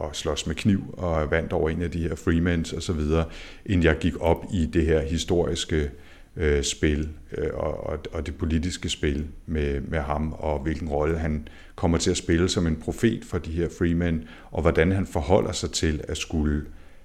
at 0.00 0.16
slås 0.16 0.46
med 0.46 0.54
kniv, 0.54 0.94
og 0.96 1.30
vandt 1.30 1.52
over 1.52 1.70
en 1.70 1.82
af 1.82 1.90
de 1.90 2.02
her 2.02 2.14
Freemans 2.14 2.72
og 2.72 2.82
så 2.82 2.92
videre, 2.92 3.24
end 3.66 3.84
jeg 3.84 3.96
gik 3.98 4.14
op 4.20 4.44
i 4.52 4.66
det 4.66 4.86
her 4.86 5.00
historiske 5.00 5.90
øh, 6.38 6.62
spil 6.62 7.08
øh, 7.38 7.50
og, 7.54 7.98
og 8.12 8.26
det 8.26 8.36
politiske 8.36 8.88
spil 8.88 9.26
med, 9.46 9.80
med 9.80 9.98
ham, 9.98 10.32
og 10.32 10.58
hvilken 10.60 10.88
rolle 10.88 11.18
han 11.18 11.48
kommer 11.74 11.98
til 11.98 12.10
at 12.10 12.16
spille 12.16 12.48
som 12.48 12.66
en 12.66 12.76
profet 12.76 13.24
for 13.24 13.38
de 13.38 13.50
her 13.50 13.68
freemen, 13.78 14.24
og 14.50 14.62
hvordan 14.62 14.92
han 14.92 15.06
forholder 15.06 15.52
sig 15.52 15.70
til 15.70 16.04
at 16.08 16.16
skulle 16.16 16.64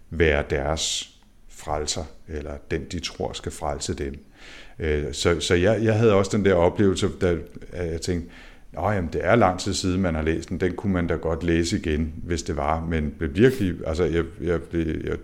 være 0.09 0.43
deres 0.49 1.09
frelser, 1.49 2.03
eller 2.27 2.51
den, 2.71 2.85
de 2.91 2.99
tror 2.99 3.33
skal 3.33 3.51
frelse 3.51 3.93
dem. 3.93 4.25
Øh, 4.79 5.13
så 5.13 5.39
så 5.39 5.55
jeg, 5.55 5.83
jeg 5.83 5.97
havde 5.97 6.13
også 6.13 6.37
den 6.37 6.45
der 6.45 6.53
oplevelse, 6.53 7.09
da 7.21 7.37
jeg 7.73 8.01
tænkte, 8.01 8.29
Nå, 8.73 8.91
jamen, 8.91 9.09
det 9.13 9.21
er 9.25 9.35
lang 9.35 9.59
tid 9.59 9.73
siden, 9.73 10.01
man 10.01 10.15
har 10.15 10.21
læst 10.21 10.49
den. 10.49 10.59
Den 10.59 10.75
kunne 10.75 10.93
man 10.93 11.07
da 11.07 11.13
godt 11.13 11.43
læse 11.43 11.77
igen, 11.77 12.13
hvis 12.23 12.43
det 12.43 12.57
var. 12.57 12.85
Men 12.85 13.15
blev 13.17 13.35
virkelig, 13.35 13.75
altså, 13.87 14.03
jeg, 14.03 14.23
jeg, 14.41 14.61
blev, 14.61 14.85
jeg 15.03 15.17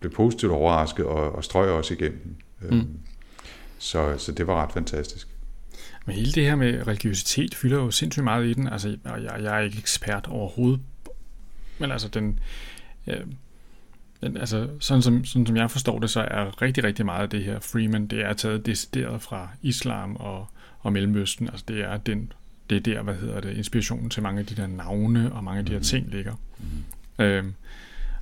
blev 0.00 0.12
positivt 0.12 0.52
overrasket 0.52 1.04
og, 1.04 1.32
og 1.32 1.44
strøg 1.44 1.70
også 1.70 1.94
igennem. 1.94 2.36
Øh, 2.62 2.72
mm. 2.72 2.86
Så, 3.78 4.18
så 4.18 4.32
det 4.32 4.46
var 4.46 4.62
ret 4.62 4.72
fantastisk. 4.72 5.28
Men 6.06 6.14
hele 6.14 6.32
det 6.32 6.44
her 6.44 6.54
med 6.54 6.86
religiøsitet 6.86 7.54
fylder 7.54 7.76
jo 7.76 7.90
sindssygt 7.90 8.24
meget 8.24 8.46
i 8.46 8.52
den. 8.52 8.68
Altså, 8.68 8.96
jeg, 9.04 9.40
jeg 9.42 9.56
er 9.56 9.60
ikke 9.60 9.78
ekspert 9.78 10.26
overhovedet. 10.26 10.80
Men 11.78 11.92
altså, 11.92 12.08
den, 12.08 12.38
ja, 13.06 13.14
den 14.20 14.36
altså, 14.36 14.68
sådan, 14.80 15.02
som, 15.02 15.24
sådan 15.24 15.46
som 15.46 15.56
jeg 15.56 15.70
forstår 15.70 15.98
det, 15.98 16.10
så 16.10 16.20
er 16.20 16.62
rigtig, 16.62 16.84
rigtig 16.84 17.04
meget 17.04 17.22
af 17.22 17.30
det 17.30 17.44
her 17.44 17.60
Freeman, 17.60 18.06
det 18.06 18.24
er 18.24 18.32
taget 18.32 18.66
decideret 18.66 19.22
fra 19.22 19.48
islam 19.62 20.16
og, 20.16 20.46
og 20.80 20.92
Mellemøsten. 20.92 21.48
Altså, 21.48 21.64
det 21.68 21.80
er 21.80 21.96
den 21.96 22.32
det 22.70 22.76
er 22.76 22.80
der, 22.80 23.02
hvad 23.02 23.14
hedder 23.14 23.40
det, 23.40 23.56
inspirationen 23.56 24.10
til 24.10 24.22
mange 24.22 24.40
af 24.40 24.46
de 24.46 24.54
der 24.54 24.66
navne 24.66 25.32
og 25.32 25.44
mange 25.44 25.58
af 25.58 25.66
de 25.66 25.72
her 25.72 25.78
mm. 25.78 25.84
ting 25.84 26.10
ligger. 26.10 26.34
Øhm, 27.18 27.54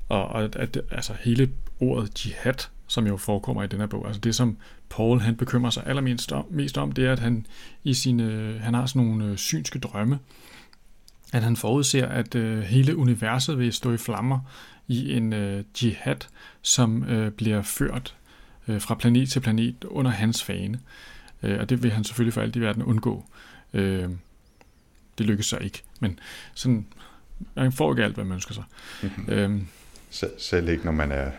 og, 0.08 0.24
og 0.28 0.42
at, 0.42 0.80
altså 0.90 1.12
hele 1.20 1.50
ordet 1.80 2.26
jihad, 2.26 2.68
som 2.86 3.06
jo 3.06 3.16
forekommer 3.16 3.62
i 3.62 3.66
den 3.66 3.80
her 3.80 3.86
bog, 3.86 4.06
altså 4.06 4.20
det 4.20 4.34
som 4.34 4.56
Paul 4.90 5.20
han 5.20 5.36
bekymrer 5.36 5.70
sig 5.70 5.82
allermest 5.86 6.32
om, 6.32 6.46
mest 6.50 6.78
om, 6.78 6.92
det 6.92 7.06
er, 7.06 7.12
at 7.12 7.18
han 7.18 7.46
i 7.84 7.94
sine, 7.94 8.58
han 8.62 8.74
har 8.74 8.86
sådan 8.86 9.06
nogle 9.06 9.24
øh, 9.24 9.36
synske 9.36 9.78
drømme, 9.78 10.18
at 11.32 11.42
han 11.42 11.56
forudser, 11.56 12.06
at 12.06 12.34
øh, 12.34 12.62
hele 12.62 12.96
universet 12.96 13.58
vil 13.58 13.72
stå 13.72 13.92
i 13.92 13.96
flammer 13.96 14.40
i 14.88 15.12
en 15.16 15.32
øh, 15.32 15.64
jihad, 15.82 16.16
som 16.62 17.04
øh, 17.04 17.32
bliver 17.32 17.62
ført 17.62 18.16
øh, 18.68 18.80
fra 18.80 18.94
planet 18.94 19.28
til 19.28 19.40
planet 19.40 19.84
under 19.84 20.10
hans 20.10 20.42
fane. 20.42 20.80
Øh, 21.42 21.60
og 21.60 21.70
det 21.70 21.82
vil 21.82 21.90
han 21.90 22.04
selvfølgelig 22.04 22.34
for 22.34 22.40
alt 22.40 22.56
i 22.56 22.60
verden 22.60 22.82
undgå. 22.82 23.24
Øh, 23.72 24.08
det 25.18 25.26
lykkes 25.26 25.46
så 25.46 25.56
ikke, 25.56 25.82
men 26.00 26.18
sådan, 26.54 26.86
man 27.54 27.72
får 27.72 27.92
ikke 27.92 28.04
alt, 28.04 28.14
hvad 28.14 28.24
man 28.24 28.34
ønsker 28.34 28.54
sig. 28.54 28.64
Mm-hmm. 29.02 29.32
Øh, 29.32 29.62
Selv 30.38 30.68
ikke, 30.68 30.84
når 30.84 30.92
man 30.92 31.12
er, 31.12 31.30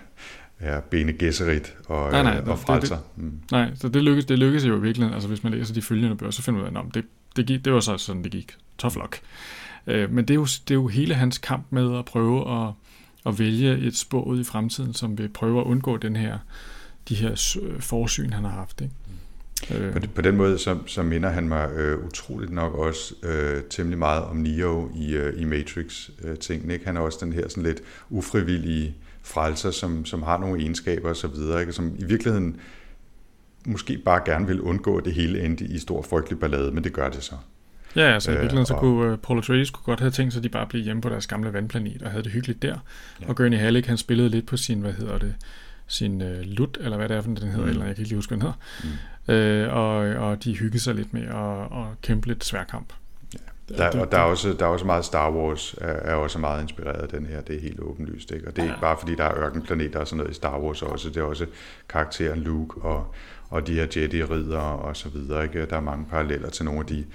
er 0.65 0.79
benegæsserigt 0.79 1.77
og, 1.85 2.11
nej, 2.11 2.23
nej, 2.23 2.41
og 2.45 2.59
frelser. 2.59 2.95
Det, 2.95 3.05
det, 3.15 3.23
mm. 3.23 3.39
Nej, 3.51 3.71
så 3.75 3.89
det 3.89 4.03
lykkes, 4.03 4.25
det 4.25 4.39
lykkes 4.39 4.65
jo 4.65 4.75
virkelig. 4.75 5.13
Altså 5.13 5.27
hvis 5.27 5.43
man 5.43 5.53
læser 5.53 5.73
de 5.73 5.81
følgende 5.81 6.15
bøger, 6.15 6.31
så 6.31 6.41
finder 6.41 6.61
man 6.61 6.71
ud 6.71 6.77
af, 6.77 6.81
at 6.81 6.93
det, 6.93 7.05
det, 7.35 7.45
gik, 7.45 7.65
det 7.65 7.73
var 7.73 7.79
så 7.79 7.97
sådan, 7.97 8.23
det 8.23 8.31
gik. 8.31 8.55
Tough 8.77 8.95
luck. 8.95 9.19
Øh, 9.87 10.11
men 10.11 10.25
det 10.25 10.33
er, 10.33 10.35
jo, 10.35 10.43
det 10.45 10.71
er 10.71 10.75
jo 10.75 10.87
hele 10.87 11.15
hans 11.15 11.37
kamp 11.37 11.65
med 11.69 11.97
at 11.97 12.05
prøve 12.05 12.65
at, 12.65 12.73
at 13.25 13.39
vælge 13.39 13.77
et 13.77 13.97
spor 13.97 14.21
ud 14.21 14.39
i 14.39 14.43
fremtiden, 14.43 14.93
som 14.93 15.17
vil 15.17 15.29
prøve 15.29 15.61
at 15.61 15.65
undgå 15.65 15.97
den 15.97 16.15
her, 16.15 16.37
de 17.09 17.15
her 17.15 17.59
forsyn, 17.79 18.33
han 18.33 18.43
har 18.43 18.51
haft. 18.51 18.81
Ikke? 18.81 18.93
Øh. 19.71 19.93
På, 19.93 19.99
på 20.15 20.21
den 20.21 20.35
måde, 20.35 20.57
så, 20.59 20.77
så 20.85 21.03
minder 21.03 21.29
han 21.29 21.47
mig 21.47 21.71
øh, 21.71 22.05
utroligt 22.05 22.51
nok 22.51 22.75
også 22.75 23.13
øh, 23.23 23.63
temmelig 23.69 23.99
meget 23.99 24.23
om 24.23 24.37
Neo 24.37 24.91
i, 24.95 25.13
øh, 25.13 25.41
i 25.41 25.45
Matrix-tingene. 25.45 26.73
Øh, 26.73 26.79
han 26.85 26.97
er 26.97 27.01
også 27.01 27.17
den 27.21 27.33
her 27.33 27.49
sådan 27.49 27.63
lidt 27.63 27.81
ufrivillige 28.09 28.95
frelser, 29.25 29.71
som, 29.71 30.05
som 30.05 30.23
har 30.23 30.37
nogle 30.37 30.61
egenskaber 30.61 31.09
osv., 31.09 31.59
ikke? 31.59 31.73
som 31.73 31.95
i 31.99 32.05
virkeligheden 32.05 32.59
måske 33.65 33.97
bare 33.97 34.21
gerne 34.25 34.47
vil 34.47 34.61
undgå, 34.61 34.97
at 34.97 35.05
det 35.05 35.13
hele 35.13 35.45
endte 35.45 35.65
i 35.65 35.79
stor 35.79 36.01
frygtelig 36.01 36.39
ballade, 36.39 36.71
men 36.71 36.83
det 36.83 36.93
gør 36.93 37.09
det 37.09 37.23
så. 37.23 37.35
Ja, 37.95 38.13
altså 38.13 38.31
i 38.31 38.33
virkeligheden 38.33 38.65
så 38.65 38.73
og, 38.73 38.79
kunne 38.79 39.11
uh, 39.11 39.19
Paul 39.19 39.39
Atreides 39.39 39.69
kunne 39.69 39.83
godt 39.83 39.99
have 39.99 40.11
tænkt 40.11 40.33
sig, 40.33 40.39
at 40.39 40.43
de 40.43 40.49
bare 40.49 40.67
blev 40.67 40.83
hjemme 40.83 41.01
på 41.01 41.09
deres 41.09 41.27
gamle 41.27 41.53
vandplanet 41.53 42.01
og 42.01 42.11
havde 42.11 42.23
det 42.23 42.31
hyggeligt 42.31 42.61
der. 42.61 42.77
Ja. 43.21 43.27
Og 43.29 43.35
Gurney 43.35 43.57
Halleck, 43.57 43.87
han 43.87 43.97
spillede 43.97 44.29
lidt 44.29 44.45
på 44.45 44.57
sin, 44.57 44.79
hvad 44.79 44.93
hedder 44.93 45.17
det, 45.17 45.35
sin 45.87 46.21
uh, 46.21 46.39
lut, 46.41 46.77
eller 46.81 46.97
hvad 46.97 47.09
det 47.09 47.17
er, 47.17 47.21
for 47.21 47.29
den 47.29 47.47
hedder, 47.47 47.65
mm. 47.65 47.69
eller 47.69 47.85
jeg 47.85 47.95
kan 47.95 48.01
ikke 48.01 48.09
lige 48.09 48.17
huske, 48.17 48.35
hvad 48.35 48.47
den 48.47 48.53
hedder. 49.27 49.67
Mm. 49.67 49.67
Uh, 49.67 49.77
og, 49.77 50.29
og 50.29 50.43
de 50.43 50.55
hyggede 50.55 50.79
sig 50.79 50.95
lidt 50.95 51.13
med 51.13 51.21
at, 51.21 51.79
at 51.79 52.01
kæmpe 52.01 52.27
lidt 52.27 52.45
sværkamp. 52.45 52.93
Der, 53.69 54.01
og 54.01 54.11
der 54.11 54.17
er, 54.17 54.23
også, 54.23 54.55
der 54.59 54.65
er 54.65 54.69
også 54.69 54.85
meget 54.85 55.05
Star 55.05 55.31
Wars, 55.31 55.75
er, 55.81 55.87
er 55.87 56.15
også 56.15 56.39
meget 56.39 56.61
inspireret 56.61 57.01
af 57.01 57.07
den 57.07 57.25
her, 57.25 57.41
det 57.41 57.55
er 57.55 57.61
helt 57.61 57.79
åbenlyst. 57.79 58.31
Ikke? 58.31 58.47
Og 58.47 58.55
det 58.55 58.61
er 58.61 58.65
ikke 58.65 58.81
bare 58.81 58.97
fordi, 58.99 59.15
der 59.15 59.23
er 59.23 59.37
ørkenplaneter 59.37 59.99
og 59.99 60.07
sådan 60.07 60.17
noget 60.17 60.31
i 60.31 60.33
Star 60.33 60.59
Wars 60.59 60.81
også, 60.81 61.09
det 61.09 61.17
er 61.17 61.23
også 61.23 61.45
karakteren 61.89 62.39
Luke 62.39 62.81
og, 62.81 63.13
og 63.49 63.67
de 63.67 63.73
her 63.73 63.87
Jedi-ridder 63.95 64.59
og 64.59 64.97
så 64.97 65.09
videre. 65.09 65.43
Ikke? 65.43 65.65
Der 65.65 65.75
er 65.75 65.81
mange 65.81 66.05
paralleller 66.05 66.49
til 66.49 66.65
nogle 66.65 66.79
af 66.79 66.85
de 66.85 67.05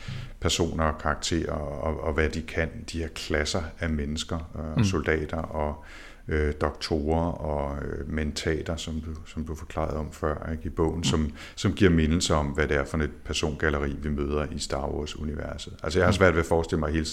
personer 0.40 0.84
og 0.84 0.98
karakterer 0.98 1.52
og, 1.52 2.00
og 2.04 2.12
hvad 2.12 2.28
de 2.28 2.42
kan, 2.42 2.68
de 2.92 2.98
her 2.98 3.08
klasser 3.08 3.62
af 3.80 3.90
mennesker 3.90 4.38
og 4.54 4.64
mm. 4.76 4.84
soldater 4.84 5.42
og 5.42 5.84
øh, 6.28 6.52
doktorer 6.60 7.32
og 7.32 7.84
øh, 7.84 8.12
mentater, 8.12 8.76
som 8.76 9.00
du, 9.00 9.10
som 9.26 9.44
du 9.44 9.54
forklarede 9.54 9.96
om 9.96 10.12
før 10.12 10.50
ikke, 10.52 10.66
i 10.66 10.68
bogen, 10.68 11.04
som, 11.04 11.32
som 11.56 11.72
giver 11.72 11.90
mindelse 11.90 12.34
om, 12.34 12.46
hvad 12.46 12.68
det 12.68 12.76
er 12.76 12.84
for 12.84 12.98
et 12.98 13.10
persongalleri, 13.24 13.96
vi 14.02 14.08
møder 14.08 14.46
i 14.52 14.58
Star 14.58 14.88
Wars-universet. 14.88 15.72
Altså 15.82 15.98
jeg 15.98 16.06
har 16.06 16.12
svært 16.12 16.34
ved 16.34 16.40
at 16.40 16.46
forestille 16.46 16.80
mig, 16.80 16.88
at 16.88 16.94
hele, 16.94 17.06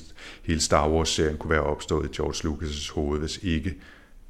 hele 0.43 0.61
Star 0.61 0.89
Wars-serien 0.89 1.37
kunne 1.37 1.51
være 1.51 1.63
opstået 1.63 2.05
i 2.05 2.15
George 2.15 2.47
Lucas' 2.47 2.93
hoved, 2.93 3.19
hvis 3.19 3.39
ikke 3.43 3.75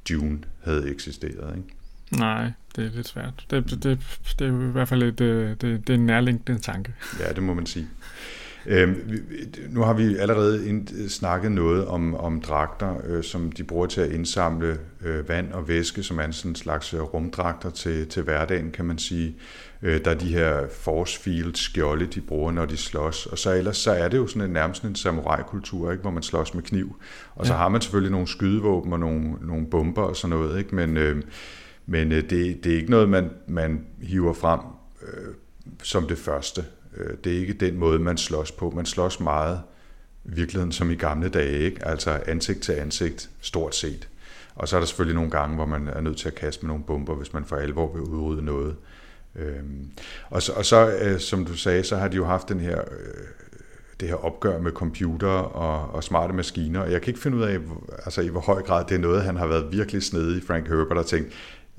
Dune 0.08 0.38
havde 0.64 0.90
eksisteret. 0.90 1.56
Ikke? 1.56 1.68
Nej, 2.10 2.52
det 2.76 2.86
er 2.86 2.90
lidt 2.90 3.08
svært. 3.08 3.46
Det, 3.50 3.70
det, 3.70 3.82
det, 3.82 3.98
det 4.38 4.46
er 4.46 4.68
i 4.68 4.72
hvert 4.72 4.88
fald 4.88 5.02
et, 5.02 5.20
øh, 5.20 5.50
det, 5.50 5.60
det 5.60 5.90
er 5.90 5.94
en 5.94 6.06
nærliggende 6.06 6.60
tanke. 6.60 6.94
Ja, 7.20 7.32
det 7.32 7.42
må 7.42 7.54
man 7.54 7.66
sige. 7.66 7.88
Øhm, 8.70 9.20
nu 9.68 9.82
har 9.82 9.92
vi 9.92 10.16
allerede 10.16 10.68
ind, 10.68 11.08
snakket 11.08 11.52
noget 11.52 11.86
om, 11.86 12.14
om 12.14 12.40
dragter, 12.40 12.94
øh, 13.04 13.24
som 13.24 13.52
de 13.52 13.64
bruger 13.64 13.86
til 13.86 14.00
at 14.00 14.12
indsamle 14.12 14.78
øh, 15.04 15.28
vand 15.28 15.52
og 15.52 15.68
væske, 15.68 16.02
som 16.02 16.18
er 16.18 16.22
en 16.22 16.32
sådan 16.32 16.54
slags 16.54 16.94
øh, 16.94 17.00
rumdragter 17.00 17.70
til, 17.70 18.08
til 18.08 18.22
hverdagen, 18.22 18.70
kan 18.70 18.84
man 18.84 18.98
sige. 18.98 19.36
Øh, 19.82 20.04
der 20.04 20.10
er 20.10 20.14
de 20.14 20.28
her 20.28 20.68
force 20.68 21.20
field 21.20 21.54
skjolde, 21.54 22.06
de 22.06 22.20
bruger, 22.20 22.52
når 22.52 22.66
de 22.66 22.76
slås. 22.76 23.26
Og 23.26 23.38
så 23.38 23.54
ellers 23.54 23.76
så 23.76 23.90
er 23.90 24.08
det 24.08 24.18
jo 24.18 24.26
sådan 24.26 24.42
en, 24.42 24.50
nærmest 24.50 24.82
en 24.82 24.94
samurai-kultur, 24.94 25.90
ikke? 25.90 26.02
hvor 26.02 26.10
man 26.10 26.22
slås 26.22 26.54
med 26.54 26.62
kniv. 26.62 26.96
Og 27.34 27.46
så 27.46 27.52
ja. 27.52 27.58
har 27.58 27.68
man 27.68 27.80
selvfølgelig 27.80 28.12
nogle 28.12 28.28
skydevåben 28.28 28.92
og 28.92 29.00
nogle, 29.00 29.34
nogle 29.40 29.66
bomber 29.66 30.02
og 30.02 30.16
sådan 30.16 30.36
noget, 30.36 30.58
ikke? 30.58 30.74
men, 30.74 30.96
øh, 30.96 31.22
men 31.86 32.12
øh, 32.12 32.22
det, 32.30 32.64
det 32.64 32.72
er 32.72 32.76
ikke 32.76 32.90
noget, 32.90 33.08
man, 33.08 33.30
man 33.46 33.86
hiver 34.02 34.32
frem 34.32 34.60
øh, 35.02 35.34
som 35.82 36.06
det 36.06 36.18
første. 36.18 36.64
Øh, 36.96 37.16
det 37.24 37.34
er 37.34 37.40
ikke 37.40 37.52
den 37.52 37.78
måde, 37.78 37.98
man 37.98 38.16
slås 38.16 38.52
på. 38.52 38.70
Man 38.70 38.86
slås 38.86 39.20
meget 39.20 39.60
virkeligheden 40.24 40.72
som 40.72 40.90
i 40.90 40.94
gamle 40.94 41.28
dage, 41.28 41.58
ikke? 41.58 41.86
altså 41.86 42.20
ansigt 42.26 42.60
til 42.60 42.72
ansigt, 42.72 43.30
stort 43.40 43.74
set. 43.74 44.08
Og 44.54 44.68
så 44.68 44.76
er 44.76 44.80
der 44.80 44.86
selvfølgelig 44.86 45.14
nogle 45.14 45.30
gange, 45.30 45.56
hvor 45.56 45.66
man 45.66 45.88
er 45.88 46.00
nødt 46.00 46.16
til 46.16 46.28
at 46.28 46.34
kaste 46.34 46.66
med 46.66 46.68
nogle 46.68 46.84
bomber, 46.84 47.14
hvis 47.14 47.32
man 47.32 47.44
for 47.44 47.56
alvor 47.56 47.92
vil 47.92 48.02
udrydde 48.02 48.44
noget. 48.44 48.76
Øhm, 49.36 49.90
og 50.30 50.42
så, 50.42 50.52
og 50.52 50.64
så 50.64 50.98
øh, 51.00 51.20
som 51.20 51.44
du 51.44 51.56
sagde, 51.56 51.84
så 51.84 51.96
har 51.96 52.08
de 52.08 52.16
jo 52.16 52.24
haft 52.24 52.48
den 52.48 52.60
her, 52.60 52.80
øh, 52.80 53.24
det 54.00 54.08
her 54.08 54.14
opgør 54.14 54.60
med 54.60 54.72
computer 54.72 55.28
og, 55.28 55.94
og 55.94 56.04
smarte 56.04 56.32
maskiner. 56.32 56.84
Jeg 56.84 57.02
kan 57.02 57.10
ikke 57.10 57.20
finde 57.20 57.36
ud 57.36 57.42
af, 57.42 57.58
altså, 58.04 58.20
i 58.20 58.28
hvor 58.28 58.40
høj 58.40 58.62
grad 58.62 58.84
det 58.88 58.94
er 58.94 58.98
noget, 58.98 59.22
han 59.22 59.36
har 59.36 59.46
været 59.46 59.72
virkelig 59.72 60.02
snedig, 60.02 60.42
Frank 60.42 60.68
Herbert, 60.68 60.98
og 60.98 61.06
tænkt, 61.06 61.32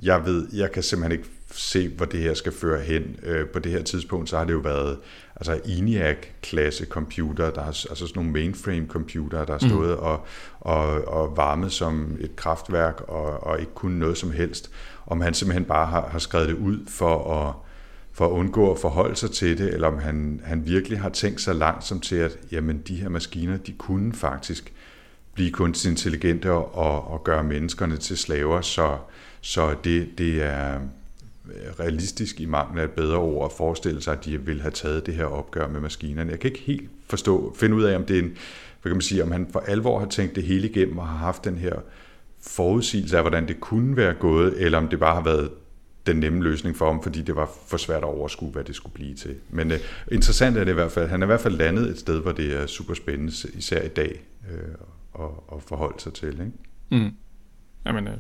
jeg 0.04 0.26
ved, 0.26 0.48
jeg 0.54 0.72
kan 0.72 0.84
simpelthen 0.84 1.20
ikke 1.20 1.30
se, 1.52 1.88
hvor 1.88 2.06
det 2.06 2.20
her 2.20 2.34
skal 2.34 2.52
føre 2.52 2.82
hen. 2.82 3.16
Øh, 3.24 3.48
på 3.48 3.60
det 3.60 3.72
her 3.72 3.84
tidspunkt, 3.84 4.30
så 4.30 4.38
har 4.38 4.46
det 4.46 4.54
jo 4.54 4.60
været 4.60 4.98
altså 5.36 5.60
ENIAC-klasse 5.66 6.86
computer, 6.86 7.52
der 7.52 7.62
har, 7.62 7.68
altså 7.90 7.96
sådan 7.96 8.12
nogle 8.16 8.32
mainframe 8.32 8.88
computer, 8.88 9.46
der 9.46 9.54
har 9.54 9.60
mm. 9.62 9.70
stået 9.70 9.98
mm. 9.98 10.04
og, 10.04 10.26
og, 10.60 11.08
og 11.08 11.38
varmet 11.38 11.72
som 11.72 12.18
et 12.20 12.36
kraftværk 12.36 13.02
og, 13.08 13.44
og 13.44 13.60
ikke 13.60 13.74
kunne 13.74 14.00
noget 14.00 14.18
som 14.18 14.32
helst. 14.32 14.72
Om 15.08 15.22
han 15.22 15.34
simpelthen 15.34 15.66
bare 15.66 15.86
har, 15.86 16.10
har 16.10 16.20
skrevet 16.20 16.48
det 16.48 16.56
ud 16.56 16.78
for 16.88 17.34
at, 17.34 17.54
for 18.12 18.26
at 18.26 18.32
undgå 18.32 18.72
at 18.72 18.80
forholde 18.80 19.16
sig 19.16 19.32
til 19.32 19.58
det, 19.58 19.74
eller 19.74 19.88
om 19.88 19.98
han, 19.98 20.42
han 20.44 20.66
virkelig 20.66 21.00
har 21.00 21.10
tænkt 21.10 21.42
sig 21.42 21.56
langsomt 21.56 22.04
til, 22.04 22.16
at 22.16 22.38
jamen, 22.52 22.78
de 22.88 22.96
her 22.96 23.10
maskiner, 23.10 23.58
de 23.58 23.72
kunne 23.72 24.14
faktisk 24.14 24.74
blive 25.34 25.52
kunstigt 25.52 25.92
intelligente 25.92 26.52
og, 26.52 27.12
og 27.12 27.24
gøre 27.24 27.44
menneskerne 27.44 27.98
til 27.98 28.18
slaver, 28.18 28.62
så, 28.62 28.98
så 29.42 29.76
det, 29.84 30.10
det 30.18 30.44
er 30.44 30.80
realistisk 31.80 32.40
i 32.40 32.46
mangel 32.46 32.80
af 32.80 32.84
et 32.84 32.92
bedre 32.92 33.18
ord 33.18 33.52
at 33.52 33.58
forestille 33.58 34.02
sig, 34.02 34.14
at 34.14 34.26
de 34.26 34.42
vil 34.42 34.62
have 34.62 34.72
taget 34.72 35.06
det 35.06 35.14
her 35.14 35.26
opgør 35.26 35.68
med 35.68 35.80
maskinerne. 35.80 36.32
Jeg 36.32 36.40
kan 36.40 36.52
ikke 36.52 36.64
helt 36.66 36.90
forstå, 37.08 37.56
finde 37.60 37.76
ud 37.76 37.84
af, 37.84 37.96
om 37.96 38.06
det 38.06 38.16
er 38.16 38.22
en, 38.22 38.38
hvad 38.82 38.90
kan 38.90 38.96
man 38.96 39.02
sige, 39.02 39.24
om 39.24 39.32
han 39.32 39.48
for 39.52 39.60
alvor 39.60 40.00
har 40.00 40.08
tænkt 40.08 40.36
det 40.36 40.44
hele 40.44 40.70
igennem 40.70 40.98
og 40.98 41.08
har 41.08 41.18
haft 41.18 41.46
den 41.46 41.58
her 41.58 41.74
forudsigelse 42.42 43.18
af, 43.18 43.24
hvordan 43.24 43.48
det 43.48 43.60
kunne 43.60 43.98
være 43.98 44.14
gået, 44.14 44.62
eller 44.62 44.78
om 44.78 44.88
det 44.88 45.00
bare 45.00 45.16
har 45.16 45.24
været 45.24 45.50
den 46.08 46.16
nemme 46.16 46.44
løsning 46.44 46.76
for 46.76 46.86
ham, 46.86 47.04
fordi 47.04 47.22
det 47.22 47.36
var 47.36 47.52
for 47.68 47.78
svært 47.78 48.04
at 48.04 48.04
overskue, 48.04 48.52
hvad 48.52 48.64
det 48.64 48.76
skulle 48.76 48.94
blive 48.94 49.16
til. 49.16 49.36
Men 49.50 49.72
uh, 49.72 49.78
interessant 50.12 50.58
er 50.58 50.64
det 50.64 50.72
i 50.72 50.74
hvert 50.74 50.92
fald. 50.92 51.10
Han 51.10 51.22
er 51.22 51.26
i 51.26 51.28
hvert 51.28 51.42
fald 51.42 51.56
landet 51.56 51.90
et 51.90 52.00
sted, 52.00 52.22
hvor 52.22 52.32
det 52.32 52.62
er 52.62 52.66
super 52.66 52.94
spændende, 52.94 53.32
især 53.54 53.82
i 53.82 53.88
dag, 53.88 54.24
uh, 54.50 55.24
at, 55.26 55.32
at 55.56 55.64
forholde 55.64 56.00
sig 56.00 56.14
til. 56.14 56.32
Ikke? 56.32 57.04
Mm. 57.04 57.12
Jamen, 57.86 58.08
uh, 58.08 58.14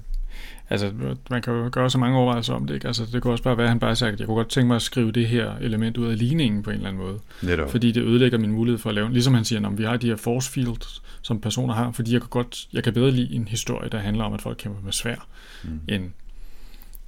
altså, 0.70 0.92
man 1.30 1.42
kan 1.42 1.54
jo 1.54 1.70
gøre 1.72 1.90
så 1.90 1.98
mange 1.98 2.18
overvejelser 2.18 2.54
om 2.54 2.68
det, 2.68 2.74
ikke? 2.74 2.88
Altså, 2.88 3.06
det 3.12 3.22
kunne 3.22 3.34
også 3.34 3.44
bare 3.44 3.58
være, 3.58 3.66
at 3.66 3.70
han 3.70 3.80
bare 3.80 3.96
sagde, 3.96 4.14
at 4.14 4.20
jeg 4.20 4.28
kunne 4.28 4.36
godt 4.36 4.50
tænke 4.50 4.68
mig 4.68 4.76
at 4.76 4.82
skrive 4.82 5.12
det 5.12 5.28
her 5.28 5.58
element 5.58 5.98
ud 5.98 6.08
af 6.08 6.18
ligningen 6.18 6.64
på 6.64 6.70
en 6.70 6.76
eller 6.76 6.90
anden 6.90 7.04
måde. 7.04 7.20
Netop. 7.42 7.72
Fordi 7.72 7.92
det 7.92 8.04
ødelægger 8.04 8.38
min 8.38 8.52
mulighed 8.52 8.80
for 8.80 8.90
at 8.90 8.96
lave, 8.96 9.12
ligesom 9.12 9.34
han 9.34 9.46
siger, 9.46 9.60
når 9.60 9.70
vi 9.70 9.84
har 9.84 9.98
de 9.98 10.08
her 10.08 10.16
force 10.16 10.52
fields, 10.52 11.04
som 11.22 11.42
personer 11.42 11.74
har, 11.74 11.92
fordi 11.92 12.14
jeg 12.14 12.22
kan 12.22 12.30
godt, 12.30 12.68
jeg 12.74 12.84
kan 12.84 12.94
bedre 12.94 13.12
lide 13.12 13.34
en 13.36 13.48
historie, 13.48 13.90
der 13.90 13.98
handler 13.98 14.24
om, 14.24 14.34
at 14.34 14.42
folk 14.42 14.58
kæmper 14.58 14.82
med 14.82 14.92
svær, 14.92 15.28
mm. 15.64 15.80
end, 15.88 16.12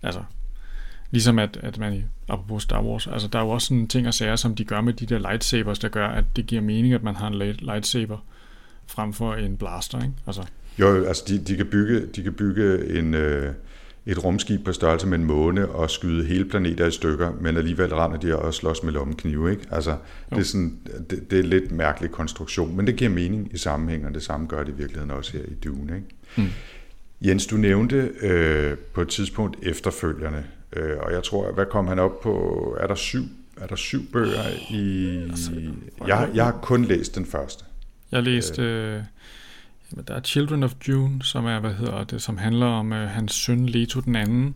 altså, 0.01 0.21
Ligesom 1.11 1.39
at, 1.39 1.57
at 1.63 1.77
man 1.77 1.93
i, 1.93 2.03
apropos 2.29 2.63
Star 2.63 2.83
Wars, 2.83 3.07
altså 3.07 3.27
der 3.27 3.39
er 3.39 3.43
jo 3.43 3.49
også 3.49 3.67
sådan 3.67 3.87
ting 3.87 4.07
og 4.07 4.13
sager, 4.13 4.35
som 4.35 4.55
de 4.55 4.63
gør 4.63 4.81
med 4.81 4.93
de 4.93 5.05
der 5.05 5.19
lightsabers, 5.19 5.79
der 5.79 5.89
gør, 5.89 6.07
at 6.07 6.25
det 6.35 6.45
giver 6.45 6.61
mening, 6.61 6.93
at 6.93 7.03
man 7.03 7.15
har 7.15 7.27
en 7.27 7.55
lightsaber 7.59 8.17
frem 8.87 9.13
for 9.13 9.33
en 9.33 9.57
blaster, 9.57 10.01
ikke? 10.01 10.13
Altså. 10.27 10.43
Jo, 10.81 11.03
altså 11.05 11.23
de, 11.27 11.37
de, 11.37 11.57
kan 11.57 11.65
bygge, 11.65 12.05
de 12.15 12.23
kan 12.23 12.33
bygge 12.33 12.97
en, 12.97 13.13
øh, 13.13 13.53
et 14.05 14.23
rumskib 14.23 14.65
på 14.65 14.73
størrelse 14.73 15.07
med 15.07 15.17
en 15.17 15.25
måne 15.25 15.69
og 15.69 15.89
skyde 15.89 16.25
hele 16.25 16.45
planeter 16.45 16.85
i 16.85 16.91
stykker, 16.91 17.31
men 17.41 17.57
alligevel 17.57 17.95
render 17.95 18.17
de 18.17 18.37
og 18.37 18.53
slås 18.53 18.83
med 18.83 18.93
lommeknive. 18.93 19.51
Ikke? 19.51 19.63
Altså, 19.71 19.97
det, 20.29 20.37
er 20.37 20.43
sådan, 20.43 20.77
det, 21.09 21.31
det 21.31 21.39
er 21.39 21.43
lidt 21.43 21.71
mærkelig 21.71 22.11
konstruktion, 22.11 22.77
men 22.77 22.87
det 22.87 22.95
giver 22.95 23.11
mening 23.11 23.49
i 23.53 23.57
sammenhæng, 23.57 24.05
og 24.05 24.13
det 24.13 24.23
samme 24.23 24.47
gør 24.47 24.63
det 24.63 24.71
i 24.71 24.75
virkeligheden 24.75 25.11
også 25.11 25.31
her 25.31 25.43
i 25.43 25.53
Dune. 25.63 25.95
Ikke? 25.95 26.07
Mm. 26.37 26.53
Jens, 27.21 27.47
du 27.47 27.57
nævnte 27.57 28.11
øh, 28.21 28.77
på 28.93 29.01
et 29.01 29.07
tidspunkt 29.07 29.57
efterfølgerne, 29.63 30.45
øh, 30.73 30.97
og 30.99 31.13
jeg 31.13 31.23
tror, 31.23 31.51
hvad 31.51 31.65
kom 31.65 31.87
han 31.87 31.99
op 31.99 32.21
på? 32.21 32.77
Er 32.79 32.87
der 32.87 32.95
syv, 32.95 33.23
er 33.57 33.67
der 33.67 33.75
syv 33.75 34.11
bøger 34.13 34.43
i... 34.69 35.17
Altså, 35.29 35.51
jeg, 36.07 36.29
jeg 36.33 36.45
har 36.45 36.59
kun 36.61 36.85
læst 36.85 37.15
den 37.15 37.25
første. 37.25 37.65
Jeg 38.11 38.23
læste... 38.23 38.61
Øh, 38.61 39.01
Jamen, 39.91 40.05
der 40.07 40.13
er 40.13 40.21
Children 40.21 40.63
of 40.63 40.73
June, 40.87 41.23
som 41.23 41.45
er, 41.45 41.59
hvad 41.59 41.73
hedder 41.73 42.03
det, 42.03 42.21
som 42.21 42.37
handler 42.37 42.65
om 42.65 42.91
uh, 42.91 42.97
hans 42.97 43.33
søn 43.33 43.65
Leto 43.65 43.99
den 43.99 44.15
anden. 44.15 44.55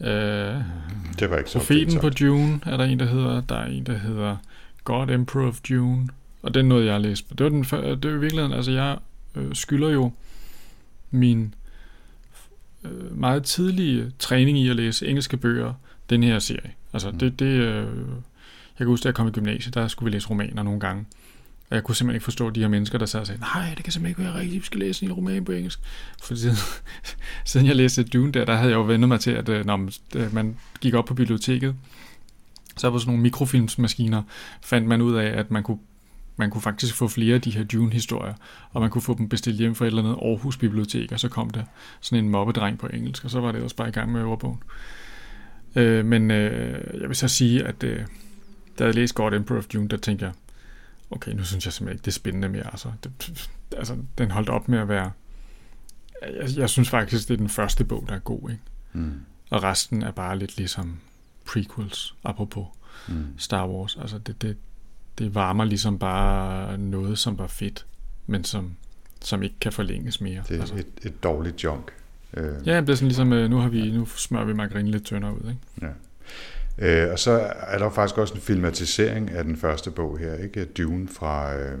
Uh, 0.00 0.06
det 0.06 1.30
var 1.30 1.36
ikke 1.38 1.50
så 1.50 1.58
Profeten 1.58 2.00
på 2.00 2.10
June 2.20 2.60
er 2.66 2.76
der 2.76 2.84
en, 2.84 2.98
der 2.98 3.06
hedder. 3.06 3.40
Der 3.40 3.56
er 3.56 3.66
en, 3.66 3.86
der 3.86 3.98
hedder 3.98 4.36
God 4.84 5.10
Emperor 5.10 5.48
of 5.48 5.60
June. 5.70 6.08
Og 6.42 6.54
den 6.54 6.64
nåede 6.68 6.86
jeg 6.86 6.94
at 6.94 7.00
læse. 7.00 7.24
Det 7.38 7.40
var, 7.40 7.48
den, 7.48 7.62
det 7.62 8.10
var 8.10 8.16
i 8.16 8.20
virkeligheden, 8.20 8.52
altså 8.52 8.70
jeg 8.70 8.98
øh, 9.34 9.54
skylder 9.54 9.88
jo 9.88 10.12
min 11.10 11.54
øh, 12.84 13.18
meget 13.18 13.42
tidlige 13.44 14.12
træning 14.18 14.58
i 14.58 14.68
at 14.68 14.76
læse 14.76 15.06
engelske 15.06 15.36
bøger, 15.36 15.72
den 16.10 16.22
her 16.22 16.38
serie. 16.38 16.72
Altså 16.92 17.10
mm. 17.10 17.18
det, 17.18 17.38
det 17.38 17.46
øh, 17.46 17.86
jeg 18.78 18.78
kan 18.78 18.86
huske, 18.86 19.04
da 19.04 19.08
jeg 19.08 19.14
kom 19.14 19.28
i 19.28 19.30
gymnasiet, 19.30 19.74
der 19.74 19.88
skulle 19.88 20.10
vi 20.10 20.16
læse 20.16 20.30
romaner 20.30 20.62
nogle 20.62 20.80
gange. 20.80 21.04
Og 21.70 21.76
jeg 21.76 21.84
kunne 21.84 21.94
simpelthen 21.94 22.16
ikke 22.16 22.24
forstå 22.24 22.50
de 22.50 22.60
her 22.60 22.68
mennesker, 22.68 22.98
der 22.98 23.06
sad 23.06 23.20
og 23.20 23.26
sagde, 23.26 23.40
nej, 23.40 23.74
det 23.76 23.84
kan 23.84 23.92
simpelthen 23.92 24.22
ikke 24.22 24.32
være 24.32 24.40
rigtigt, 24.40 24.60
vi 24.60 24.66
skal 24.66 24.80
læse 24.80 25.06
en 25.06 25.12
roman 25.12 25.44
på 25.44 25.52
engelsk. 25.52 25.80
For 26.22 26.34
siden, 26.34 26.56
siden 27.44 27.66
jeg 27.66 27.76
læste 27.76 28.04
Dune 28.04 28.32
der, 28.32 28.44
der 28.44 28.54
havde 28.54 28.70
jeg 28.70 28.76
jo 28.76 28.82
vendt 28.82 29.08
mig 29.08 29.20
til, 29.20 29.30
at 29.30 29.48
øh, 29.48 29.66
når 29.66 29.88
øh, 30.16 30.34
man 30.34 30.56
gik 30.80 30.94
op 30.94 31.04
på 31.04 31.14
biblioteket, 31.14 31.74
så 32.76 32.90
på 32.90 32.98
sådan 32.98 33.10
nogle 33.10 33.22
mikrofilmsmaskiner 33.22 34.22
fandt 34.62 34.88
man 34.88 35.02
ud 35.02 35.14
af, 35.14 35.38
at 35.38 35.50
man 35.50 35.62
kunne 35.62 35.78
man 36.36 36.50
kunne 36.50 36.62
faktisk 36.62 36.94
få 36.94 37.08
flere 37.08 37.34
af 37.34 37.40
de 37.40 37.50
her 37.50 37.64
Dune-historier, 37.64 38.34
og 38.72 38.80
man 38.80 38.90
kunne 38.90 39.02
få 39.02 39.14
dem 39.18 39.28
bestilt 39.28 39.56
hjem 39.56 39.74
fra 39.74 39.84
et 39.84 39.86
eller 39.86 40.02
andet 40.02 40.16
Aarhus 40.22 40.56
Bibliotek, 40.56 41.12
og 41.12 41.20
så 41.20 41.28
kom 41.28 41.50
der 41.50 41.62
sådan 42.00 42.24
en 42.24 42.30
mobbedreng 42.30 42.78
på 42.78 42.86
engelsk, 42.86 43.24
og 43.24 43.30
så 43.30 43.40
var 43.40 43.52
det 43.52 43.62
også 43.62 43.76
bare 43.76 43.88
i 43.88 43.92
gang 43.92 44.12
med 44.12 44.22
ordbogen. 44.22 44.62
Øh, 45.76 46.04
men 46.04 46.30
øh, 46.30 47.00
jeg 47.00 47.08
vil 47.08 47.16
så 47.16 47.28
sige, 47.28 47.64
at 47.64 47.84
øh, 47.84 48.00
da 48.78 48.84
jeg 48.84 48.94
læste 48.94 49.14
God 49.14 49.32
Emperor 49.32 49.58
of 49.58 49.66
Dune, 49.66 49.88
der 49.88 49.96
tænkte 49.96 50.24
jeg, 50.24 50.34
okay, 51.10 51.32
nu 51.32 51.44
synes 51.44 51.64
jeg 51.64 51.72
simpelthen 51.72 51.94
ikke, 51.96 52.04
det 52.04 52.10
er 52.10 52.14
spændende 52.14 52.48
mere. 52.48 52.66
Altså, 52.66 52.92
det, 53.04 53.48
altså 53.76 53.96
den 54.18 54.30
holdt 54.30 54.48
op 54.48 54.68
med 54.68 54.78
at 54.78 54.88
være... 54.88 55.10
Jeg, 56.22 56.56
jeg 56.56 56.70
synes 56.70 56.90
faktisk, 56.90 57.28
det 57.28 57.34
er 57.34 57.38
den 57.38 57.48
første 57.48 57.84
bog, 57.84 58.04
der 58.08 58.14
er 58.14 58.18
god, 58.18 58.50
ikke? 58.50 58.62
Mm. 58.92 59.20
Og 59.50 59.62
resten 59.62 60.02
er 60.02 60.10
bare 60.10 60.38
lidt 60.38 60.56
ligesom 60.56 60.98
prequels, 61.46 62.14
apropos 62.24 62.66
mm. 63.08 63.38
Star 63.38 63.68
Wars. 63.68 63.96
Altså, 64.00 64.18
det, 64.18 64.42
det, 64.42 64.56
det 65.18 65.34
varmer 65.34 65.64
ligesom 65.64 65.98
bare 65.98 66.78
noget, 66.78 67.18
som 67.18 67.38
var 67.38 67.46
fedt, 67.46 67.86
men 68.26 68.44
som, 68.44 68.76
som 69.20 69.42
ikke 69.42 69.56
kan 69.60 69.72
forlænges 69.72 70.20
mere. 70.20 70.42
Det 70.48 70.56
er 70.56 70.60
altså. 70.60 70.74
et, 70.74 70.86
et 71.02 71.22
dårligt 71.22 71.64
junk. 71.64 71.92
Øh. 72.36 72.66
Ja, 72.66 72.80
det 72.80 72.88
er 72.88 72.94
sådan 72.94 73.08
ligesom, 73.08 73.32
øh, 73.32 73.50
nu, 73.50 73.58
har 73.58 73.68
vi, 73.68 73.90
nu 73.90 74.06
smører 74.06 74.44
vi 74.44 74.52
margarine 74.52 74.90
lidt 74.90 75.04
tyndere 75.04 75.34
ud. 75.34 75.48
Ikke? 75.48 75.60
Ja. 75.82 75.88
Øh, 76.78 77.12
og 77.12 77.18
så 77.18 77.30
er 77.60 77.78
der 77.78 77.90
faktisk 77.90 78.18
også 78.18 78.34
en 78.34 78.40
filmatisering 78.40 79.30
af 79.30 79.44
den 79.44 79.56
første 79.56 79.90
bog 79.90 80.18
her, 80.18 80.34
ikke? 80.34 80.64
Dune 80.64 81.08
fra, 81.08 81.56
øh, 81.56 81.78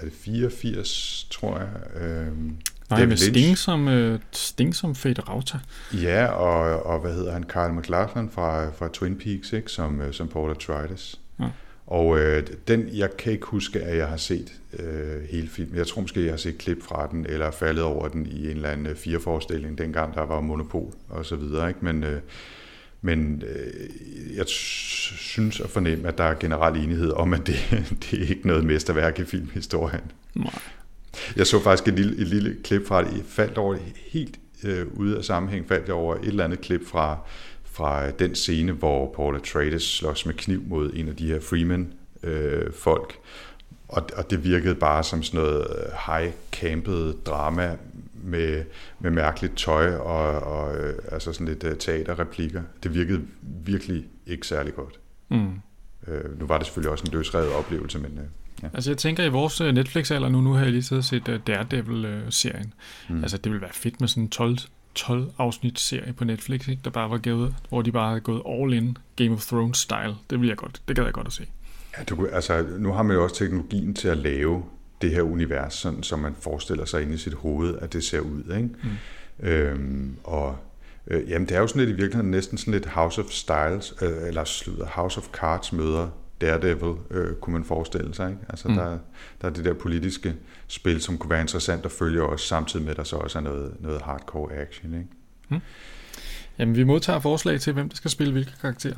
er 0.00 0.04
det 0.04 0.12
84, 0.12 1.26
tror 1.30 1.58
jeg. 1.58 2.02
Øh, 2.02 2.26
Nej, 2.90 2.98
David 3.00 3.06
med 3.06 3.16
Sting 3.16 3.58
som, 3.58 3.88
øh, 3.88 4.20
Sting 4.32 4.74
som 4.74 4.94
Fate 4.94 5.22
Rauta. 5.22 5.58
Ja, 5.92 6.26
og, 6.26 6.86
og 6.86 7.00
hvad 7.00 7.14
hedder 7.14 7.32
han, 7.32 7.44
Carl 7.44 7.72
McLachlan 7.72 8.30
fra, 8.30 8.70
fra 8.70 8.88
Twin 8.92 9.18
Peaks, 9.18 9.52
ikke? 9.52 9.70
Som, 9.70 10.00
øh, 10.00 10.12
som 10.12 10.28
Paul 10.28 10.50
Atreides. 10.50 11.20
Ja. 11.40 11.48
Og 11.86 12.18
øh, 12.18 12.46
den, 12.68 12.88
jeg 12.92 13.16
kan 13.16 13.32
ikke 13.32 13.46
huske, 13.46 13.80
at 13.80 13.96
jeg 13.96 14.08
har 14.08 14.16
set 14.16 14.52
øh, 14.78 15.22
hele 15.30 15.48
filmen. 15.48 15.76
Jeg 15.76 15.86
tror 15.86 16.00
måske, 16.00 16.24
jeg 16.24 16.32
har 16.32 16.36
set 16.36 16.58
klip 16.58 16.82
fra 16.82 17.08
den, 17.10 17.26
eller 17.26 17.50
faldet 17.50 17.84
over 17.84 18.08
den 18.08 18.26
i 18.26 18.50
en 18.50 18.56
eller 18.56 18.68
anden 18.68 18.86
øh, 18.86 18.96
fireforestilling, 18.96 19.78
dengang 19.78 20.14
der 20.14 20.26
var 20.26 20.40
monopol 20.40 20.92
og 21.08 21.26
så 21.26 21.36
videre. 21.36 21.68
Ikke? 21.68 21.80
Men, 21.82 22.04
øh, 22.04 22.20
men 23.06 23.42
øh, 23.46 24.36
jeg 24.36 24.44
synes 24.46 25.60
at 25.60 25.70
fornemme, 25.70 26.08
at 26.08 26.18
der 26.18 26.24
er 26.24 26.34
generel 26.34 26.84
enighed 26.84 27.10
om, 27.10 27.34
at 27.34 27.46
det, 27.46 27.56
det 28.10 28.22
er 28.22 28.28
ikke 28.28 28.46
noget 28.46 28.64
mesterværk 28.64 29.18
i 29.18 29.24
filmhistorien. 29.24 30.12
Nej. 30.34 30.58
Jeg 31.36 31.46
så 31.46 31.62
faktisk 31.62 31.88
et 31.88 31.94
lille, 31.94 32.18
et 32.18 32.28
lille 32.28 32.56
klip 32.64 32.86
fra 32.86 33.04
det. 33.04 33.12
Jeg 33.12 33.24
faldt 33.28 33.58
over 33.58 33.76
helt 34.10 34.38
øh, 34.64 34.86
ude 34.94 35.16
af 35.18 35.24
sammenhæng, 35.24 35.68
faldt 35.68 35.86
jeg 35.86 35.94
over 35.94 36.14
et 36.14 36.24
eller 36.24 36.44
andet 36.44 36.60
klip 36.60 36.86
fra 36.86 37.18
fra 37.64 38.10
den 38.10 38.34
scene, 38.34 38.72
hvor 38.72 39.12
Paul 39.16 39.36
Atreides 39.36 39.82
slås 39.82 40.26
med 40.26 40.34
kniv 40.34 40.62
mod 40.66 40.92
en 40.94 41.08
af 41.08 41.16
de 41.16 41.26
her 41.26 41.40
Freeman-folk. 41.40 43.12
Øh, 43.12 43.18
og, 43.88 44.02
og 44.16 44.30
det 44.30 44.44
virkede 44.44 44.74
bare 44.74 45.04
som 45.04 45.22
sådan 45.22 45.40
noget 45.40 45.66
high-campet 46.06 47.26
drama 47.26 47.76
med, 48.26 48.64
med 49.00 49.10
mærkeligt 49.10 49.56
tøj 49.56 49.94
og, 49.94 50.40
og 50.40 50.76
øh, 50.76 50.94
altså 51.12 51.32
sådan 51.32 51.48
lidt 51.48 51.64
uh, 51.64 51.76
teaterreplikker. 51.78 52.62
Det 52.82 52.94
virkede 52.94 53.22
virkelig 53.42 54.04
ikke 54.26 54.46
særlig 54.46 54.74
godt. 54.74 55.00
Mm. 55.28 55.50
Øh, 56.08 56.40
nu 56.40 56.46
var 56.46 56.58
det 56.58 56.66
selvfølgelig 56.66 56.90
også 56.92 57.04
en 57.06 57.12
løsredet 57.12 57.52
oplevelse, 57.52 57.98
men... 57.98 58.18
Øh, 58.18 58.24
ja. 58.62 58.68
Altså 58.74 58.90
jeg 58.90 58.98
tænker 58.98 59.24
i 59.24 59.28
vores 59.28 59.60
Netflix-alder 59.60 60.28
nu, 60.28 60.40
nu 60.40 60.52
har 60.52 60.62
jeg 60.62 60.70
lige 60.70 60.82
siddet 60.82 61.00
og 61.00 61.04
set 61.04 61.40
Daredevil-serien. 61.46 62.72
Mm. 63.08 63.22
Altså 63.22 63.36
det 63.36 63.52
ville 63.52 63.62
være 63.62 63.72
fedt 63.72 64.00
med 64.00 64.08
sådan 64.08 64.22
en 64.22 64.28
12 64.30 64.58
12 64.96 65.32
afsnit 65.38 65.80
serie 65.80 66.12
på 66.12 66.24
Netflix, 66.24 66.68
ikke? 66.68 66.80
der 66.84 66.90
bare 66.90 67.10
var 67.10 67.18
gået, 67.18 67.54
hvor 67.68 67.82
de 67.82 67.92
bare 67.92 68.08
havde 68.08 68.20
gået 68.20 68.42
all 68.48 68.72
in 68.72 68.96
Game 69.16 69.32
of 69.32 69.46
Thrones 69.46 69.78
style. 69.78 70.14
Det 70.30 70.40
vil 70.40 70.48
jeg 70.48 70.56
godt, 70.56 70.82
det 70.88 70.96
gad 70.96 71.04
jeg 71.04 71.12
godt 71.12 71.26
at 71.26 71.32
se. 71.32 71.46
Ja, 71.98 72.04
du, 72.04 72.26
altså, 72.26 72.66
nu 72.78 72.92
har 72.92 73.02
man 73.02 73.16
jo 73.16 73.22
også 73.22 73.36
teknologien 73.36 73.94
til 73.94 74.08
at 74.08 74.16
lave 74.16 74.64
det 75.02 75.10
her 75.10 75.22
univers, 75.22 75.74
sådan, 75.74 76.02
som 76.02 76.18
man 76.18 76.34
forestiller 76.40 76.84
sig 76.84 77.02
inde 77.02 77.14
i 77.14 77.18
sit 77.18 77.34
hoved, 77.34 77.78
at 77.78 77.92
det 77.92 78.04
ser 78.04 78.20
ud. 78.20 78.54
Ikke? 78.56 78.70
Mm. 79.40 79.46
Øhm, 79.46 80.16
og 80.24 80.58
øh, 81.06 81.30
jamen, 81.30 81.48
det 81.48 81.56
er 81.56 81.60
jo 81.60 81.66
sådan 81.66 81.80
lidt 81.80 81.90
i 81.90 82.00
virkeligheden 82.00 82.30
næsten 82.30 82.58
sådan 82.58 82.72
lidt 82.72 82.86
House 82.86 83.20
of 83.20 83.30
Styles, 83.30 83.94
øh, 84.02 84.28
eller 84.28 84.44
slutter 84.44 84.86
House 84.86 85.18
of 85.18 85.28
Cards 85.32 85.72
møder 85.72 86.08
Daredevil, 86.40 86.94
øh, 87.10 87.34
kunne 87.34 87.52
man 87.52 87.64
forestille 87.64 88.14
sig. 88.14 88.30
Ikke? 88.30 88.42
Altså, 88.48 88.68
mm. 88.68 88.74
der, 88.74 88.98
der 89.40 89.48
er 89.48 89.52
det 89.52 89.64
der 89.64 89.74
politiske 89.74 90.34
spil, 90.66 91.00
som 91.00 91.18
kunne 91.18 91.30
være 91.30 91.40
interessant 91.40 91.84
at 91.84 91.92
følge 91.92 92.22
også, 92.22 92.46
samtidig 92.46 92.84
med, 92.84 92.90
at 92.90 92.96
der 92.96 93.04
så 93.04 93.16
også 93.16 93.38
er 93.38 93.42
noget, 93.42 93.76
noget 93.80 94.02
hardcore 94.02 94.52
action. 94.52 94.94
Ikke? 94.94 95.08
Mm. 95.48 95.60
Jamen, 96.58 96.76
vi 96.76 96.84
modtager 96.84 97.20
forslag 97.20 97.60
til, 97.60 97.72
hvem 97.72 97.88
der 97.88 97.96
skal 97.96 98.10
spille 98.10 98.32
hvilke 98.32 98.52
karakterer. 98.60 98.96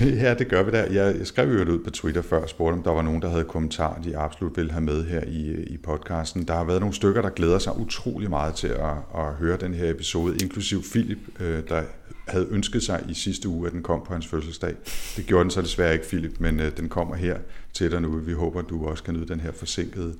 ja, 0.24 0.34
det 0.34 0.48
gør 0.48 0.62
vi 0.62 0.70
der. 0.70 0.92
Jeg 0.92 1.26
skrev 1.26 1.52
jo 1.52 1.58
det 1.58 1.68
ud 1.68 1.78
på 1.84 1.90
Twitter 1.90 2.22
før 2.22 2.42
og 2.42 2.48
spurgte, 2.48 2.74
om 2.74 2.82
der 2.82 2.90
var 2.90 3.02
nogen, 3.02 3.22
der 3.22 3.28
havde 3.28 3.44
kommentarer, 3.44 4.02
de 4.02 4.16
absolut 4.16 4.56
ville 4.56 4.72
have 4.72 4.84
med 4.84 5.06
her 5.06 5.20
i, 5.26 5.62
i 5.62 5.76
podcasten. 5.76 6.48
Der 6.48 6.54
har 6.54 6.64
været 6.64 6.80
nogle 6.80 6.94
stykker, 6.94 7.22
der 7.22 7.30
glæder 7.30 7.58
sig 7.58 7.78
utrolig 7.78 8.30
meget 8.30 8.54
til 8.54 8.68
at, 8.68 8.96
at 9.14 9.34
høre 9.38 9.56
den 9.56 9.74
her 9.74 9.90
episode, 9.90 10.36
inklusiv 10.42 10.82
Philip, 10.92 11.18
øh, 11.40 11.62
der 11.68 11.82
havde 12.28 12.46
ønsket 12.50 12.82
sig 12.82 13.04
i 13.08 13.14
sidste 13.14 13.48
uge, 13.48 13.66
at 13.66 13.72
den 13.72 13.82
kom 13.82 14.02
på 14.06 14.12
hans 14.12 14.26
fødselsdag. 14.26 14.74
Det 15.16 15.26
gjorde 15.26 15.42
den 15.42 15.50
så 15.50 15.62
desværre 15.62 15.92
ikke, 15.92 16.08
Philip, 16.08 16.40
men 16.40 16.60
øh, 16.60 16.76
den 16.76 16.88
kommer 16.88 17.14
her 17.14 17.38
til 17.72 17.90
dig 17.90 18.02
nu. 18.02 18.18
Vi 18.18 18.32
håber, 18.32 18.62
du 18.62 18.86
også 18.86 19.02
kan 19.02 19.14
nyde 19.14 19.28
den 19.28 19.40
her 19.40 19.52
forsinkede 19.52 20.14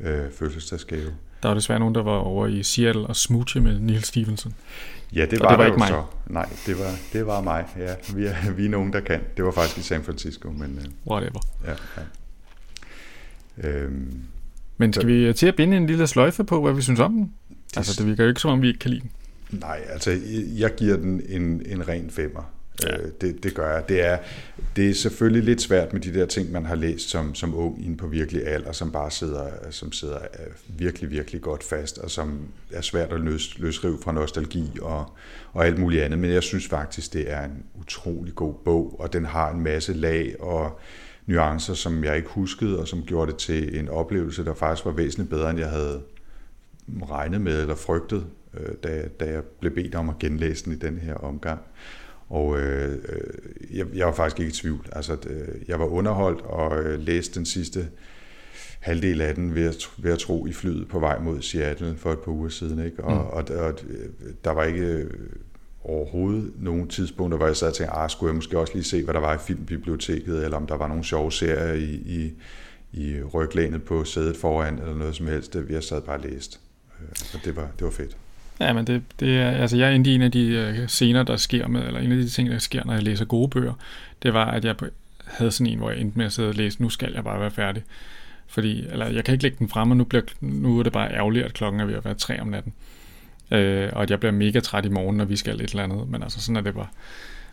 øh, 0.00 0.32
fødselsdagsgave. 0.32 1.12
Der 1.42 1.48
var 1.48 1.54
desværre 1.54 1.78
nogen, 1.78 1.94
der 1.94 2.02
var 2.02 2.16
over 2.16 2.46
i 2.46 2.62
Seattle 2.62 3.06
og 3.06 3.16
smoochie 3.16 3.60
med 3.62 3.78
Neil 3.78 4.02
Stevenson. 4.02 4.54
Ja, 5.16 5.26
det 5.26 5.40
var, 5.40 5.48
det 5.48 5.58
var 5.58 5.66
ikke 5.66 5.78
mig. 5.78 5.88
Så. 5.88 6.02
Nej, 6.26 6.48
det 6.66 6.78
var, 6.78 6.90
det 7.12 7.26
var 7.26 7.40
mig. 7.40 7.64
Ja, 7.78 7.94
vi, 8.14 8.26
er, 8.26 8.50
vi 8.50 8.64
er 8.64 8.68
nogen, 8.68 8.92
der 8.92 9.00
kan. 9.00 9.20
Det 9.36 9.44
var 9.44 9.50
faktisk 9.50 9.78
i 9.78 9.82
San 9.82 10.04
Francisco. 10.04 10.50
Men, 10.50 10.78
uh, 10.78 11.12
Whatever. 11.12 11.40
Ja, 11.64 11.74
ja. 11.96 12.02
Øhm, 13.68 14.22
men 14.76 14.92
skal 14.92 15.02
så, 15.02 15.06
vi 15.06 15.32
til 15.32 15.46
at 15.46 15.56
binde 15.56 15.76
en 15.76 15.86
lille 15.86 16.06
sløjfe 16.06 16.44
på, 16.44 16.62
hvad 16.62 16.72
vi 16.72 16.82
synes 16.82 17.00
om 17.00 17.12
den? 17.12 17.32
Det, 17.48 17.76
altså, 17.76 18.02
det 18.02 18.10
virker 18.10 18.24
jo 18.24 18.28
ikke, 18.28 18.40
som 18.40 18.50
om 18.50 18.62
vi 18.62 18.68
ikke 18.68 18.78
kan 18.78 18.90
lide 18.90 19.00
den. 19.00 19.10
Nej, 19.60 19.80
altså, 19.88 20.20
jeg 20.56 20.74
giver 20.76 20.96
den 20.96 21.22
en, 21.28 21.62
en 21.66 21.88
ren 21.88 22.10
femmer. 22.10 22.52
Ja. 22.82 22.98
Øh, 22.98 23.10
det, 23.20 23.42
det 23.42 23.54
gør 23.54 23.72
jeg. 23.74 23.88
Det 23.88 24.04
er, 24.04 24.18
det 24.76 24.90
er 24.90 24.94
selvfølgelig 24.94 25.42
lidt 25.42 25.62
svært 25.62 25.92
med 25.92 26.00
de 26.00 26.14
der 26.14 26.26
ting, 26.26 26.52
man 26.52 26.64
har 26.64 26.74
læst 26.74 27.08
som, 27.08 27.34
som 27.34 27.54
ung 27.54 27.84
inde 27.84 27.96
på 27.96 28.06
virkelig 28.06 28.46
alder, 28.46 28.72
som 28.72 28.92
bare 28.92 29.10
sidder, 29.10 29.50
som 29.70 29.92
sidder 29.92 30.18
øh, 30.18 30.78
virkelig, 30.78 31.10
virkelig 31.10 31.40
godt 31.40 31.64
fast, 31.64 31.98
og 31.98 32.10
som 32.10 32.40
er 32.70 32.80
svært 32.80 33.12
at 33.12 33.20
løs, 33.20 33.58
løsrive 33.58 33.98
fra 34.02 34.12
nostalgi 34.12 34.70
og, 34.82 35.10
og 35.52 35.66
alt 35.66 35.78
muligt 35.78 36.02
andet. 36.02 36.18
Men 36.18 36.30
jeg 36.30 36.42
synes 36.42 36.68
faktisk, 36.68 37.12
det 37.12 37.30
er 37.32 37.44
en 37.44 37.64
utrolig 37.80 38.34
god 38.34 38.54
bog, 38.64 38.96
og 39.00 39.12
den 39.12 39.24
har 39.24 39.50
en 39.50 39.60
masse 39.60 39.92
lag 39.92 40.40
og 40.40 40.80
nuancer, 41.26 41.74
som 41.74 42.04
jeg 42.04 42.16
ikke 42.16 42.28
huskede, 42.28 42.78
og 42.78 42.88
som 42.88 43.02
gjorde 43.02 43.32
det 43.32 43.40
til 43.40 43.78
en 43.78 43.88
oplevelse, 43.88 44.44
der 44.44 44.54
faktisk 44.54 44.84
var 44.84 44.92
væsentligt 44.92 45.30
bedre, 45.30 45.50
end 45.50 45.58
jeg 45.58 45.70
havde 45.70 46.00
regnet 47.10 47.40
med 47.40 47.60
eller 47.60 47.74
frygtet, 47.74 48.26
øh, 48.54 48.74
da, 48.82 49.08
da 49.20 49.24
jeg 49.24 49.42
blev 49.60 49.74
bedt 49.74 49.94
om 49.94 50.08
at 50.08 50.18
genlæse 50.18 50.64
den 50.64 50.72
i 50.72 50.76
den 50.76 50.98
her 50.98 51.14
omgang. 51.14 51.60
Og 52.28 52.58
øh, 52.58 52.92
øh, 53.08 53.76
jeg, 53.76 53.86
jeg 53.94 54.06
var 54.06 54.12
faktisk 54.12 54.40
ikke 54.40 54.50
i 54.50 54.52
tvivl. 54.52 54.86
Altså, 54.92 55.16
øh, 55.26 55.68
jeg 55.68 55.80
var 55.80 55.86
underholdt 55.86 56.40
og 56.40 56.78
øh, 56.78 57.00
læste 57.00 57.34
den 57.34 57.46
sidste 57.46 57.88
halvdel 58.80 59.20
af 59.20 59.34
den 59.34 59.54
ved 59.54 59.68
at, 59.68 59.76
ved 59.98 60.12
at 60.12 60.18
tro 60.18 60.46
i 60.46 60.52
flyet 60.52 60.88
på 60.88 60.98
vej 60.98 61.18
mod 61.18 61.42
Seattle 61.42 61.96
for 61.96 62.12
et 62.12 62.18
par 62.18 62.32
uger 62.32 62.48
siden. 62.48 62.84
Ikke? 62.84 63.04
Og, 63.04 63.12
mm. 63.12 63.18
og, 63.18 63.64
og, 63.66 63.74
der 64.44 64.50
var 64.50 64.64
ikke 64.64 65.06
overhovedet 65.84 66.52
nogen 66.58 66.88
tidspunkter, 66.88 67.38
hvor 67.38 67.46
jeg 67.46 67.56
sad 67.56 67.68
og 67.68 67.74
tænkte, 67.74 67.94
ah, 67.94 68.10
skulle 68.10 68.28
jeg 68.28 68.34
måske 68.34 68.58
også 68.58 68.74
lige 68.74 68.84
se, 68.84 69.04
hvad 69.04 69.14
der 69.14 69.20
var 69.20 69.34
i 69.34 69.38
filmbiblioteket, 69.38 70.44
eller 70.44 70.56
om 70.56 70.66
der 70.66 70.76
var 70.76 70.88
nogle 70.88 71.04
sjove 71.04 71.32
serier 71.32 71.72
i, 71.72 71.92
i, 71.94 72.32
i 72.92 73.22
ryglænet 73.22 73.82
på 73.82 74.04
sædet 74.04 74.36
foran, 74.36 74.78
eller 74.78 74.94
noget 74.94 75.14
som 75.14 75.26
helst. 75.26 75.56
Jeg 75.70 75.82
sad 75.82 76.02
bare 76.02 76.16
og 76.16 76.22
læste. 76.22 76.58
Og 77.34 77.40
det 77.44 77.56
var, 77.56 77.68
det 77.78 77.84
var 77.84 77.90
fedt. 77.90 78.16
Ja, 78.60 78.72
men 78.72 78.86
det, 78.86 79.02
det 79.20 79.38
er, 79.38 79.50
altså 79.50 79.76
jeg 79.76 79.94
inde 79.94 80.10
i 80.10 80.14
en 80.14 80.22
af 80.22 80.32
de 80.32 80.74
uh, 80.80 80.86
scener, 80.86 81.22
der 81.22 81.36
sker 81.36 81.68
med, 81.68 81.86
eller 81.86 82.00
en 82.00 82.12
af 82.12 82.18
de 82.18 82.28
ting, 82.28 82.50
der 82.50 82.58
sker, 82.58 82.84
når 82.84 82.92
jeg 82.92 83.02
læser 83.02 83.24
gode 83.24 83.48
bøger, 83.48 83.72
det 84.22 84.34
var, 84.34 84.44
at 84.44 84.64
jeg 84.64 84.74
havde 85.24 85.50
sådan 85.50 85.72
en, 85.72 85.78
hvor 85.78 85.90
jeg 85.90 86.00
endte 86.00 86.18
med 86.18 86.26
at 86.26 86.32
sidde 86.32 86.48
og 86.48 86.54
læse, 86.54 86.82
nu 86.82 86.88
skal 86.88 87.12
jeg 87.14 87.24
bare 87.24 87.40
være 87.40 87.50
færdig. 87.50 87.82
Fordi, 88.46 88.86
eller 88.92 89.06
jeg 89.06 89.24
kan 89.24 89.32
ikke 89.32 89.42
lægge 89.42 89.56
den 89.58 89.68
frem, 89.68 89.90
og 89.90 89.96
nu, 89.96 90.04
bliver, 90.04 90.22
nu 90.40 90.78
er 90.78 90.82
det 90.82 90.92
bare 90.92 91.12
ærgerligt, 91.12 91.44
at 91.44 91.52
klokken 91.52 91.80
er 91.80 91.84
ved 91.84 91.94
at 91.94 92.04
være 92.04 92.14
tre 92.14 92.40
om 92.40 92.46
natten. 92.46 92.72
Øh, 93.50 93.88
og 93.92 94.02
at 94.02 94.10
jeg 94.10 94.20
bliver 94.20 94.32
mega 94.32 94.60
træt 94.60 94.84
i 94.84 94.88
morgen, 94.88 95.16
når 95.16 95.24
vi 95.24 95.36
skal 95.36 95.60
et 95.60 95.70
eller 95.70 95.82
andet. 95.82 96.08
Men 96.08 96.22
altså, 96.22 96.40
sådan 96.40 96.56
er 96.56 96.60
det 96.60 96.74
bare. 96.74 96.86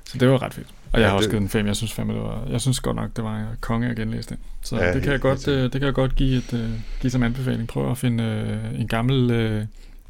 Så 0.05 0.17
det 0.17 0.29
var 0.29 0.41
ret 0.41 0.53
fedt. 0.53 0.67
Og 0.91 0.99
jeg 0.99 1.05
ja, 1.05 1.09
har 1.09 1.15
også 1.15 1.27
det... 1.27 1.31
givet 1.31 1.41
den 1.41 1.49
fem. 1.49 1.67
Jeg 1.67 1.75
synes 1.75 1.93
fandme, 1.93 2.13
det 2.13 2.21
var, 2.21 2.47
jeg 2.49 2.61
synes 2.61 2.79
godt 2.79 2.95
nok, 2.95 3.15
det 3.15 3.23
var 3.23 3.47
konge 3.61 3.89
at 3.89 3.95
genlæse 3.95 4.29
den. 4.29 4.37
Så 4.61 4.75
ja, 4.77 4.93
det, 4.93 5.03
kan 5.03 5.11
jeg 5.11 5.19
godt, 5.19 5.47
øh, 5.47 5.63
det 5.63 5.71
kan 5.71 5.83
jeg 5.83 5.93
godt 5.93 6.15
give, 6.15 6.37
et, 6.37 6.53
uh, 6.53 6.59
give 7.01 7.11
som 7.11 7.23
anbefaling. 7.23 7.67
Prøv 7.67 7.91
at 7.91 7.97
finde 7.97 8.47
uh, 8.73 8.79
en 8.79 8.87
gammel 8.87 9.31
uh, 9.31 9.63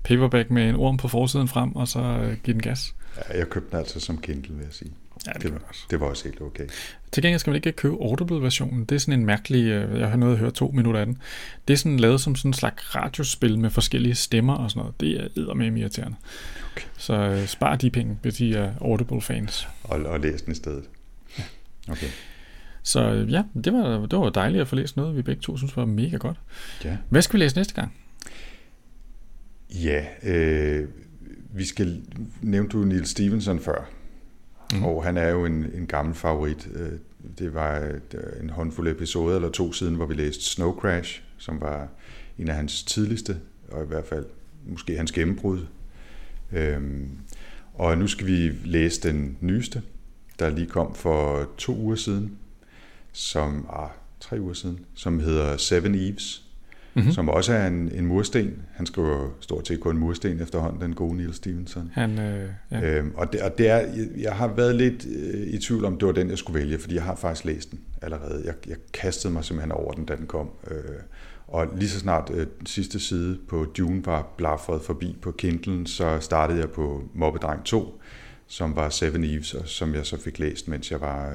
paperback 0.04 0.51
med 0.51 0.70
en 0.70 0.76
orm 0.76 0.97
på 0.97 1.08
forsiden 1.08 1.47
frem, 1.47 1.76
og 1.76 1.88
så 1.88 1.99
uh, 1.99 2.34
give 2.43 2.54
den 2.54 2.62
gas. 2.62 2.95
Ja, 3.18 3.38
jeg 3.38 3.49
købte 3.49 3.72
den 3.72 3.80
altså 3.80 3.99
som 3.99 4.22
Kindle, 4.22 4.56
vil 4.56 4.64
jeg 4.64 4.74
sige. 4.74 4.91
Ja, 5.28 5.32
det, 5.32 5.41
det, 5.41 5.54
var, 5.54 5.60
også. 5.70 5.82
det 5.89 5.99
var 5.99 6.06
også 6.06 6.24
helt 6.24 6.41
okay. 6.41 6.68
Til 7.12 7.24
gengæld 7.24 7.39
skal 7.39 7.51
man 7.51 7.56
ikke 7.56 7.72
købe 7.72 7.95
Audible-versionen. 7.95 8.86
Det 8.86 8.95
er 8.95 8.99
sådan 8.99 9.20
en 9.20 9.26
mærkelig, 9.26 9.68
jeg 9.99 10.10
har 10.10 10.18
noget 10.18 10.34
at 10.34 10.39
høre 10.39 10.51
to 10.51 10.72
minutter 10.74 10.99
af 10.99 11.06
den. 11.06 11.18
Det 11.68 11.74
er 11.74 11.78
sådan 11.78 11.99
lavet 11.99 12.22
som 12.22 12.36
sådan 12.36 12.49
en 12.49 12.54
slags 12.54 12.95
radiospil 12.95 13.60
med 13.60 13.70
forskellige 13.70 14.16
stemmer 14.16 14.54
og 14.54 14.72
sådan 14.72 14.80
noget. 14.80 14.99
Det 14.99 15.20
er 15.20 15.28
eddermame 15.38 15.80
irriterende. 15.80 16.18
Okay. 16.76 16.86
Så 16.97 17.32
uh, 17.41 17.45
spar 17.45 17.76
de 17.76 17.89
penge, 17.89 18.18
hvis 18.22 18.39
I 18.39 18.54
er 18.54 18.72
Audible-fans. 18.82 19.68
Og, 19.84 19.99
og 19.99 20.20
læs 20.20 20.41
den 20.41 20.51
i 20.51 20.56
stedet. 20.56 20.84
Ja. 21.39 21.43
Okay. 21.91 22.08
Så 22.84 23.26
ja, 23.30 23.43
det 23.64 23.74
var, 23.74 24.06
det 24.06 24.20
var 24.20 24.30
dejligt 24.30 24.62
at 24.62 24.68
få 24.68 24.76
læst 24.76 24.97
noget, 24.97 25.16
vi 25.16 25.22
begge 25.22 25.41
to 25.41 25.58
synes 25.58 25.78
var 25.78 25.86
mega 25.86 26.18
godt. 26.18 26.38
Ja. 26.84 26.97
Hvad 27.10 27.22
skal 27.22 27.39
vi 27.39 27.43
læse 27.43 27.56
næste 27.56 27.74
gang? 27.74 27.93
Ja, 29.74 30.05
øh, 30.24 30.88
vi 31.53 31.65
skal 31.65 32.01
nævne 32.41 32.69
du 32.69 32.78
Neil 32.78 33.05
Stevenson 33.05 33.59
før. 33.59 33.89
Mm. 34.74 34.84
Og 34.84 35.03
han 35.03 35.17
er 35.17 35.30
jo 35.30 35.45
en, 35.45 35.65
en 35.74 35.88
gammel 35.88 36.15
favorit. 36.15 36.69
Øh, 36.76 36.91
det 37.38 37.53
var 37.53 37.76
et, 37.78 38.39
en 38.41 38.49
håndfuld 38.49 38.88
episoder 38.88 39.36
eller 39.36 39.49
to 39.49 39.74
siden, 39.74 39.95
hvor 39.95 40.05
vi 40.05 40.13
læste 40.13 40.43
Snow 40.43 40.80
Crash, 40.80 41.21
som 41.38 41.61
var 41.61 41.88
en 42.39 42.49
af 42.49 42.55
hans 42.55 42.84
tidligste, 42.84 43.39
og 43.71 43.84
i 43.84 43.88
hvert 43.88 44.05
fald 44.05 44.26
måske 44.65 44.97
hans 44.97 45.11
gennembrud. 45.11 45.65
Øhm, 46.51 47.09
og 47.74 47.97
nu 47.97 48.07
skal 48.07 48.28
vi 48.28 48.51
læse 48.65 49.01
den 49.01 49.38
nyeste, 49.41 49.82
der 50.39 50.49
lige 50.49 50.67
kom 50.67 50.95
for 50.95 51.49
to 51.57 51.78
uger 51.78 51.95
siden, 51.95 52.38
som 53.11 53.67
ah, 53.74 53.89
tre 54.19 54.41
uger 54.41 54.53
siden, 54.53 54.80
som 54.95 55.19
hedder 55.19 55.57
Seven 55.57 55.95
Eves, 55.95 56.43
mm-hmm. 56.96 57.12
som 57.12 57.30
også 57.30 57.54
er 57.54 57.68
en, 57.68 57.91
en 57.96 58.06
mursten. 58.06 58.54
Han 58.74 58.86
skriver 58.86 59.36
stort 59.39 59.68
set 59.68 59.80
kun 59.80 59.98
mursten 59.98 60.41
efterhånden, 60.41 60.82
den 60.82 60.96
gode 60.96 61.18
Neil 61.18 61.34
Stevenson. 61.34 61.91
Han, 61.94 62.20
øh, 62.20 62.50
ja. 62.72 62.82
øhm, 62.82 63.12
og, 63.16 63.34
det, 63.34 63.41
og 63.41 63.58
det 63.58 63.70
er, 63.70 63.78
jeg, 63.78 64.08
jeg 64.18 64.34
har 64.34 64.48
været 64.48 64.76
lidt 64.76 65.06
øh, 65.06 65.48
i 65.48 65.58
tvivl 65.58 65.86
om, 65.86 65.98
det 65.98 66.06
var 66.06 66.14
den, 66.14 66.30
jeg 66.30 66.38
skulle 66.38 66.60
vælge, 66.60 66.80
fordi 66.80 66.96
jeg 66.96 67.04
har 67.04 67.16
faktisk 67.16 67.46
læst 67.46 67.72
den 67.72 67.80
allerede. 68.02 68.41
Jeg, 68.46 68.54
jeg 68.68 68.78
kastede 68.94 69.34
mig 69.34 69.44
simpelthen 69.44 69.72
over 69.72 69.91
den, 69.94 70.06
da 70.06 70.16
den 70.16 70.28
kom. 70.28 70.50
Øh, 70.72 70.78
og 71.48 71.68
lige 71.76 71.89
så 71.89 72.00
snart 72.00 72.32
øh, 72.34 72.48
sidste 72.66 73.00
side 73.00 73.38
på 73.48 73.66
Dune 73.78 74.06
var 74.06 74.34
blafret 74.38 74.82
forbi 74.82 75.18
på 75.22 75.32
Kindlen, 75.32 75.86
så 75.86 76.18
startede 76.20 76.60
jeg 76.60 76.70
på 76.70 77.04
Mobbedreng 77.14 77.64
2, 77.64 78.02
som 78.48 78.76
var 78.76 78.89
Seven 78.89 79.24
Eves, 79.24 79.54
og 79.54 79.68
som 79.68 79.96
jeg 79.96 80.06
så 80.06 80.22
fik 80.22 80.39
læst, 80.39 80.68
mens 80.68 80.91
jeg 80.91 81.02
var 81.02 81.30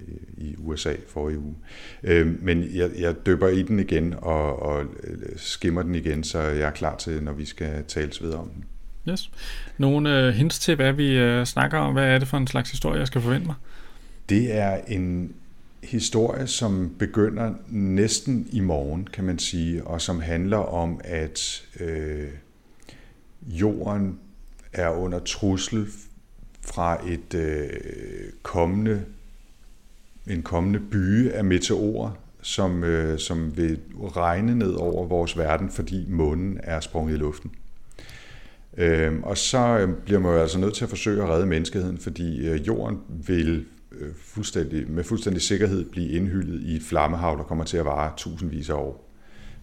øh, 0.00 0.46
i 0.46 0.54
USA 0.58 0.94
for 1.08 1.30
i 1.30 1.36
uge. 1.36 1.54
Øh, 2.02 2.42
men 2.42 2.74
jeg, 2.74 2.90
jeg 2.98 3.14
døber 3.26 3.48
i 3.48 3.62
den 3.62 3.78
igen 3.78 4.14
og, 4.18 4.62
og 4.62 4.84
øh, 5.04 5.18
skimmer 5.36 5.82
den 5.82 5.94
igen, 5.94 6.24
så 6.24 6.38
jeg 6.38 6.66
er 6.66 6.70
klar 6.70 6.96
til, 6.96 7.22
når 7.22 7.32
vi 7.32 7.44
skal 7.44 7.84
tales 7.88 8.22
videre 8.22 8.38
om 8.38 8.48
den. 8.48 8.64
Yes. 9.08 9.30
Nogle 9.78 10.32
hints 10.32 10.58
til, 10.58 10.76
hvad 10.76 10.92
vi 10.92 11.44
snakker 11.44 11.78
om. 11.78 11.92
Hvad 11.92 12.04
er 12.04 12.18
det 12.18 12.28
for 12.28 12.36
en 12.36 12.46
slags 12.46 12.70
historie, 12.70 12.98
jeg 12.98 13.06
skal 13.06 13.20
forvente 13.20 13.46
mig? 13.46 13.54
Det 14.28 14.56
er 14.56 14.80
en 14.88 15.34
historie, 15.82 16.46
som 16.46 16.94
begynder 16.98 17.54
næsten 17.68 18.48
i 18.52 18.60
morgen, 18.60 19.08
kan 19.12 19.24
man 19.24 19.38
sige, 19.38 19.86
og 19.86 20.00
som 20.00 20.20
handler 20.20 20.56
om, 20.56 21.00
at 21.04 21.62
øh, 21.80 22.28
jorden 23.42 24.18
er 24.72 24.88
under 24.88 25.18
trussel 25.18 25.86
fra 26.60 27.08
et 27.08 27.34
øh, 27.34 27.70
kommende 28.42 29.04
en 30.26 30.42
kommende 30.42 30.80
byge 30.80 31.32
af 31.32 31.44
meteorer, 31.44 32.10
som, 32.42 32.84
øh, 32.84 33.18
som 33.18 33.56
vil 33.56 33.78
regne 34.16 34.54
ned 34.54 34.72
over 34.72 35.06
vores 35.06 35.38
verden, 35.38 35.70
fordi 35.70 36.06
månen 36.08 36.60
er 36.62 36.80
sprunget 36.80 37.14
i 37.14 37.18
luften. 37.18 37.50
Øh, 38.76 39.20
og 39.22 39.38
så 39.38 39.78
øh, 39.78 39.94
bliver 40.04 40.20
man 40.20 40.32
jo 40.32 40.38
altså 40.38 40.58
nødt 40.58 40.74
til 40.74 40.84
at 40.84 40.90
forsøge 40.90 41.22
at 41.22 41.28
redde 41.28 41.46
menneskeheden, 41.46 41.98
fordi 41.98 42.48
øh, 42.48 42.66
jorden 42.66 42.98
vil 43.26 43.66
øh, 43.92 44.08
fuldstændig, 44.16 44.90
med 44.90 45.04
fuldstændig 45.04 45.42
sikkerhed 45.42 45.84
blive 45.84 46.08
indhyldet 46.08 46.62
i 46.62 46.76
et 46.76 46.82
flammehav, 46.82 47.36
der 47.38 47.44
kommer 47.44 47.64
til 47.64 47.76
at 47.76 47.84
vare 47.84 48.12
tusindvis 48.16 48.70
af 48.70 48.74
år 48.74 49.10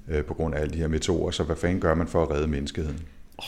øh, 0.08 0.26
på 0.26 0.34
grund 0.34 0.56
af 0.56 0.62
alle 0.62 0.74
de 0.74 0.78
her 0.78 0.88
meteorer. 0.88 1.32
Så 1.32 1.44
hvad 1.44 1.56
fanden 1.56 1.80
gør 1.80 1.96
man 1.96 2.08
for 2.08 2.24
at 2.24 2.32
redde 2.32 2.48
menneskeheden? 2.48 3.00
Oh. 3.38 3.46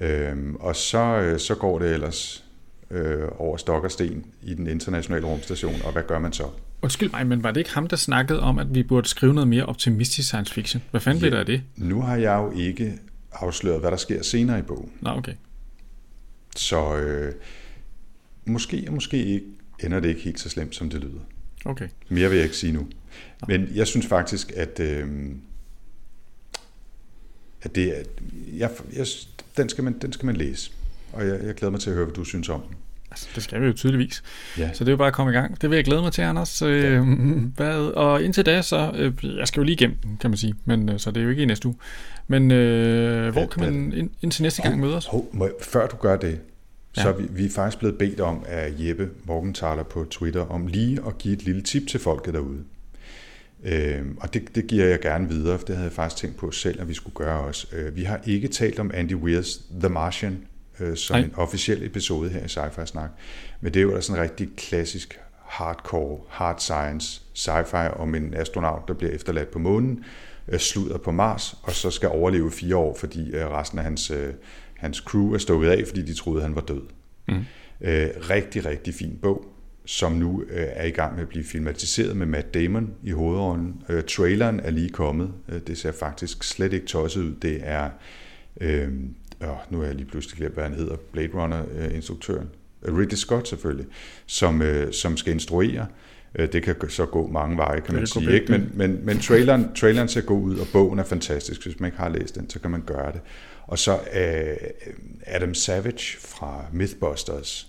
Øh, 0.00 0.54
og 0.60 0.76
så, 0.76 0.98
øh, 0.98 1.38
så 1.38 1.54
går 1.54 1.78
det 1.78 1.92
ellers 1.92 2.43
øh, 2.90 3.28
over 3.38 3.56
stok 3.56 3.84
og 3.84 3.90
sten 3.90 4.26
i 4.42 4.54
den 4.54 4.66
internationale 4.66 5.26
rumstation, 5.26 5.74
og 5.84 5.92
hvad 5.92 6.02
gør 6.02 6.18
man 6.18 6.32
så? 6.32 6.44
Undskyld 6.82 7.10
mig, 7.10 7.26
men 7.26 7.42
var 7.42 7.50
det 7.50 7.60
ikke 7.60 7.70
ham, 7.70 7.86
der 7.86 7.96
snakkede 7.96 8.40
om, 8.40 8.58
at 8.58 8.74
vi 8.74 8.82
burde 8.82 9.08
skrive 9.08 9.34
noget 9.34 9.48
mere 9.48 9.66
optimistisk 9.66 10.28
science 10.28 10.54
fiction? 10.54 10.82
Hvad 10.90 11.00
fanden 11.00 11.18
ja, 11.18 11.22
blev 11.22 11.32
der 11.32 11.38
af 11.38 11.46
det? 11.46 11.62
Nu 11.76 12.00
har 12.00 12.16
jeg 12.16 12.36
jo 12.36 12.58
ikke 12.58 12.98
afsløret, 13.32 13.80
hvad 13.80 13.90
der 13.90 13.96
sker 13.96 14.22
senere 14.22 14.58
i 14.58 14.62
bogen. 14.62 14.92
Nå, 15.00 15.10
okay. 15.10 15.34
Så 16.56 16.96
øh, 16.96 17.34
måske 18.44 18.84
og 18.88 18.94
måske 18.94 19.24
ikke 19.24 19.46
ender 19.84 20.00
det 20.00 20.08
ikke 20.08 20.20
helt 20.20 20.40
så 20.40 20.48
slemt, 20.48 20.74
som 20.74 20.90
det 20.90 21.00
lyder. 21.00 21.20
Okay. 21.64 21.88
Mere 22.08 22.28
vil 22.28 22.36
jeg 22.36 22.44
ikke 22.44 22.56
sige 22.56 22.72
nu. 22.72 22.86
Men 23.48 23.68
jeg 23.74 23.86
synes 23.86 24.06
faktisk, 24.06 24.52
at, 24.56 24.80
øh, 24.80 25.30
at 27.62 27.74
det 27.74 27.98
er, 27.98 28.02
jeg, 28.52 28.70
jeg, 28.92 29.06
den, 29.56 29.68
skal 29.68 29.84
man, 29.84 29.98
den 29.98 30.12
skal 30.12 30.26
man 30.26 30.36
læse 30.36 30.70
og 31.14 31.26
jeg, 31.26 31.40
jeg 31.44 31.54
glæder 31.54 31.70
mig 31.70 31.80
til 31.80 31.90
at 31.90 31.96
høre, 31.96 32.04
hvad 32.04 32.14
du 32.14 32.24
synes 32.24 32.48
om 32.48 32.60
den. 32.60 32.76
Altså, 33.10 33.28
det 33.34 33.42
skal 33.42 33.60
vi 33.60 33.66
jo 33.66 33.72
tydeligvis. 33.72 34.22
Ja. 34.58 34.72
Så 34.72 34.84
det 34.84 34.88
er 34.88 34.92
jo 34.92 34.96
bare 34.96 35.08
at 35.08 35.14
komme 35.14 35.32
i 35.32 35.34
gang. 35.34 35.62
Det 35.62 35.70
vil 35.70 35.76
jeg 35.76 35.84
glæde 35.84 36.02
mig 36.02 36.12
til, 36.12 36.22
Anders. 36.22 36.62
Øh, 36.62 36.84
ja. 36.84 37.00
hvad, 37.56 37.78
og 37.78 38.22
indtil 38.22 38.46
da, 38.46 38.62
så... 38.62 38.92
Øh, 38.94 39.36
jeg 39.38 39.48
skal 39.48 39.60
jo 39.60 39.64
lige 39.64 39.74
igennem 39.74 39.96
den, 39.96 40.16
kan 40.20 40.30
man 40.30 40.36
sige. 40.36 40.54
Men, 40.64 40.88
øh, 40.88 40.98
så 40.98 41.10
det 41.10 41.20
er 41.20 41.24
jo 41.24 41.30
ikke 41.30 41.42
i 41.42 41.46
næste 41.46 41.68
uge. 41.68 41.76
Men 42.28 42.50
øh, 42.50 43.32
hvor 43.32 43.40
ja, 43.40 43.46
kan 43.46 43.62
man 43.62 43.92
ind, 43.92 44.10
indtil 44.22 44.42
næste 44.42 44.62
gang 44.62 44.80
møde 44.80 44.96
os? 44.96 45.06
Hov, 45.06 45.28
må 45.32 45.44
jeg, 45.44 45.52
før 45.60 45.86
du 45.86 45.96
gør 45.96 46.16
det, 46.16 46.40
ja. 46.96 47.02
så 47.02 47.08
er 47.08 47.12
vi, 47.12 47.24
vi 47.30 47.44
er 47.44 47.50
faktisk 47.50 47.78
blevet 47.78 47.98
bedt 47.98 48.20
om 48.20 48.44
af 48.48 48.72
Jeppe 48.78 49.08
Morgenthaler 49.24 49.82
på 49.82 50.06
Twitter, 50.10 50.40
om 50.40 50.66
lige 50.66 51.00
at 51.06 51.18
give 51.18 51.34
et 51.34 51.44
lille 51.44 51.62
tip 51.62 51.86
til 51.88 52.00
folket 52.00 52.34
derude. 52.34 52.60
Øh, 53.64 54.02
og 54.20 54.34
det, 54.34 54.54
det 54.54 54.66
giver 54.66 54.84
jeg 54.84 55.00
gerne 55.00 55.28
videre, 55.28 55.58
for 55.58 55.66
det 55.66 55.76
havde 55.76 55.88
jeg 55.88 55.92
faktisk 55.92 56.20
tænkt 56.20 56.36
på 56.36 56.50
selv, 56.50 56.80
at 56.80 56.88
vi 56.88 56.94
skulle 56.94 57.14
gøre 57.14 57.40
også. 57.40 57.66
Øh, 57.72 57.96
vi 57.96 58.02
har 58.02 58.20
ikke 58.26 58.48
talt 58.48 58.78
om 58.78 58.90
Andy 58.94 59.14
Weir's 59.14 59.60
The 59.80 59.88
Martian 59.88 60.38
øh, 60.80 60.96
som 60.96 61.16
Nej. 61.16 61.24
en 61.24 61.34
officiel 61.36 61.86
episode 61.86 62.30
her 62.30 62.40
i 62.40 62.48
Sci-Fi 62.48 62.86
Snak. 62.86 63.10
Men 63.60 63.74
det 63.74 63.80
er 63.80 63.84
jo 63.84 64.00
sådan 64.00 64.20
en 64.20 64.22
rigtig 64.22 64.48
klassisk 64.56 65.18
hardcore, 65.44 66.20
hard 66.28 66.58
science 66.58 67.22
sci-fi 67.34 68.00
om 68.00 68.14
en 68.14 68.34
astronaut, 68.34 68.88
der 68.88 68.94
bliver 68.94 69.12
efterladt 69.12 69.50
på 69.50 69.58
månen, 69.58 70.04
øh, 70.48 70.58
slutter 70.58 70.98
på 70.98 71.10
Mars, 71.10 71.56
og 71.62 71.72
så 71.72 71.90
skal 71.90 72.08
overleve 72.08 72.50
fire 72.50 72.76
år, 72.76 72.96
fordi 72.98 73.30
øh, 73.30 73.46
resten 73.46 73.78
af 73.78 73.84
hans, 73.84 74.10
øh, 74.10 74.34
hans 74.76 74.98
crew 74.98 75.34
er 75.34 75.38
stået 75.38 75.68
af, 75.68 75.86
fordi 75.86 76.02
de 76.02 76.14
troede, 76.14 76.42
han 76.42 76.54
var 76.54 76.60
død. 76.60 76.82
Mm. 77.28 77.44
Øh, 77.80 78.08
rigtig, 78.30 78.66
rigtig 78.66 78.94
fin 78.94 79.18
bog, 79.22 79.44
som 79.84 80.12
nu 80.12 80.42
øh, 80.42 80.66
er 80.70 80.84
i 80.84 80.90
gang 80.90 81.14
med 81.14 81.22
at 81.22 81.28
blive 81.28 81.44
filmatiseret 81.44 82.16
med 82.16 82.26
Matt 82.26 82.54
Damon 82.54 82.94
i 83.02 83.10
hovedrollen. 83.10 83.82
Øh, 83.88 84.02
traileren 84.02 84.60
er 84.60 84.70
lige 84.70 84.88
kommet. 84.88 85.32
Øh, 85.48 85.60
det 85.66 85.78
ser 85.78 85.92
faktisk 85.92 86.44
slet 86.44 86.72
ikke 86.72 86.86
tosset 86.86 87.22
ud. 87.22 87.34
Det 87.42 87.60
er 87.62 87.90
øh, 88.60 88.88
oh, 89.40 89.56
nu 89.70 89.82
er 89.82 89.86
jeg 89.86 89.94
lige 89.94 90.06
pludselig 90.06 90.38
glemt, 90.38 90.54
hvad 90.54 90.64
han 90.64 90.74
hedder, 90.74 90.96
Blade 91.12 91.30
Runner-instruktøren, 91.34 92.48
øh, 92.82 92.98
Ridley 92.98 93.16
Scott 93.16 93.48
selvfølgelig, 93.48 93.86
som, 94.26 94.62
øh, 94.62 94.92
som 94.92 95.16
skal 95.16 95.32
instruere. 95.32 95.86
Øh, 96.34 96.52
det 96.52 96.62
kan 96.62 96.76
så 96.88 97.06
gå 97.06 97.26
mange 97.26 97.56
veje, 97.56 97.80
kan 97.80 97.94
det 97.94 97.94
man 97.94 98.06
sige. 98.06 98.32
Ikke? 98.32 98.52
Men, 98.52 98.70
men, 98.74 99.06
men 99.06 99.18
traileren, 99.18 99.74
traileren 99.74 100.08
ser 100.08 100.20
god 100.20 100.42
ud, 100.42 100.58
og 100.58 100.66
bogen 100.72 100.98
er 100.98 101.04
fantastisk. 101.04 101.64
Hvis 101.64 101.80
man 101.80 101.88
ikke 101.88 101.98
har 101.98 102.08
læst 102.08 102.34
den, 102.34 102.50
så 102.50 102.60
kan 102.60 102.70
man 102.70 102.82
gøre 102.86 103.12
det. 103.12 103.20
Og 103.66 103.78
så 103.78 103.92
øh, 103.92 104.56
Adam 105.26 105.54
Savage 105.54 106.18
fra 106.18 106.64
Mythbusters. 106.72 107.68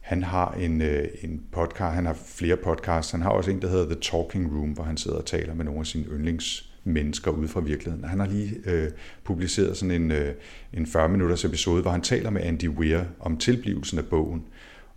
Han 0.00 0.22
har 0.22 0.52
en, 0.52 0.82
øh, 0.82 1.08
en 1.22 1.42
podcast, 1.52 1.94
han 1.94 2.06
har 2.06 2.16
flere 2.26 2.56
podcasts. 2.56 3.10
Han 3.12 3.22
har 3.22 3.30
også 3.30 3.50
en, 3.50 3.62
der 3.62 3.68
hedder 3.68 3.84
The 3.84 4.00
Talking 4.00 4.58
Room, 4.58 4.70
hvor 4.70 4.84
han 4.84 4.96
sidder 4.96 5.16
og 5.16 5.26
taler 5.26 5.54
med 5.54 5.64
nogle 5.64 5.80
af 5.80 5.86
sine 5.86 6.04
yndlings 6.04 6.65
mennesker 6.86 7.30
ude 7.30 7.48
fra 7.48 7.60
virkeligheden. 7.60 8.04
Han 8.04 8.20
har 8.20 8.26
lige 8.26 8.56
øh, 8.64 8.90
publiceret 9.24 9.76
sådan 9.76 10.02
en, 10.02 10.10
øh, 10.10 10.34
en 10.72 10.84
40-minutters 10.84 11.44
episode, 11.44 11.82
hvor 11.82 11.90
han 11.90 12.02
taler 12.02 12.30
med 12.30 12.42
Andy 12.42 12.68
Weir 12.68 13.00
om 13.20 13.36
tilblivelsen 13.36 13.98
af 13.98 14.04
bogen 14.04 14.44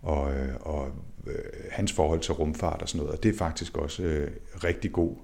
og, 0.02 0.32
øh, 0.34 0.48
og 0.60 0.88
øh, 1.26 1.34
hans 1.70 1.92
forhold 1.92 2.20
til 2.20 2.34
rumfart 2.34 2.82
og 2.82 2.88
sådan 2.88 2.98
noget. 2.98 3.16
Og 3.16 3.22
det 3.22 3.34
er 3.34 3.38
faktisk 3.38 3.76
også 3.76 4.02
øh, 4.02 4.30
rigtig 4.64 4.92
god 4.92 5.16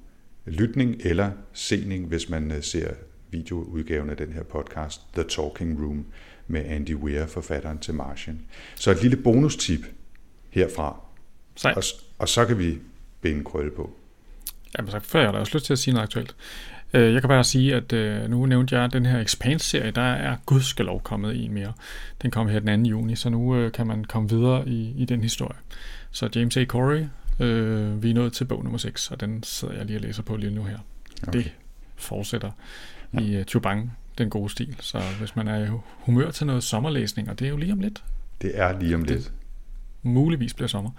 lytning 0.45 0.97
eller 1.01 1.31
sening, 1.53 2.07
hvis 2.07 2.29
man 2.29 2.51
øh, 2.51 2.63
ser 2.63 2.91
videoudgaven 3.31 4.11
af 4.11 4.17
den 4.17 4.33
her 4.33 4.43
podcast, 4.43 5.01
The 5.15 5.23
Talking 5.23 5.83
Room, 5.83 6.07
med 6.49 6.65
Andy 6.65 6.95
Weir, 6.95 7.27
forfatteren 7.27 7.79
til 7.79 7.95
Martian. 7.95 8.41
Så 8.75 8.91
et 8.91 9.03
lille 9.03 9.17
bonustip 9.17 9.81
herfra. 10.51 11.01
Og, 11.77 11.83
og 12.19 12.29
så 12.29 12.47
kan 12.47 12.59
vi 12.59 12.79
binde 13.21 13.45
krølle 13.45 13.71
på. 13.71 13.97
Jamen, 14.79 14.91
så 14.91 15.01
før 15.01 15.21
jeg 15.21 15.31
har 15.31 15.39
også 15.39 15.55
lyst 15.55 15.67
til 15.67 15.73
at 15.73 15.79
sige 15.79 15.95
noget 15.95 16.03
aktuelt. 16.03 16.35
Øh, 16.95 17.13
jeg 17.13 17.23
kan 17.23 17.29
bare 17.29 17.45
sige, 17.45 17.75
at 17.75 17.93
øh, 17.93 18.31
nu 18.31 18.47
nævnte 18.47 18.79
jeg 18.79 18.93
den 18.93 19.07
her 19.07 19.21
Expanse-serie, 19.21 19.91
der 19.91 20.03
er 20.03 20.37
gudskelov 20.47 21.03
kommet 21.03 21.45
en 21.45 21.53
mere. 21.53 21.73
Den 22.23 22.31
kom 22.31 22.49
her 22.49 22.61
den 22.61 22.85
2. 22.85 22.91
juni, 22.91 23.17
så 23.17 23.29
nu 23.29 23.57
øh, 23.57 23.73
kan 23.73 23.87
man 23.87 24.05
komme 24.05 24.29
videre 24.29 24.69
i, 24.69 24.93
i 24.97 25.05
den 25.05 25.21
historie. 25.21 25.57
Så 26.11 26.29
James 26.35 26.57
A. 26.57 26.65
Corey, 26.65 27.05
øh, 27.41 28.03
vi 28.03 28.11
er 28.11 28.15
nået 28.15 28.33
til 28.33 28.45
bog 28.45 28.65
nummer 28.65 28.79
6, 28.79 29.11
og 29.11 29.21
den 29.21 29.43
sidder 29.43 29.75
jeg 29.75 29.85
lige 29.85 29.97
og 29.97 30.01
læser 30.01 30.23
på 30.23 30.37
lige 30.37 30.55
nu 30.55 30.65
her. 30.65 30.79
Okay. 31.29 31.39
Det 31.39 31.53
fortsætter 31.97 32.51
ja. 33.15 33.21
i 33.21 33.39
uh, 33.41 33.45
Chubang, 33.45 33.97
den 34.19 34.31
gode 34.31 34.51
stil. 34.51 34.77
Så 34.81 35.01
hvis 35.19 35.37
man 35.37 35.49
er 35.49 35.65
i 35.65 35.69
humør 35.99 36.31
til 36.31 36.47
noget 36.47 36.65
sommerlæsning, 36.65 37.31
og 37.31 37.39
det 37.39 37.45
er 37.45 37.49
jo 37.49 37.57
lige 37.57 37.73
om 37.73 37.81
lidt. 37.81 38.05
Det 38.43 38.51
er 38.55 38.79
lige 38.79 38.95
om 38.95 39.03
lidt. 39.03 39.19
Det 39.19 39.33
muligvis 40.03 40.55
bliver 40.55 40.69
sommer. 40.69 40.91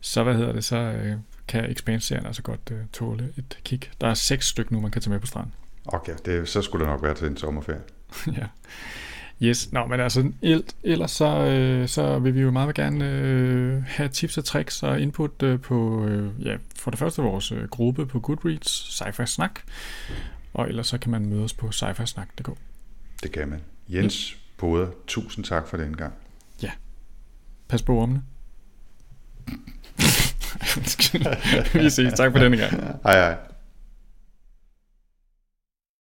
Så 0.00 0.22
hvad 0.22 0.34
hedder 0.34 0.52
det, 0.52 0.64
så 0.64 0.76
øh, 0.76 1.16
kan 1.52 1.70
Expanse-serien 1.70 2.26
altså 2.26 2.42
godt 2.42 2.60
øh, 2.70 2.78
tåle 2.92 3.32
et 3.36 3.58
kig. 3.64 3.80
Der 4.00 4.06
er 4.06 4.14
seks 4.14 4.46
stykker 4.46 4.72
nu, 4.72 4.80
man 4.80 4.90
kan 4.90 5.02
tage 5.02 5.10
med 5.10 5.20
på 5.20 5.26
stranden. 5.26 5.54
Okay, 5.86 6.12
det, 6.24 6.48
så 6.48 6.62
skulle 6.62 6.84
det 6.84 6.92
nok 6.92 7.02
være 7.02 7.14
til 7.14 7.26
en 7.26 7.36
sommerferie. 7.36 7.80
ja. 8.38 8.46
Yes, 9.42 9.72
Nå, 9.72 9.86
men 9.86 10.00
altså 10.00 10.32
ellers 10.82 11.10
så, 11.10 11.46
øh, 11.46 11.88
så 11.88 12.18
vil 12.18 12.34
vi 12.34 12.40
jo 12.40 12.50
meget 12.50 12.74
gerne 12.74 13.10
øh, 13.10 13.82
have 13.86 14.08
tips 14.08 14.38
og 14.38 14.44
tricks 14.44 14.82
og 14.82 15.00
input 15.00 15.42
øh, 15.42 15.60
på, 15.60 16.04
øh, 16.04 16.46
ja, 16.46 16.56
for 16.76 16.90
det 16.90 16.98
første 16.98 17.22
vores 17.22 17.52
øh, 17.52 17.68
gruppe 17.68 18.06
på 18.06 18.20
Goodreads, 18.20 18.70
sci 18.70 19.26
Snak, 19.26 19.60
og 20.54 20.68
ellers 20.68 20.86
så 20.86 20.98
kan 20.98 21.10
man 21.10 21.26
møde 21.26 21.44
os 21.44 21.52
på 21.52 21.70
sci 21.70 21.84
snak.dk. 22.04 22.50
Det 23.22 23.32
kan 23.32 23.48
man. 23.48 23.60
Jens 23.88 24.32
ja. 24.32 24.36
Poder, 24.56 24.88
tusind 25.06 25.44
tak 25.44 25.68
for 25.68 25.76
den 25.76 25.96
gang. 25.96 26.14
Ja. 26.62 26.70
Pas 27.68 27.82
på 27.82 27.94
ormene. 27.94 28.22
vi 31.82 31.90
ses. 31.90 32.12
Tak 32.12 32.32
for 32.32 32.38
denne 32.38 32.56
gang. 32.56 32.72
Hej 33.04 33.14
hej. 33.14 33.51